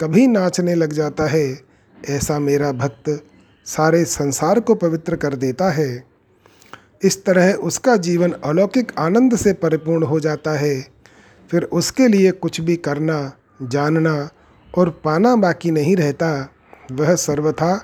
कभी 0.00 0.26
नाचने 0.26 0.74
लग 0.74 0.92
जाता 0.92 1.26
है, 1.26 1.58
ऐसा 2.08 2.38
मेरा 2.38 2.72
भक्त 2.72 3.24
सारे 3.66 4.04
संसार 4.04 4.60
को 4.60 4.74
पवित्र 4.74 5.16
कर 5.16 5.34
देता 5.34 5.70
है। 5.70 6.09
इस 7.04 7.24
तरह 7.24 7.52
उसका 7.52 7.96
जीवन 7.96 8.32
अलौकिक 8.32 8.92
आनंद 8.98 9.36
से 9.36 9.52
परिपूर्ण 9.52 10.04
हो 10.04 10.20
जाता 10.20 10.50
है। 10.50 10.86
फिर 11.50 11.62
उसके 11.62 12.08
लिए 12.08 12.30
कुछ 12.30 12.60
भी 12.60 12.76
करना, 12.76 13.32
जानना 13.62 14.30
और 14.78 14.90
पाना 14.90 15.36
बाकी 15.36 15.70
नहीं 15.70 15.96
रहता, 15.96 16.50
वह 16.92 17.14
सर्वथा 17.14 17.76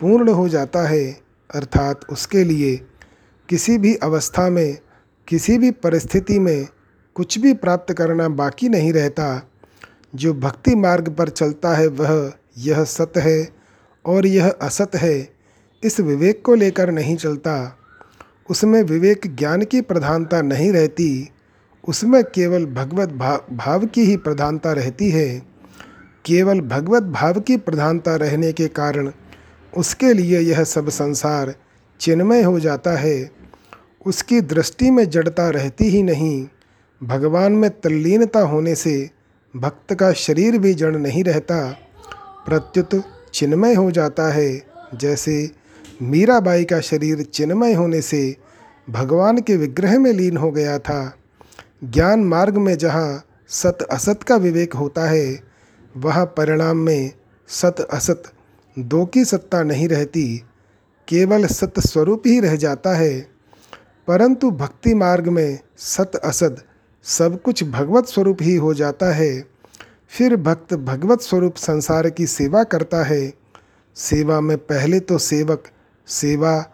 पूर्ण 0.00 0.28
हो 0.28 0.48
जाता 0.48 0.88
है, 0.88 1.20
अर्थात 1.54 2.00
उसके 2.10 2.44
लिए 2.44 2.86
किसी 3.48 3.78
भी 3.78 3.94
अवस्था 3.94 4.50
में, 4.50 4.78
किसी 5.28 5.58
भी 5.58 5.70
परिस्थिति 5.70 6.38
में 6.38 6.68
कुछ 7.14 7.38
भी 7.38 7.52
प्राप्त 7.54 7.92
करना 7.92 8.28
बाकी 8.28 8.68
नहीं 8.68 8.92
रहता। 8.92 9.48
जो 10.14 10.34
भक्ति 10.34 10.74
मार्ग 10.74 11.08
पर 11.08 11.28
चलता 11.28 11.74
है, 11.74 11.86
वह 11.86 12.32
यह 12.58 12.84
सत 12.84 13.12
है 13.16 13.48
और 14.06 14.26
यह 14.26 14.50
असत 14.50 14.90
है। 14.94 15.28
इस 15.84 16.00
विवेक 16.00 16.42
को 16.44 16.54
लेकर 16.54 16.90
नहीं 16.90 17.16
चलता। 17.16 17.78
उसमें 18.50 18.82
विवेक 18.82 19.36
ज्ञान 19.36 19.62
की 19.62 19.80
प्रधानता 19.80 20.42
नहीं 20.42 20.72
रहती, 20.72 21.28
उसमें 21.88 22.22
केवल 22.24 22.66
भगवत 22.66 23.08
भाव 23.08 23.44
भाव 23.52 23.86
की 23.86 24.00
ही 24.00 24.16
प्रधानता 24.16 24.72
रहती 24.72 25.10
है। 25.10 25.42
केवल 26.24 26.60
भगवत 26.60 27.02
भाव 27.02 27.40
की 27.40 27.56
प्रधानता 27.56 28.16
रहने 28.16 28.52
के 28.52 28.68
कारण 28.68 29.10
उसके 29.76 30.12
लिए 30.12 30.40
यह 30.40 30.64
सब 30.64 30.88
संसार 30.88 31.54
चिन्मय 32.00 32.42
हो 32.42 32.60
जाता 32.60 32.90
है। 32.90 33.30
उसकी 34.06 34.40
दृष्टि 34.40 34.90
में 34.90 35.08
जड़ता 35.10 35.48
रहती 35.48 35.84
ही 35.84 36.02
नहीं, 36.02 36.46
भगवान 37.02 37.52
में 37.52 37.70
तल्लीनता 37.70 38.40
होने 38.40 38.74
से 38.74 39.10
भक्त 39.54 39.94
का 39.94 40.12
शरीर 40.12 40.58
भी 40.58 40.74
जड़ 40.74 40.96
नहीं 40.96 41.24
रहता, 41.24 41.70
प्रत्युत 42.46 43.02
चिन्मय 43.34 43.74
हो 43.74 43.90
जाता 43.90 44.32
है, 44.32 44.62
जैसे 44.94 45.50
मीराबाई 46.02 46.64
का 46.64 46.80
शरीर 46.80 47.22
चिन्मय 47.22 47.72
होने 47.72 48.02
से 48.02 48.36
भगवान 48.90 49.40
के 49.40 49.56
विग्रह 49.56 49.98
में 49.98 50.12
लीन 50.12 50.36
हो 50.36 50.50
गया 50.50 50.78
था। 50.78 51.16
ज्ञान 51.84 52.20
मार्ग 52.20 52.56
में 52.56 52.78
जहाँ 52.78 53.24
सत 53.48 53.78
असत 53.90 54.22
का 54.22 54.36
विवेक 54.36 54.74
होता 54.74 55.10
है, 55.10 55.40
वह 55.96 56.24
परिणाम 56.24 56.76
में 56.76 57.10
सत 57.48 57.88
असत 57.92 58.22
दो 58.78 59.06
की 59.06 59.24
सत्ता 59.24 59.62
नहीं 59.62 59.88
रहती, 59.88 60.44
केवल 61.08 61.46
सत 61.46 61.72
स्वरूप 61.78 62.22
ही 62.26 62.40
रह 62.40 62.56
जाता 62.56 62.96
है। 62.96 63.20
परंतु 64.08 64.50
भक्ति 64.50 64.94
मार्ग 64.94 65.28
में 65.28 65.58
सत 65.78 66.12
असत 66.16 66.56
सब 67.04 67.42
कुछ 67.42 67.64
भगवत 67.64 68.06
स्वरूप 68.06 68.38
ही 68.42 68.56
हो 68.56 68.74
जाता 68.74 69.12
है। 69.14 69.44
फिर 70.08 70.36
भक्त 70.36 70.74
भगवत 70.74 71.20
स्वरूप 71.20 71.54
संसार 71.54 72.10
की 72.10 72.26
सेवा 72.26 72.64
करता 72.64 73.02
है। 73.04 73.32
सेवा 73.96 74.40
में 74.40 74.58
पहले 74.58 75.00
तो 75.00 75.18
सेवक 75.18 75.64
सेवा 76.06 76.66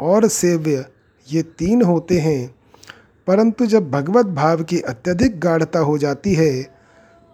और 0.00 0.28
सेव्य 0.28 0.86
ये 1.32 1.42
तीन 1.42 1.82
होते 1.82 2.18
हैं। 2.18 2.54
परंतु 3.26 3.66
जब 3.66 3.90
भगवत 3.90 4.26
भाव 4.26 4.62
की 4.62 4.80
अत्यधिक 4.80 5.40
गाढ़ता 5.40 5.78
हो 5.78 5.98
जाती 5.98 6.34
है, 6.34 6.62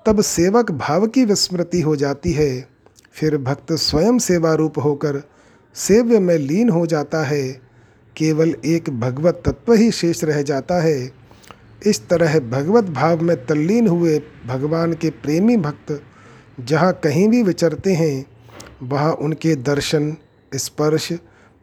तब 0.06 0.20
सेवक 0.20 0.70
भाव 0.70 1.06
की 1.06 1.24
विस्मृति 1.24 1.80
हो 1.80 1.96
जाती 1.96 2.32
है। 2.32 2.68
फिर 3.12 3.36
भक्त 3.36 3.72
स्वयं 3.72 4.18
सेवा 4.18 4.54
रूप 4.54 4.78
होकर 4.78 5.22
सेव्य 5.74 6.18
में 6.18 6.36
लीन 6.36 6.68
हो 6.68 6.86
जाता 6.86 7.24
है। 7.24 7.60
केवल 8.16 8.56
एक 8.64 9.00
भगवत 9.00 9.42
तत्व 9.46 9.72
ही 9.72 9.90
शेष 9.90 10.24
रह 10.24 10.42
जाता 10.42 10.82
है। 10.82 11.12
इस 11.86 12.08
तरह 12.08 12.40
भगवत 12.40 12.84
भाव 12.84 13.20
में 13.20 13.46
तल्लीन 13.46 13.88
हुए 13.88 14.22
भगवान 14.46 14.92
के 14.92 15.10
प्रेमी 15.10 15.56
भक्त 15.56 16.02
जहाँ 16.60 17.00
कहीं 17.04 17.28
भी 17.28 17.42
विचरते 17.42 17.94
हैं, 17.94 18.26
वहाँ 18.82 19.12
उनके 19.12 19.54
दर्शन, 19.54 20.16
स्पर्श 20.54 21.12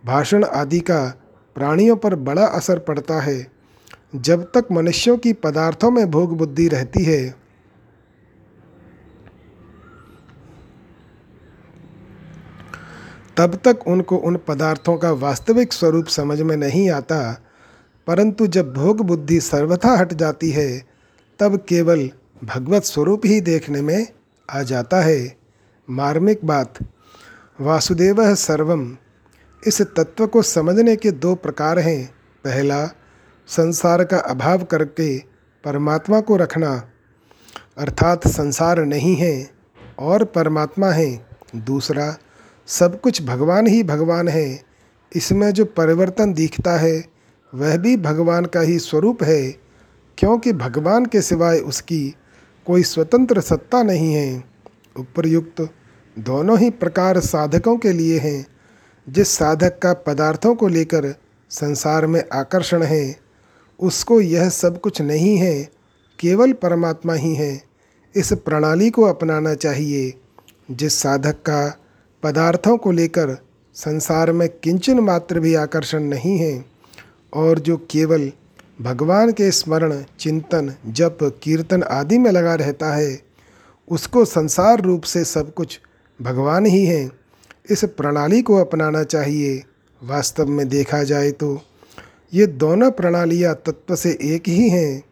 भाषण 0.08 0.44
आदि 0.44 0.80
का 0.80 1.22
प्राणियों 1.56 1.96
पर 1.96 2.16
बड़ा 2.16 2.46
असर 2.46 2.80
पड़ता 2.80 3.20
है। 3.22 3.52
जब 4.16 4.44
तक 4.44 4.68
मनुष्यों 4.72 5.18
की 5.18 5.34
पदार्थों 5.34 5.92
में 5.92 6.12
भोग 6.12 6.38
बुद्धि 6.38 6.68
रहती 6.68 7.04
है। 7.04 7.36
तब 13.38 13.56
तक 13.56 13.80
उनको 13.88 14.18
उन 14.18 14.40
पदार्थों 14.48 14.98
का 14.98 15.12
वास्तविक 15.12 15.74
स्वरूप 15.74 16.06
समझ 16.06 16.42
में 16.42 16.58
नहीं 16.58 16.92
आता। 16.92 17.46
परंतु 18.08 18.48
जब 18.48 18.74
भोग 18.74 19.02
बुद्धि 19.02 19.42
सर्वथा 19.42 19.98
हट 19.98 20.14
जाती 20.14 20.52
है, 20.52 20.86
तब 21.40 21.58
केवल 21.58 22.10
भगवत 22.44 22.84
स्वरूप 22.84 23.22
ही 23.26 23.42
देखने 23.42 23.82
में 23.82 24.08
आ 24.50 24.62
जाता 24.62 25.02
है। 25.02 25.38
मार्मिक 25.90 26.46
बात, 26.46 26.74
वासुदेव 27.62 28.36
सर्वम। 28.36 28.98
इस 29.68 29.82
तत्व 29.82 30.28
को 30.28 30.42
समझने 30.42 30.96
के 30.96 31.12
दो 31.12 31.36
प्रकार 31.36 31.80
हैं। 31.80 32.08
पहला, 32.44 32.86
संसार 33.48 34.04
का 34.04 34.18
अभाव 34.18 34.64
करके 34.64 35.18
परमात्मा 35.64 36.22
को 36.22 36.36
रखना, 36.36 36.92
अर्थात 37.78 38.28
संसार 38.28 38.80
नहीं 38.80 39.16
है 39.16 39.50
और 40.00 40.24
परमात्मा 40.26 40.92
है। 40.92 41.26
दूसरा, 41.56 42.18
सब 42.68 43.02
कुछ 43.02 43.22
भगवान 43.24 43.68
ही 43.68 43.84
भगवान 43.84 44.28
है। 44.28 44.64
इसमें 45.16 45.52
जो 45.52 45.66
परिवर्तन 45.66 46.34
दिखता 46.34 46.78
है, 46.78 47.06
वह 47.56 47.78
भी 47.78 47.98
भगवान 47.98 48.46
का 48.46 48.62
ही 48.62 48.80
स्वरूप 48.80 49.24
है, 49.24 49.52
क्योंकि 50.18 50.54
भगवान 50.54 51.06
के 51.06 51.22
सिवाय 51.22 51.60
उसकी 51.60 52.16
कोई 52.68 52.84
स्वतंत्र 52.84 53.42
सत्ता 53.42 53.84
नहीं 53.84 54.14
है। 54.14 54.44
उपर्युक्त, 55.00 55.70
दोनों 56.20 56.60
ही 56.60 56.70
प्रकार 56.70 57.20
साधकों 57.20 57.78
के 57.78 57.92
लिए 57.92 58.20
हैं। 58.20 58.57
जिस 59.10 59.28
साधक 59.28 59.80
का 59.80 59.94
पदार्थों 59.94 60.56
को 60.56 60.68
लेकर 60.68 61.16
संसार 61.50 62.08
में 62.08 62.24
आकर्षण 62.34 62.84
है, 62.84 63.20
उसको 63.80 64.22
यह 64.22 64.50
सब 64.50 64.82
कुछ 64.82 65.02
नहीं 65.02 65.38
है, 65.38 65.70
केवल 66.20 66.54
परमात्मा 66.54 67.14
ही 67.14 67.36
है। 67.36 67.64
इस 68.16 68.34
प्रणाली 68.34 68.90
को 68.90 69.02
अपनाना 69.02 69.54
चाहिए। 69.54 70.14
जिस 70.72 70.94
साधक 70.94 71.34
का 71.34 71.78
पदार्थों 72.24 72.78
को 72.78 72.92
लेकर 72.92 73.38
संसार 73.74 74.32
में 74.32 74.50
किंचन 74.50 75.00
मात्र 75.00 75.40
भी 75.40 75.56
आकर्षण 75.56 76.00
नहीं 76.00 76.38
है, 76.38 76.66
और 77.34 77.60
जो 77.60 77.78
केवल 77.78 78.32
भगवान 78.82 79.32
के 79.32 79.52
स्मरण, 79.52 80.04
चिंतन, 80.20 80.74
जप, 80.88 81.18
कीर्तन 81.44 81.84
आदि 81.84 82.18
में 82.18 82.32
लगा 82.32 82.56
रहता 82.56 82.96
है, 82.96 83.22
उसको 83.92 84.26
संसार 84.26 84.82
रूप 84.82 85.04
से 85.04 85.24
सब 85.24 85.54
कुछ 85.54 85.80
भगवान 86.22 86.66
ही 86.66 86.86
है। 86.86 87.27
इस 87.70 87.84
प्रणाली 87.98 88.42
को 88.42 88.56
अपनाना 88.56 89.04
चाहिए। 89.04 89.64
वास्तव 90.02 90.48
में 90.48 90.68
देखा 90.70 91.04
जाए 91.04 91.32
तो 91.32 91.60
ये 92.34 92.46
दोनों 92.48 92.92
प्रणालियाँ 92.92 93.54
तत्व 93.66 93.96
से 93.96 94.18
एक 94.24 94.48
ही 94.48 94.70
हैं। 94.70 95.04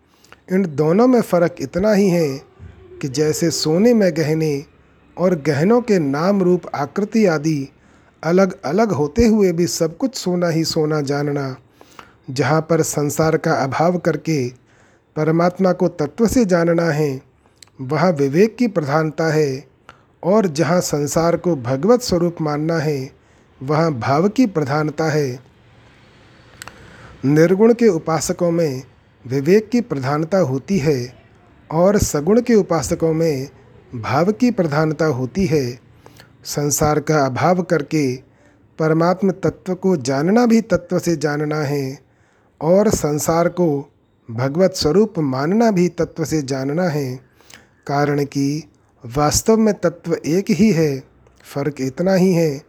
इन 0.51 0.66
दोनों 0.76 1.08
में 1.08 1.22
फ़र्क 1.22 1.56
इतना 1.60 1.93
ही 1.93 2.10
है 2.10 2.38
कि 3.01 3.08
जैसे 3.08 3.49
सोने 3.51 3.93
में 3.93 4.12
गहने 4.18 4.64
और 5.18 5.36
गहनों 5.36 5.82
के 5.82 5.99
नाम 5.99 6.41
रूप 6.43 6.62
आकृति 6.76 7.26
आदि 7.26 7.68
अलग 8.24 8.56
अलग 8.66 8.91
होते 8.91 9.26
हुए 9.26 9.51
भी 9.51 9.68
सब 9.68 9.97
कुछ 9.97 10.16
सोना 10.16 10.49
ही 10.49 10.64
सोना 10.64 11.01
जानना, 11.01 11.56
जहाँ 12.30 12.62
पर 12.62 12.82
संसार 12.82 13.38
का 13.38 13.53
अभाव 13.53 13.97
करके 13.97 14.47
परमात्मा 15.16 15.72
को 15.72 15.88
तत्व 15.88 16.28
से 16.28 16.45
जानना 16.45 16.89
है, 16.91 17.22
वहाँ 17.82 18.12
विवेक 18.12 18.56
की 18.56 18.68
प्रधानता 18.68 19.32
है। 19.34 19.75
और 20.26 20.48
जहाँ 20.48 20.82
संसार 20.82 21.38
को 21.38 21.56
भगवत 21.56 22.02
स्वरूप 22.02 22.36
मानना 22.42 22.78
है, 22.78 23.12
वहाँ 23.64 23.94
भाव 23.94 24.28
की 24.30 24.46
प्रधानता 24.46 25.06
है। 25.06 25.40
निर्गुण 27.26 27.74
के 27.74 27.88
उपासकों 27.88 28.52
में 28.52 28.84
विवेक 29.28 29.70
की 29.70 29.82
प्रधानता 29.82 30.38
होती 30.38 30.78
है 30.78 31.14
और 31.72 31.98
सगुण 31.98 32.42
के 32.42 32.56
उपासकों 32.56 33.14
में 33.14 33.50
भाव 33.96 34.32
की 34.32 34.52
प्रधानता 34.52 35.06
होती 35.06 35.46
है। 35.46 35.80
संसार 36.46 37.00
का 37.00 37.26
अभाव 37.26 37.62
करके 37.62 38.16
परमात्म 38.80 39.32
तत्व 39.32 39.74
को 39.76 39.98
जानना 39.98 40.46
भी 40.46 40.62
तत्व 40.62 41.00
से 41.00 41.16
जानना 41.16 41.56
है 41.56 42.00
और 42.62 42.90
संसार 42.90 43.50
को 43.50 43.68
भगवत 44.32 44.74
स्वरूप 44.74 45.14
मानना 45.20 45.72
भी 45.72 45.88
तत्व 45.90 46.26
से 46.26 46.42
जानना 46.42 46.84
है। 46.84 47.16
कारण 47.88 48.24
कि 48.26 48.64
वास्तव 49.06 49.58
में 49.58 49.74
तत्व 49.74 50.18
एक 50.26 50.45
ही 50.49 50.72
है, 50.72 51.03
फ़र्क 51.53 51.76
इतना 51.80 52.14
ही 52.14 52.34
है 52.34 52.62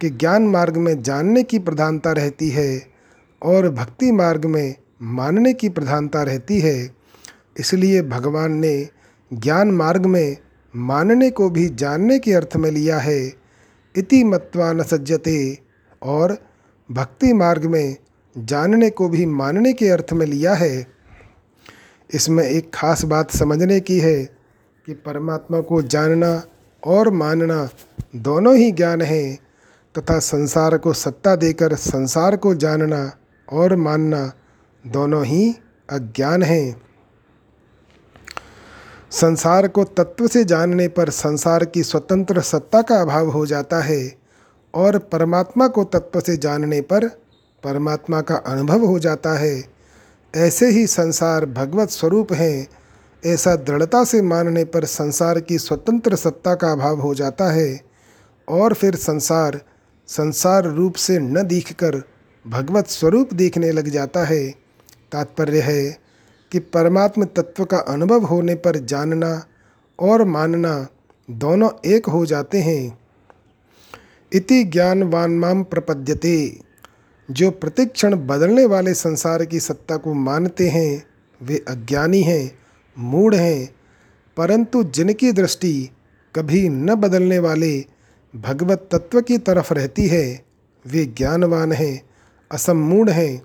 कि 0.00 0.10
ज्ञान 0.10 0.42
मार्ग 0.42 0.76
में 0.76 1.02
जानने 1.02 1.42
की 1.42 1.58
प्रधानता 1.58 2.12
रहती 2.12 2.50
है 2.50 2.86
और 3.42 3.68
भक्ति 3.68 4.12
मार्ग 4.12 4.44
में 4.44 4.74
मानने 5.02 5.52
की 5.52 5.68
प्रधानता 5.68 6.22
रहती 6.22 6.60
है। 6.60 6.94
इसलिए 7.58 8.02
भगवान 8.02 8.52
ने 8.52 8.88
ज्ञान 9.32 9.70
मार्ग 9.70 10.06
में 10.06 10.36
मानने 10.76 11.30
को 11.30 11.50
भी 11.50 11.68
जानने 11.68 12.18
के 12.18 12.32
अर्थ 12.32 12.56
में 12.56 12.70
लिया 12.70 12.98
है। 12.98 13.32
इति 13.96 14.24
मत्वा 14.24 14.72
न 14.72 14.82
सज्जते 14.82 15.58
और 16.02 16.38
भक्ति 16.90 17.32
मार्ग 17.32 17.64
में 17.64 17.96
जानने 18.38 18.90
को 18.90 19.08
भी 19.08 19.26
मानने 19.26 19.72
के 19.72 19.88
अर्थ 19.88 20.12
में 20.12 20.26
लिया 20.26 20.54
है। 20.54 20.86
इसमें 22.14 22.44
एक 22.44 22.70
खास 22.74 23.04
बात 23.04 23.30
समझने 23.30 23.80
की 23.80 23.98
है 24.00 24.39
कि 24.86 24.94
परमात्मा 24.94 25.60
को 25.60 25.82
जानना 25.82 26.42
और 26.86 27.10
मानना 27.10 27.68
दोनों 28.16 28.56
ही 28.56 28.72
ज्ञान 28.72 29.02
है, 29.02 29.38
तथा 29.98 30.18
संसार 30.18 30.78
को 30.78 30.92
सत्ता 30.92 31.36
देकर 31.36 31.74
संसार 31.74 32.36
को 32.36 32.54
जानना 32.54 33.12
और 33.52 33.76
मानना 33.76 34.32
दोनों 34.86 35.24
ही 35.24 35.54
अज्ञान 35.90 36.42
है। 36.42 36.76
संसार 39.10 39.68
को 39.68 39.84
तत्व 39.84 40.26
से 40.26 40.44
जानने 40.44 40.88
पर 40.88 41.10
संसार 41.10 41.64
की 41.64 41.82
स्वतंत्र 41.82 42.40
सत्ता 42.40 42.82
का 42.82 43.00
अभाव 43.00 43.28
हो 43.28 43.46
जाता 43.46 43.80
है, 43.80 44.18
और 44.74 44.98
परमात्मा 44.98 45.68
को 45.68 45.84
तत्व 45.84 46.20
से 46.20 46.36
जानने 46.36 46.80
पर 46.80 47.08
परमात्मा 47.64 48.20
का 48.20 48.36
अनुभव 48.36 48.84
हो 48.84 48.98
जाता 48.98 49.38
है। 49.38 49.64
ऐसे 50.36 50.70
ही 50.70 50.86
संसार 50.86 51.46
भगवत 51.46 51.90
स्वरूप 51.90 52.32
हैं 52.32 52.79
ऐसा 53.26 53.56
दृढ़ता 53.56 54.04
से 54.04 54.22
मानने 54.22 54.64
पर 54.64 54.84
संसार 54.84 55.40
की 55.40 55.58
स्वतंत्र 55.58 56.16
सत्ता 56.16 56.54
का 56.54 56.72
अभाव 56.72 57.00
हो 57.00 57.14
जाता 57.14 57.52
है 57.52 57.80
और 58.48 58.74
फिर 58.74 58.96
संसार 58.96 59.60
संसार 60.08 60.64
रूप 60.64 60.94
से 60.94 61.18
न 61.18 61.42
दिखकर 61.42 62.02
भगवत 62.48 62.86
स्वरूप 62.86 63.34
देखने 63.34 63.72
लग 63.72 63.88
जाता 63.88 64.24
है। 64.24 64.50
तात्पर्य 65.12 65.60
है 65.60 65.98
कि 66.52 66.58
परमात्म 66.58 67.24
तत्व 67.24 67.64
का 67.64 67.78
अनुभव 67.78 68.24
होने 68.24 68.54
पर 68.54 68.76
जानना 68.76 69.44
और 70.00 70.24
मानना 70.24 70.88
दोनों 71.30 71.70
एक 71.86 72.06
हो 72.06 72.26
जाते 72.26 72.58
हैं। 72.58 72.98
इति 74.32 74.64
ज्ञानवान 74.64 75.30
माम 75.30 75.62
प्रपद्यते। 75.62 76.60
जो 77.30 77.50
प्रतिक्षण 77.50 78.14
बदलने 78.14 78.66
वाले 78.66 78.94
संसार 78.94 79.44
की 79.44 79.60
सत्ता 79.60 79.96
को 79.96 80.14
मानते 80.14 80.68
हैं, 80.68 81.06
वे 81.42 81.64
अज्ञानी 81.68 82.22
हैं। 82.22 82.59
मूढ़ 83.00 83.34
हैं, 83.34 83.74
परंतु 84.36 84.84
जिनकी 84.84 85.32
दृष्टि 85.32 85.90
कभी 86.36 86.68
न 86.68 86.94
बदलने 86.94 87.38
वाले 87.38 87.84
भगवत 88.36 88.88
तत्व 88.92 89.20
की 89.20 89.38
तरफ़ 89.38 89.74
रहती 89.74 90.06
है, 90.06 90.44
वे 90.86 91.04
ज्ञानवान 91.04 91.72
हैं 91.72 92.02
असमूढ़ 92.52 93.10
हैं। 93.10 93.42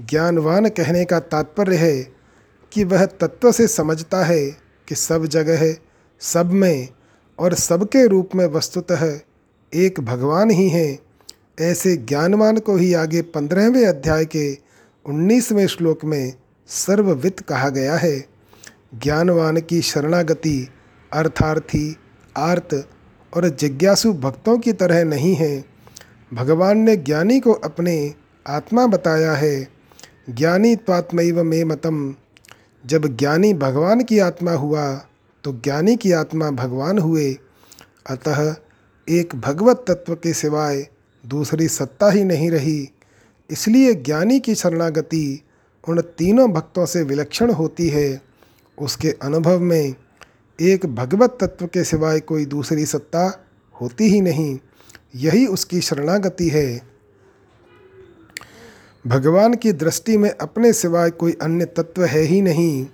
ज्ञानवान 0.00 0.68
कहने 0.68 1.04
का 1.04 1.20
तात्पर्य 1.20 1.76
है 1.76 2.02
कि 2.72 2.84
वह 2.84 3.04
तत्व 3.06 3.52
से 3.52 3.68
समझता 3.68 4.24
है 4.24 4.50
कि 4.88 4.94
सब 4.94 5.26
जगह 5.26 5.58
है 5.58 5.78
सब 6.20 6.52
में 6.52 6.88
और 7.38 7.54
सबके 7.54 8.06
रूप 8.06 8.30
में 8.34 8.46
वस्तुतः 8.46 9.20
एक 9.74 10.00
भगवान 10.00 10.50
ही 10.50 10.68
हैं। 10.68 10.98
ऐसे 11.60 11.96
ज्ञानवान 11.96 12.58
को 12.58 12.76
ही 12.76 12.94
आगे 12.94 13.22
पंद्रहवें 13.22 13.86
अध्याय 13.86 14.24
के 14.24 14.58
उन्नीसवें 15.06 15.66
श्लोक 15.66 16.04
में 16.04 16.32
सर्ववित 16.66 17.40
कहा 17.40 17.68
गया 17.68 17.96
है। 17.96 18.33
ज्ञानवान 19.02 19.60
की 19.60 19.82
शरणागति 19.82 20.68
अर्थार्थी, 21.12 21.96
आर्त 22.36 22.88
और 23.36 23.48
जिज्ञासु 23.48 24.12
भक्तों 24.12 24.58
की 24.58 24.72
तरह 24.72 25.04
नहीं 25.04 25.34
है। 25.34 25.64
भगवान 26.34 26.78
ने 26.78 26.96
ज्ञानी 26.96 27.40
को 27.40 27.52
अपने 27.52 28.14
आत्मा 28.46 28.86
बताया 28.86 29.32
है। 29.32 29.68
ज्ञानी 30.30 30.76
त्वात्मैव 30.76 31.42
में 31.42 31.64
मतम। 31.64 32.14
जब 32.86 33.16
ज्ञानी 33.16 33.54
भगवान 33.54 34.02
की 34.02 34.18
आत्मा 34.18 34.52
हुआ 34.52 35.06
तो 35.44 35.52
ज्ञानी 35.52 35.96
की 35.96 36.12
आत्मा 36.12 36.50
भगवान 36.50 36.98
हुए। 36.98 37.38
अतः 38.06 38.54
एक 39.08 39.34
भगवत 39.34 39.84
तत्व 39.88 40.14
के 40.14 40.32
सिवाय 40.32 40.88
दूसरी 41.26 41.68
सत्ता 41.68 42.10
ही 42.10 42.24
नहीं 42.24 42.50
रही। 42.50 42.88
इसलिए 43.50 43.94
ज्ञानी 43.94 44.40
की 44.40 44.54
शरणागति 44.54 45.42
उन 45.88 46.00
तीनों 46.00 46.52
भक्तों 46.52 46.86
से 46.86 47.02
विलक्षण 47.02 47.50
होती 47.50 47.88
है। 47.88 48.33
उसके 48.78 49.10
अनुभव 49.22 49.60
में 49.60 49.94
एक 50.58 50.86
भगवत 50.86 51.38
तत्व 51.40 51.66
के 51.66 51.84
सिवाय 51.84 52.20
कोई 52.20 52.44
दूसरी 52.44 52.86
सत्ता 52.86 53.26
होती 53.74 54.04
ही 54.04 54.20
नहीं, 54.20 54.58
यही 55.14 55.46
उसकी 55.46 55.80
शरणागति 55.80 56.48
है। 56.48 56.80
भगवान 59.04 59.54
की 59.54 59.72
दृष्टि 59.72 60.16
में 60.16 60.30
अपने 60.30 60.72
सिवाय 60.72 61.10
कोई 61.10 61.36
अन्य 61.42 61.64
तत्व 61.64 62.04
है 62.04 62.20
ही 62.20 62.40
नहीं। 62.42 62.86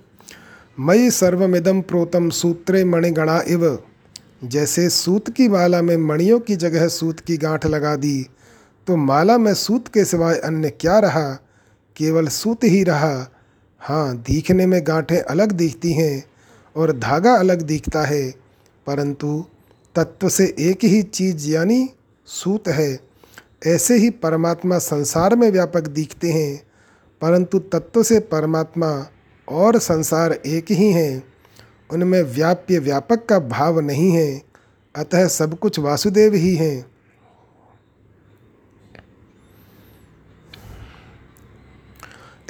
मई 0.79 1.09
सर्वमिदम 1.09 1.81
प्रोतम 1.81 2.29
सूत्रे 2.29 2.83
मणिगणा 2.85 3.41
इव। 3.47 3.77
जैसे 4.43 4.89
सूत 4.89 5.29
की 5.29 5.47
माला 5.47 5.81
में 5.81 5.95
मणियों 5.97 6.39
की 6.39 6.55
जगह 6.55 6.87
सूत 6.87 7.19
की 7.19 7.37
गांठ 7.37 7.65
लगा 7.65 7.95
दी 7.95 8.25
तो 8.87 8.95
माला 8.95 9.37
में 9.37 9.53
सूत 9.53 9.87
के 9.87 10.05
सिवाय 10.05 10.37
अन्य 10.37 10.69
क्या 10.69 10.99
रहा? 10.99 11.31
केवल 11.95 12.27
सूत 12.27 12.63
ही 12.63 12.83
रहा। 12.83 13.40
हाँ 13.81 14.17
दिखने 14.17 14.65
में 14.65 14.81
गांठें 14.87 15.19
अलग 15.19 15.51
दिखती 15.51 15.93
हैं 15.93 16.23
और 16.75 16.91
धागा 16.97 17.33
अलग 17.35 17.61
दिखता 17.61 18.01
है, 18.01 18.29
परंतु 18.87 19.45
तत्व 19.95 20.29
से 20.29 20.55
एक 20.59 20.83
ही 20.83 21.01
चीज़ 21.03 21.49
यानी 21.49 21.89
सूत 22.27 22.67
है। 22.67 22.99
ऐसे 23.67 23.95
ही 23.95 24.09
परमात्मा 24.09 24.77
संसार 24.77 25.35
में 25.35 25.49
व्यापक 25.51 25.87
दिखते 25.87 26.31
हैं, 26.31 26.63
परंतु 27.21 27.59
तत्व 27.59 28.03
से 28.03 28.19
परमात्मा 28.19 29.07
और 29.47 29.77
संसार 29.79 30.31
एक 30.33 30.71
ही 30.71 30.91
हैं। 30.91 31.23
उनमें 31.89 32.21
व्याप्य 32.23 32.79
व्यापक 32.79 33.25
का 33.25 33.39
भाव 33.39 33.79
नहीं 33.79 34.11
है, 34.11 34.41
अतः 34.95 35.27
सब 35.27 35.59
कुछ 35.59 35.79
वासुदेव 35.79 36.33
ही 36.33 36.55
हैं। 36.55 36.90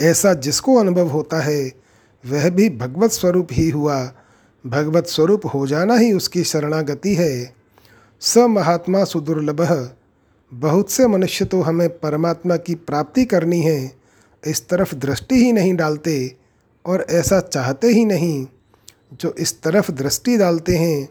ऐसा 0.01 0.33
जिसको 0.33 0.75
अनुभव 0.75 1.07
होता 1.07 1.41
है, 1.41 1.71
वह 2.25 2.49
भी 2.49 2.69
भगवत 2.69 3.11
स्वरूप 3.11 3.47
ही 3.51 3.69
हुआ। 3.69 4.13
भगवत 4.65 5.07
स्वरूप 5.07 5.41
हो 5.45 5.67
जाना 5.67 5.95
ही 5.95 6.13
उसकी 6.13 6.43
शरणागति 6.43 7.15
है। 7.15 7.55
स 8.21 8.37
महात्मा 8.37 9.03
सुदुर्लभ, 9.03 9.91
बहुत 10.53 10.91
से 10.91 11.07
मनुष्य 11.07 11.45
तो 11.45 11.61
हमें 11.61 11.89
परमात्मा 11.89 12.57
की 12.57 12.75
प्राप्ति 12.75 13.25
करनी 13.25 13.61
है, 13.61 13.91
इस 14.47 14.69
तरफ़ 14.69 14.95
दृष्टि 14.95 15.35
ही 15.35 15.51
नहीं 15.51 15.75
डालते 15.75 16.35
और 16.85 17.05
ऐसा 17.09 17.39
चाहते 17.39 17.87
ही 17.87 18.05
नहीं, 18.05 18.47
जो 19.13 19.35
इस 19.39 19.61
तरफ़ 19.61 19.91
दृष्टि 19.91 20.37
डालते 20.37 20.75
हैं। 20.75 21.09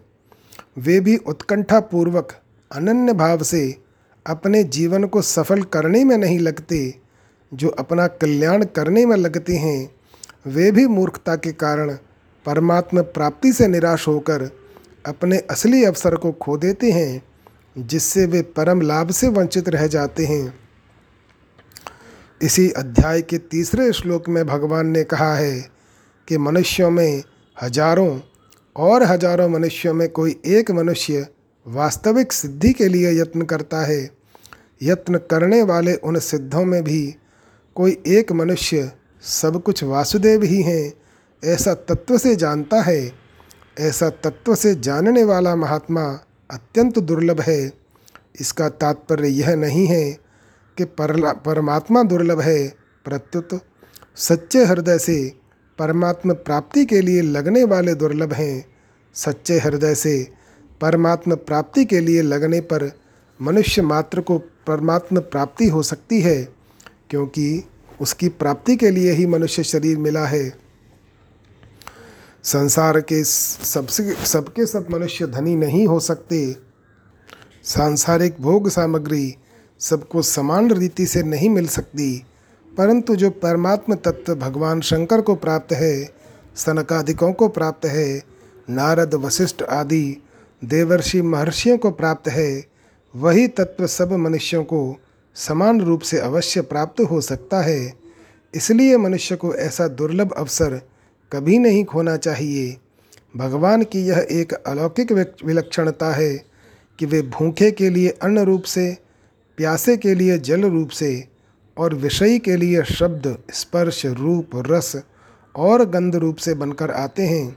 वे 0.79 1.01
भी 1.01 1.17
उत्कंठापूर्वक, 1.17 2.33
अनन्य 2.73 3.13
भाव 3.13 3.43
से, 3.43 3.77
अपने 4.27 4.65
जीवन 4.65 5.05
को 5.05 5.23
सफल 5.23 5.63
करने 5.63 6.05
में 6.05 6.19
नहीं 6.19 6.39
लगते। 6.39 7.10
जो 7.53 7.69
अपना 7.69 8.07
कल्याण 8.07 8.65
करने 8.67 9.05
में 9.07 9.17
लगते 9.17 9.57
हैं, 9.57 9.91
वे 10.47 10.71
भी 10.71 10.87
मूर्खता 10.87 11.37
के 11.37 11.53
कारण 11.53 11.97
परमात्मा 12.47 13.03
प्राप्ति 13.03 13.53
से 13.53 13.67
निराश 13.69 14.07
होकर 14.09 14.51
अपने 15.07 15.39
असली 15.51 15.85
अवसर 15.85 16.15
को 16.15 16.33
खो 16.33 16.57
देते 16.57 16.91
हैं, 16.91 17.23
जिससे 17.79 18.25
वे 18.27 18.43
परम 18.57 18.81
लाभ 18.81 19.11
से 19.11 19.29
वंचित 19.29 19.69
रह 19.69 19.87
जाते 19.87 20.27
हैं। 20.27 20.55
इसी 22.41 22.69
अध्याय 22.71 23.23
के 23.23 23.39
तीसरे 23.39 23.93
श्लोक 23.93 24.29
में 24.29 24.47
भगवान 24.47 24.87
ने 24.87 25.05
कहा 25.05 25.35
है 25.35 25.61
कि 26.29 26.39
मनुष्यों 26.39 26.91
में 26.91 27.23
हज़ारों 27.57 28.21
और 28.77 29.03
हज़ारों 29.03 29.49
मनुष्यों 29.49 29.95
में 29.95 30.09
कोई 30.09 30.41
एक 30.47 30.71
मनुष्य 30.71 31.27
वास्तविक 31.67 32.33
सिद्धि 32.33 32.73
के 32.73 32.89
लिए 32.89 33.11
यत्न 33.21 33.43
करता 33.43 33.85
है। 33.85 34.03
यत्न 34.83 35.19
करने 35.31 35.63
वाले 35.63 35.95
उन 35.95 36.19
सिद्धों 36.19 36.65
में 36.65 36.83
भी 36.85 37.03
कोई 37.77 38.03
एक 38.07 38.33
मनुष्य 38.33 38.93
सब 39.23 39.63
कुछ 39.63 39.83
वासुदेव 39.85 40.43
ही 40.43 40.63
हैं, 40.63 40.93
ऐसा 41.43 41.75
तत्व 41.75 42.19
से 42.19 42.35
जानता 42.37 42.81
है। 42.83 43.13
ऐसा 43.81 44.09
तत्व 44.11 44.55
से 44.55 44.75
जानने 44.75 45.25
वाला 45.25 45.55
महात्मा 45.57 46.03
अत्यंत 46.51 46.99
दुर्लभ 46.99 47.41
है। 47.41 47.73
इसका 48.41 48.69
तात्पर्य 48.69 49.29
यह 49.29 49.55
नहीं 49.57 49.87
है 49.87 50.11
कि 50.79 50.85
परमात्मा 50.85 52.03
दुर्लभ 52.03 52.41
है। 52.41 52.69
प्रत्युत 53.05 53.61
सच्चे 54.17 54.65
हृदय 54.65 54.99
से 54.99 55.33
परमात्मा 55.79 56.35
प्राप्ति 56.35 56.85
के 56.85 57.01
लिए 57.01 57.23
लगने 57.23 57.65
वाले 57.65 57.95
दुर्लभ 57.95 58.33
हैं। 58.33 58.65
सच्चे 59.15 59.59
हृदय 59.59 59.95
से 59.95 60.33
परमात्मा 60.81 61.35
प्राप्ति 61.35 61.85
के 61.85 62.01
लिए 62.01 62.23
लगने 62.23 62.61
पर 62.61 62.91
मनुष्य 63.43 63.83
मात्र 63.83 64.21
को 64.21 64.39
परमात्मा 64.39 65.21
प्राप्ति 65.21 65.69
हो 65.69 65.83
सकती 65.83 66.21
है। 66.21 66.60
क्योंकि 67.11 67.65
उसकी 68.01 68.29
प्राप्ति 68.29 68.77
के 68.77 68.91
लिए 68.91 69.13
ही 69.13 69.27
मनुष्य 69.27 69.63
शरीर 69.63 69.99
मिला 69.99 70.27
है। 70.27 70.49
संसार 72.45 73.01
के 73.01 73.25
सबसे, 73.25 74.15
सबके 74.25 74.67
सब 74.67 74.87
मनुष्य 74.91 75.27
धनी 75.27 75.57
नहीं 75.57 75.87
हो 75.87 76.01
सकते। 76.01 76.57
सांसारिक 77.65 78.41
भोग 78.41 78.69
सामग्री 78.69 79.35
सबको 79.81 80.23
समान 80.23 80.71
रीति 80.71 81.07
से 81.07 81.23
नहीं 81.23 81.51
मिल 81.51 81.67
सकती, 81.69 82.25
परंतु 82.79 83.17
जो 83.17 83.31
परमात्म 83.31 83.95
तत्व 83.95 84.35
भगवान 84.35 84.81
शंकर 84.81 85.21
को 85.21 85.35
प्राप्त 85.35 85.73
है, 85.73 86.11
सनकादिकों 86.57 87.33
को 87.33 87.49
प्राप्त 87.49 87.87
है, 87.87 88.23
नारद 88.71 89.15
वशिष्ठ 89.15 89.63
आदि 89.63 90.23
देवर्षि 90.65 91.23
महर्षियों 91.23 91.79
को 91.79 91.91
प्राप्त 91.91 92.29
है, 92.29 92.65
वही 93.15 93.49
तत्व 93.49 93.87
सब 93.87 94.13
मनुष्यों 94.13 94.65
को 94.65 94.97
समान 95.35 95.81
रूप 95.81 96.01
से 96.01 96.19
अवश्य 96.19 96.61
प्राप्त 96.61 97.01
हो 97.01 97.21
सकता 97.21 97.61
है। 97.61 97.95
इसलिए 98.55 98.97
मनुष्य 98.97 99.37
को 99.37 99.55
ऐसा 99.55 99.89
दुर्लभ 99.89 100.33
अवसर 100.33 100.81
कभी 101.33 101.59
नहीं 101.59 101.85
खोना 101.85 102.17
चाहिए। 102.17 102.77
भगवान 103.37 103.83
की 103.83 104.01
यह 104.01 104.27
एक 104.31 104.53
अलौकिक 104.53 105.13
विलक्षणता 105.45 106.13
है 106.13 106.45
कि 106.99 107.07
वे 107.07 107.23
भूखे 107.23 107.71
के 107.71 107.91
लिए 107.91 108.09
अन्न 108.09 108.39
रूप 108.39 108.63
से, 108.63 108.99
प्यासे 109.57 109.97
के 109.97 110.15
लिए 110.15 110.39
जल 110.39 110.63
रूप 110.63 110.89
से 110.89 111.29
और 111.79 111.95
विषयी 111.95 112.39
के 112.39 112.57
लिए 112.57 112.83
शब्द, 112.83 113.39
स्पर्श, 113.53 114.07
रूप, 114.07 114.51
रस 114.55 115.03
और 115.57 115.85
गंध 115.85 116.17
रूप 116.17 116.37
से 116.37 116.55
बनकर 116.55 116.91
आते 116.91 117.23
हैं। 117.23 117.57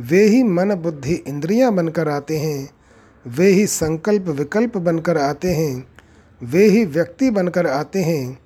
वे 0.00 0.24
ही 0.24 0.42
मन, 0.42 0.74
बुद्धि, 0.74 1.14
इंद्रियाँ 1.14 1.74
बनकर 1.74 2.08
आते 2.08 2.38
हैं। 2.38 2.70
वे 3.26 3.46
ही 3.46 3.66
संकल्प, 3.66 4.22
विकल्प 4.22 4.76
बनकर 4.76 5.18
आते 5.18 5.48
हैं। 5.48 5.91
वे 6.42 6.64
ही 6.64 6.84
व्यक्ति 6.84 7.30
बनकर 7.30 7.66
आते 7.66 8.02
हैं, 8.02 8.38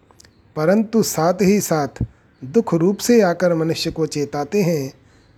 परंतु 0.56 1.02
साथ 1.02 1.42
ही 1.42 1.60
साथ 1.60 2.02
दुख 2.42 2.74
रूप 2.74 2.98
से 2.98 3.20
आकर 3.20 3.54
मनुष्य 3.54 3.90
को 3.90 4.06
चेताते 4.06 4.62
हैं 4.62 4.92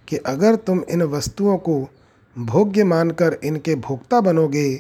कि 0.08 0.16
अगर 0.16 0.56
तुम 0.56 0.82
इन 0.90 1.02
वस्तुओं 1.02 1.56
को 1.58 1.80
भोग्य 2.36 2.84
मानकर 2.84 3.38
इनके 3.44 3.74
भोक्ता 3.74 4.20
बनोगे 4.20 4.74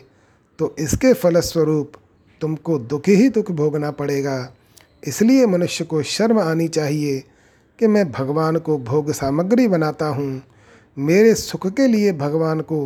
तो 0.58 0.74
इसके 0.78 1.12
फलस्वरूप 1.12 1.92
तुमको 2.40 2.78
दुख 2.78 3.08
ही 3.08 3.28
दुख 3.28 3.50
भोगना 3.50 3.90
पड़ेगा। 3.90 4.52
इसलिए 5.06 5.46
मनुष्य 5.46 5.84
को 5.84 6.02
शर्म 6.02 6.38
आनी 6.40 6.68
चाहिए 6.68 7.18
कि 7.78 7.86
मैं 7.86 8.10
भगवान 8.12 8.58
को 8.58 8.78
भोग 8.78 9.10
सामग्री 9.12 9.66
बनाता 9.68 10.06
हूँ। 10.06 10.42
मेरे 10.96 11.34
सुख 11.34 11.66
के 11.66 11.86
लिए 11.86 12.12
भगवान 12.12 12.60
को 12.60 12.80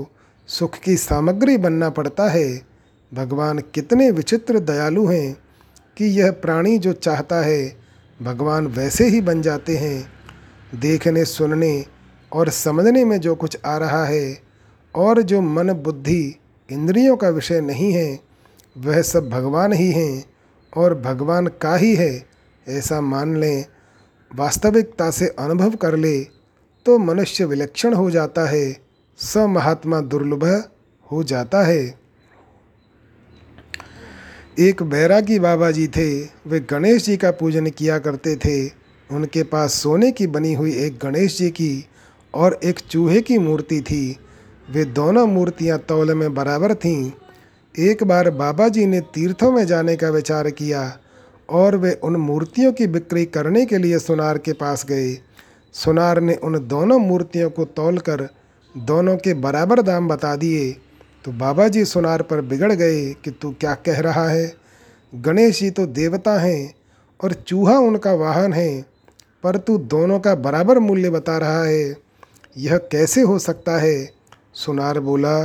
सुख 0.49 0.78
की 0.78 0.97
सामग्री 0.97 1.57
बनना 1.57 1.90
पड़ता 1.90 2.28
है। 2.30 2.72
भगवान 3.12 3.58
कितने 3.74 4.10
विचित्र 4.10 4.58
दयालु 4.58 5.06
हैं 5.06 5.36
कि 5.96 6.04
यह 6.04 6.30
प्राणी 6.32 6.78
जो 6.78 6.92
चाहता 6.92 7.40
है, 7.40 7.76
भगवान 8.22 8.66
वैसे 8.66 9.04
ही 9.04 9.20
बन 9.20 9.42
जाते 9.42 9.76
हैं। 9.76 10.12
देखने, 10.74 11.24
सुनने 11.24 11.84
और 12.32 12.48
समझने 12.48 13.04
में 13.04 13.20
जो 13.20 13.34
कुछ 13.34 13.58
आ 13.66 13.76
रहा 13.76 14.04
है 14.04 14.38
और 14.94 15.22
जो 15.22 15.40
मन, 15.40 15.72
बुद्धि, 15.72 16.36
इंद्रियों 16.68 17.16
का 17.16 17.28
विषय 17.28 17.60
नहीं 17.60 17.92
है, 17.92 18.20
वह 18.78 19.02
सब 19.02 19.28
भगवान 19.28 19.72
ही 19.72 19.90
हैं 19.90 20.24
और 20.76 20.94
भगवान 21.00 21.46
का 21.46 21.76
ही 21.76 21.94
है। 21.94 22.26
ऐसा 22.68 23.00
मान 23.00 23.36
लें, 23.36 23.64
वास्तविकता 24.30 25.10
से 25.10 25.28
अनुभव 25.28 25.70
कर 25.70 25.96
ले 25.96 26.18
तो 26.86 26.98
मनुष्य 26.98 27.44
विलक्षण 27.44 27.94
हो 27.94 28.10
जाता 28.10 28.48
है, 28.48 28.76
स 29.18 29.36
महात्मा 29.36 30.00
दुर्लभ 30.00 30.44
हो 31.12 31.22
जाता 31.24 31.62
है। 31.62 32.01
एक 34.59 34.82
बैरागी 34.82 35.38
बाबा 35.38 35.70
जी 35.70 35.86
थे, 35.88 36.22
वे 36.22 36.61
गणेश 36.61 37.05
जी 37.05 37.16
का 37.16 37.30
पूजन 37.30 37.66
किया 37.66 37.98
करते 37.98 38.36
थे। 38.36 38.66
उनके 39.11 39.42
पास 39.42 39.74
सोने 39.74 40.12
की 40.12 40.26
बनी 40.26 40.55
हुई 40.55 40.74
एक 40.74 40.98
गणेश 41.03 41.38
जी 41.38 41.50
की 41.50 41.86
और 42.34 42.61
एक 42.64 42.78
चूहे 42.78 43.20
की 43.20 43.38
मूर्ति 43.38 43.80
थी। 43.80 44.16
वे 44.70 44.84
दोनों 44.84 45.26
मूर्तियाँ 45.26 45.78
तौल 45.78 46.14
में 46.14 46.34
बराबर 46.34 46.74
थीं। 46.74 47.12
एक 47.78 48.05
बार 48.05 48.30
बाबा 48.30 48.68
जी 48.68 48.86
ने 48.86 49.00
तीर्थों 49.00 49.53
में 49.53 49.66
जाने 49.66 49.96
का 49.96 50.11
विचार 50.11 50.50
किया 50.50 50.98
और 51.50 51.76
वे 51.76 51.92
उन 51.92 52.16
मूर्तियों 52.16 52.72
की 52.72 52.86
बिक्री 52.86 53.24
करने 53.24 53.66
के 53.66 53.78
लिए 53.78 53.98
सुनार 53.98 54.38
के 54.38 54.53
पास 54.53 54.86
गए। 54.86 55.18
सुनार 55.72 56.20
ने 56.20 56.34
उन 56.34 56.68
दोनों 56.68 56.98
मूर्तियों 56.98 57.50
को 57.50 57.64
तोल 57.64 57.98
कर 57.98 58.28
दोनों 58.76 59.16
के 59.16 59.34
बराबर 59.34 59.82
दाम 59.82 60.09
बता 60.09 60.36
दिए। 60.36 60.76
तो 61.25 61.33
बाबा 61.33 61.66
जी 61.68 61.85
सुनार 61.85 62.23
पर 62.23 62.41
बिगड़ 62.41 62.73
गए 62.73 63.03
कि 63.14 63.31
तू 63.33 63.51
क्या 63.61 63.75
कह 63.87 64.01
रहा 64.01 64.29
है। 64.29 64.53
गणेश 65.12 65.59
जी 65.61 65.70
तो 65.70 65.87
देवता 65.89 66.39
हैं 66.41 66.75
और 67.20 67.33
चूहा 67.33 67.79
उनका 67.79 68.12
वाहन 68.12 68.53
है, 68.53 68.83
पर 69.45 69.57
तू 69.57 69.77
दोनों 69.79 70.18
का 70.20 70.35
बराबर 70.37 70.79
मूल्य 70.79 71.11
बता 71.11 71.37
रहा 71.39 71.62
है। 71.64 71.97
यह 72.57 72.77
कैसे 72.93 73.20
हो 73.20 73.39
सकता 73.39 73.79
है? 73.79 74.11
सुनार 74.55 75.01
बोला 75.01 75.39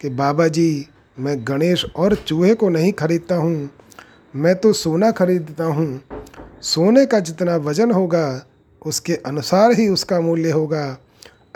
कि 0.00 0.08
बाबा 0.10 0.48
जी 0.48 0.86
मैं 1.16 1.36
गणेश 1.44 1.84
और 1.96 2.14
चूहे 2.16 2.54
को 2.54 2.68
नहीं 2.68 2.92
खरीदता 2.92 3.36
हूँ, 3.36 3.70
मैं 4.34 4.54
तो 4.56 4.72
सोना 4.72 5.10
खरीदता 5.10 5.64
हूँ। 5.64 6.00
सोने 6.62 7.06
का 7.06 7.18
जितना 7.20 7.56
वज़न 7.56 7.90
होगा, 7.90 8.46
उसके 8.82 9.14
अनुसार 9.16 9.72
ही 9.72 9.88
उसका 9.88 10.20
मूल्य 10.20 10.50
होगा। 10.50 10.86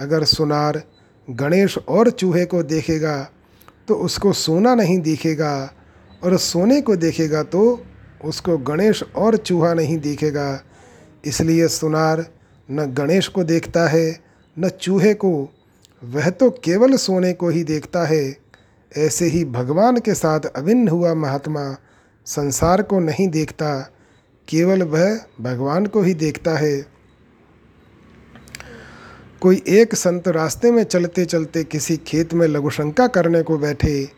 अगर 0.01 0.24
सुनार 0.24 0.83
गणेश 1.29 1.79
और 1.79 2.11
चूहे 2.11 2.45
को 2.45 2.62
देखेगा 2.62 3.16
तो 3.89 3.95
उसको 3.95 4.32
सोना 4.32 4.74
नहीं 4.74 4.99
दिखेगा 4.99 5.72
और 6.24 6.37
सोने 6.37 6.80
को 6.80 6.97
देखेगा 6.97 7.43
तो 7.43 7.84
उसको 8.24 8.57
गणेश 8.59 9.03
और 9.16 9.37
चूहा 9.37 9.74
नहीं 9.74 9.99
दिखेगा। 9.99 10.62
इसलिए 11.24 11.68
सुनार 11.68 12.24
न 12.68 12.84
गणेश 12.95 13.28
को 13.28 13.45
देखता 13.45 13.87
है, 13.89 14.20
न 14.57 14.68
चूहे 14.68 15.14
को। 15.14 15.30
वह 16.03 16.30
तो 16.30 16.51
केवल 16.51 16.97
सोने 16.97 17.32
को 17.32 17.49
ही 17.49 17.62
देखता 17.64 18.05
है। 18.07 18.37
ऐसे 18.93 19.26
ही 19.26 19.45
भगवान 19.45 19.99
के 19.99 20.14
साथ 20.14 20.41
अभिन्न 20.57 20.89
हुआ 20.89 21.14
महात्मा 21.14 21.76
संसार 22.26 22.82
को 22.82 23.01
नहीं 23.01 23.28
देखता, 23.28 23.78
केवल 24.49 24.82
वह 24.82 25.20
भगवान 25.41 25.87
को 25.87 26.03
ही 26.03 26.14
देखता 26.14 26.57
है। 26.59 26.95
कोई 29.43 29.62
एक 29.68 29.95
संत 29.95 30.28
रास्ते 30.28 30.70
में 30.70 30.82
चलते 30.84 31.24
चलते 31.24 31.62
किसी 31.64 31.97
खेत 32.07 32.32
में 32.34 32.47
लघुशंका 32.49 33.07
करने 33.07 33.43
को 33.43 33.57
बैठे, 33.59 34.09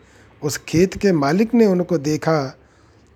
उस 0.42 0.56
खेत 0.58 0.96
के 0.96 1.12
मालिक 1.12 1.54
ने 1.54 1.66
उनको 1.66 1.98
देखा 1.98 2.42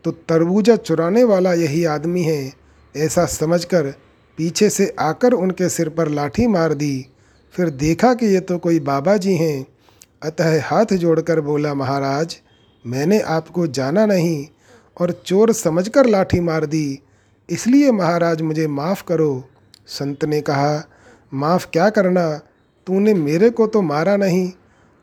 तो 0.04 0.10
तरबूजा 0.10 0.76
चुराने 0.76 1.24
वाला 1.24 1.52
यही 1.54 1.84
आदमी 1.84 2.22
है, 2.22 2.52
ऐसा 2.94 3.26
समझकर 3.26 3.90
पीछे 4.38 4.70
से 4.70 4.94
आकर 5.00 5.32
उनके 5.32 5.68
सिर 5.68 5.88
पर 5.88 6.08
लाठी 6.08 6.46
मार 6.46 6.74
दी। 6.74 7.06
फिर 7.54 7.68
देखा 7.70 8.12
कि 8.14 8.26
ये 8.26 8.40
तो 8.40 8.58
कोई 8.58 8.80
बाबा 8.80 9.16
जी 9.16 9.34
हैं। 9.34 9.66
अतः 10.22 10.60
हाथ 10.64 10.94
जोड़कर 10.94 11.40
बोला, 11.40 11.74
महाराज, 11.74 12.36
मैंने 12.84 13.20
आपको 13.20 13.66
जाना 13.68 14.06
नहीं 14.06 14.46
और 14.96 15.10
चोर 15.26 15.52
समझकर 15.52 16.06
लाठी 16.06 16.40
मार 16.40 16.66
दी, 16.66 16.98
इसलिए 17.48 17.90
महाराज 17.92 18.42
मुझे 18.42 18.66
माफ़ 18.68 19.04
करो। 19.04 19.44
संत 19.88 20.24
ने 20.24 20.40
कहा 20.40 20.82
माफ़ 21.34 21.66
क्या 21.72 21.90
करना? 21.90 22.40
तूने 22.86 23.14
मेरे 23.14 23.50
को 23.50 23.66
तो 23.66 23.82
मारा 23.82 24.16
नहीं, 24.16 24.52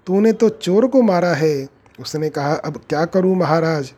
तूने 0.06 0.34
तो 0.34 0.50
चोर 0.50 0.88
को 0.88 1.02
मारा 1.02 1.34
है। 1.34 1.68
उसने 2.00 2.30
कहा, 2.30 2.54
अब 2.54 2.82
क्या 2.90 3.06
करूँ 3.06 3.36
महाराज? 3.36 3.94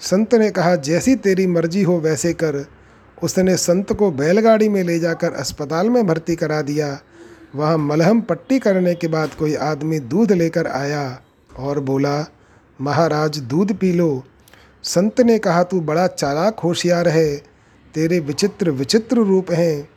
संत 0.00 0.34
ने 0.34 0.50
कहा, 0.50 0.76
जैसी 0.76 1.16
तेरी 1.16 1.46
मर्ज़ी 1.46 1.82
हो 1.82 1.98
वैसे 1.98 2.32
कर। 2.32 2.66
उसने 3.22 3.56
संत 3.56 3.92
को 3.92 4.10
बैलगाड़ी 4.10 4.68
में 4.68 4.82
ले 4.82 4.98
जाकर 4.98 5.32
अस्पताल 5.32 5.90
में 5.90 6.06
भर्ती 6.06 6.36
करा 6.36 6.62
दिया। 6.62 7.00
वहाँ 7.54 7.78
मलहम 7.78 8.20
पट्टी 8.20 8.58
करने 8.58 8.94
के 8.94 9.08
बाद 9.08 9.30
कोई 9.34 9.54
आदमी 9.54 9.98
दूध 9.98 10.32
लेकर 10.32 10.66
आया 10.66 11.20
और 11.58 11.80
बोला, 11.80 12.26
महाराज, 12.80 13.38
दूध 13.38 13.72
पी 13.72 13.92
लो। 13.92 14.24
संत 14.82 15.20
ने 15.20 15.38
कहा, 15.38 15.62
तू 15.62 15.80
बड़ा 15.80 16.06
चालाक 16.06 16.60
होशियार 16.60 17.08
है। 17.08 17.36
तेरे 17.94 18.20
विचित्र 18.20 18.70
विचित्र 18.70 19.16
रूप 19.16 19.50
हैं। 19.50 19.88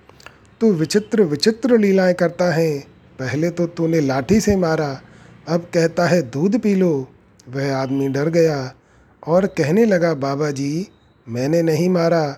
तू 0.61 0.71
विचित्र 0.71 1.23
विचित्र 1.23 1.77
लीलाएँ 1.77 2.13
करता 2.13 2.53
है। 2.53 2.79
पहले 3.19 3.49
तो 3.49 3.65
तूने 3.67 3.99
लाठी 4.01 4.39
से 4.41 4.55
मारा, 4.55 5.01
अब 5.47 5.61
कहता 5.73 6.05
है 6.05 6.21
दूध 6.21 6.59
पी 6.59 6.75
लो। 6.75 7.07
वह 7.49 7.75
आदमी 7.75 8.07
डर 8.07 8.29
गया 8.29 8.73
और 9.27 9.45
कहने 9.45 9.85
लगा, 9.85 10.13
बाबा 10.13 10.51
जी, 10.51 10.87
मैंने 11.27 11.61
नहीं 11.61 11.89
मारा। 11.89 12.37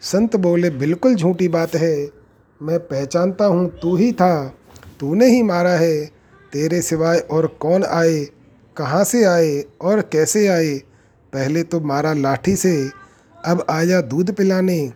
संत 0.00 0.36
बोले, 0.36 0.70
बिल्कुल 0.70 1.14
झूठी 1.14 1.48
बात 1.48 1.74
है। 1.74 2.08
मैं 2.62 2.78
पहचानता 2.78 3.44
हूँ, 3.44 3.68
तू 3.82 3.96
ही 3.96 4.12
था। 4.12 4.54
तूने 5.00 5.26
ही 5.26 5.42
मारा 5.42 5.70
है। 5.70 6.06
तेरे 6.52 6.82
सिवाय 6.82 7.18
और 7.18 7.46
कौन 7.46 7.84
आए? 7.84 8.24
कहाँ 8.76 9.04
से 9.04 9.24
आए 9.24 9.64
और 9.80 10.00
कैसे 10.00 10.46
आए? 10.48 10.74
पहले 11.32 11.62
तो 11.62 11.80
मारा 11.80 12.12
लाठी 12.12 12.56
से, 12.56 12.90
अब 13.44 13.66
आया 13.70 14.00
दूध 14.00 14.34
पिलाने। 14.34 14.92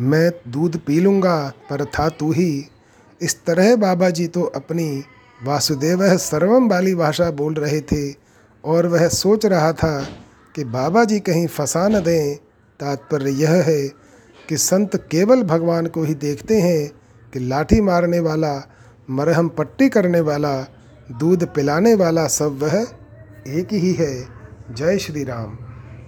मैं 0.00 0.30
दूध 0.48 0.76
पी 0.78 1.00
लूँगा, 1.00 1.52
पर 1.70 1.84
था 1.84 2.08
तू 2.08 2.30
ही। 2.32 2.66
इस 3.20 3.36
तरह 3.44 3.74
बाबा 3.76 4.10
जी 4.10 4.26
तो 4.26 4.42
अपनी 4.42 5.04
वासुदेव 5.40 6.16
सर्वम 6.16 6.68
वाली 6.68 6.94
भाषा 6.94 7.30
बोल 7.30 7.54
रहे 7.54 7.80
थे, 7.80 8.10
और 8.64 8.86
वह 8.86 9.08
सोच 9.08 9.46
रहा 9.46 9.72
था 9.72 10.00
कि 10.54 10.64
बाबा 10.64 11.04
जी 11.04 11.20
कहीं 11.20 11.46
फंसा 11.46 11.86
न 11.88 12.02
दें। 12.02 12.36
तात्पर्य 12.80 13.30
यह 13.30 13.50
है 13.62 13.80
कि 14.48 14.56
संत 14.56 14.96
केवल 15.10 15.42
भगवान 15.42 15.86
को 15.86 16.04
ही 16.04 16.14
देखते 16.14 16.60
हैं 16.60 16.88
कि 17.32 17.38
लाठी 17.38 17.80
मारने 17.80 18.20
वाला, 18.20 18.52
मरहम 19.10 19.48
पट्टी 19.48 19.88
करने 19.88 20.20
वाला, 20.20 20.56
दूध 21.10 21.44
पिलाने 21.46 21.94
वाला 21.94 22.26
सब 22.28 22.58
वह 22.62 22.86
एक 23.48 23.72
ही 23.72 23.92
है। 23.92 24.14
जय 24.70 24.98
श्री 24.98 25.24
राम। 25.24 25.58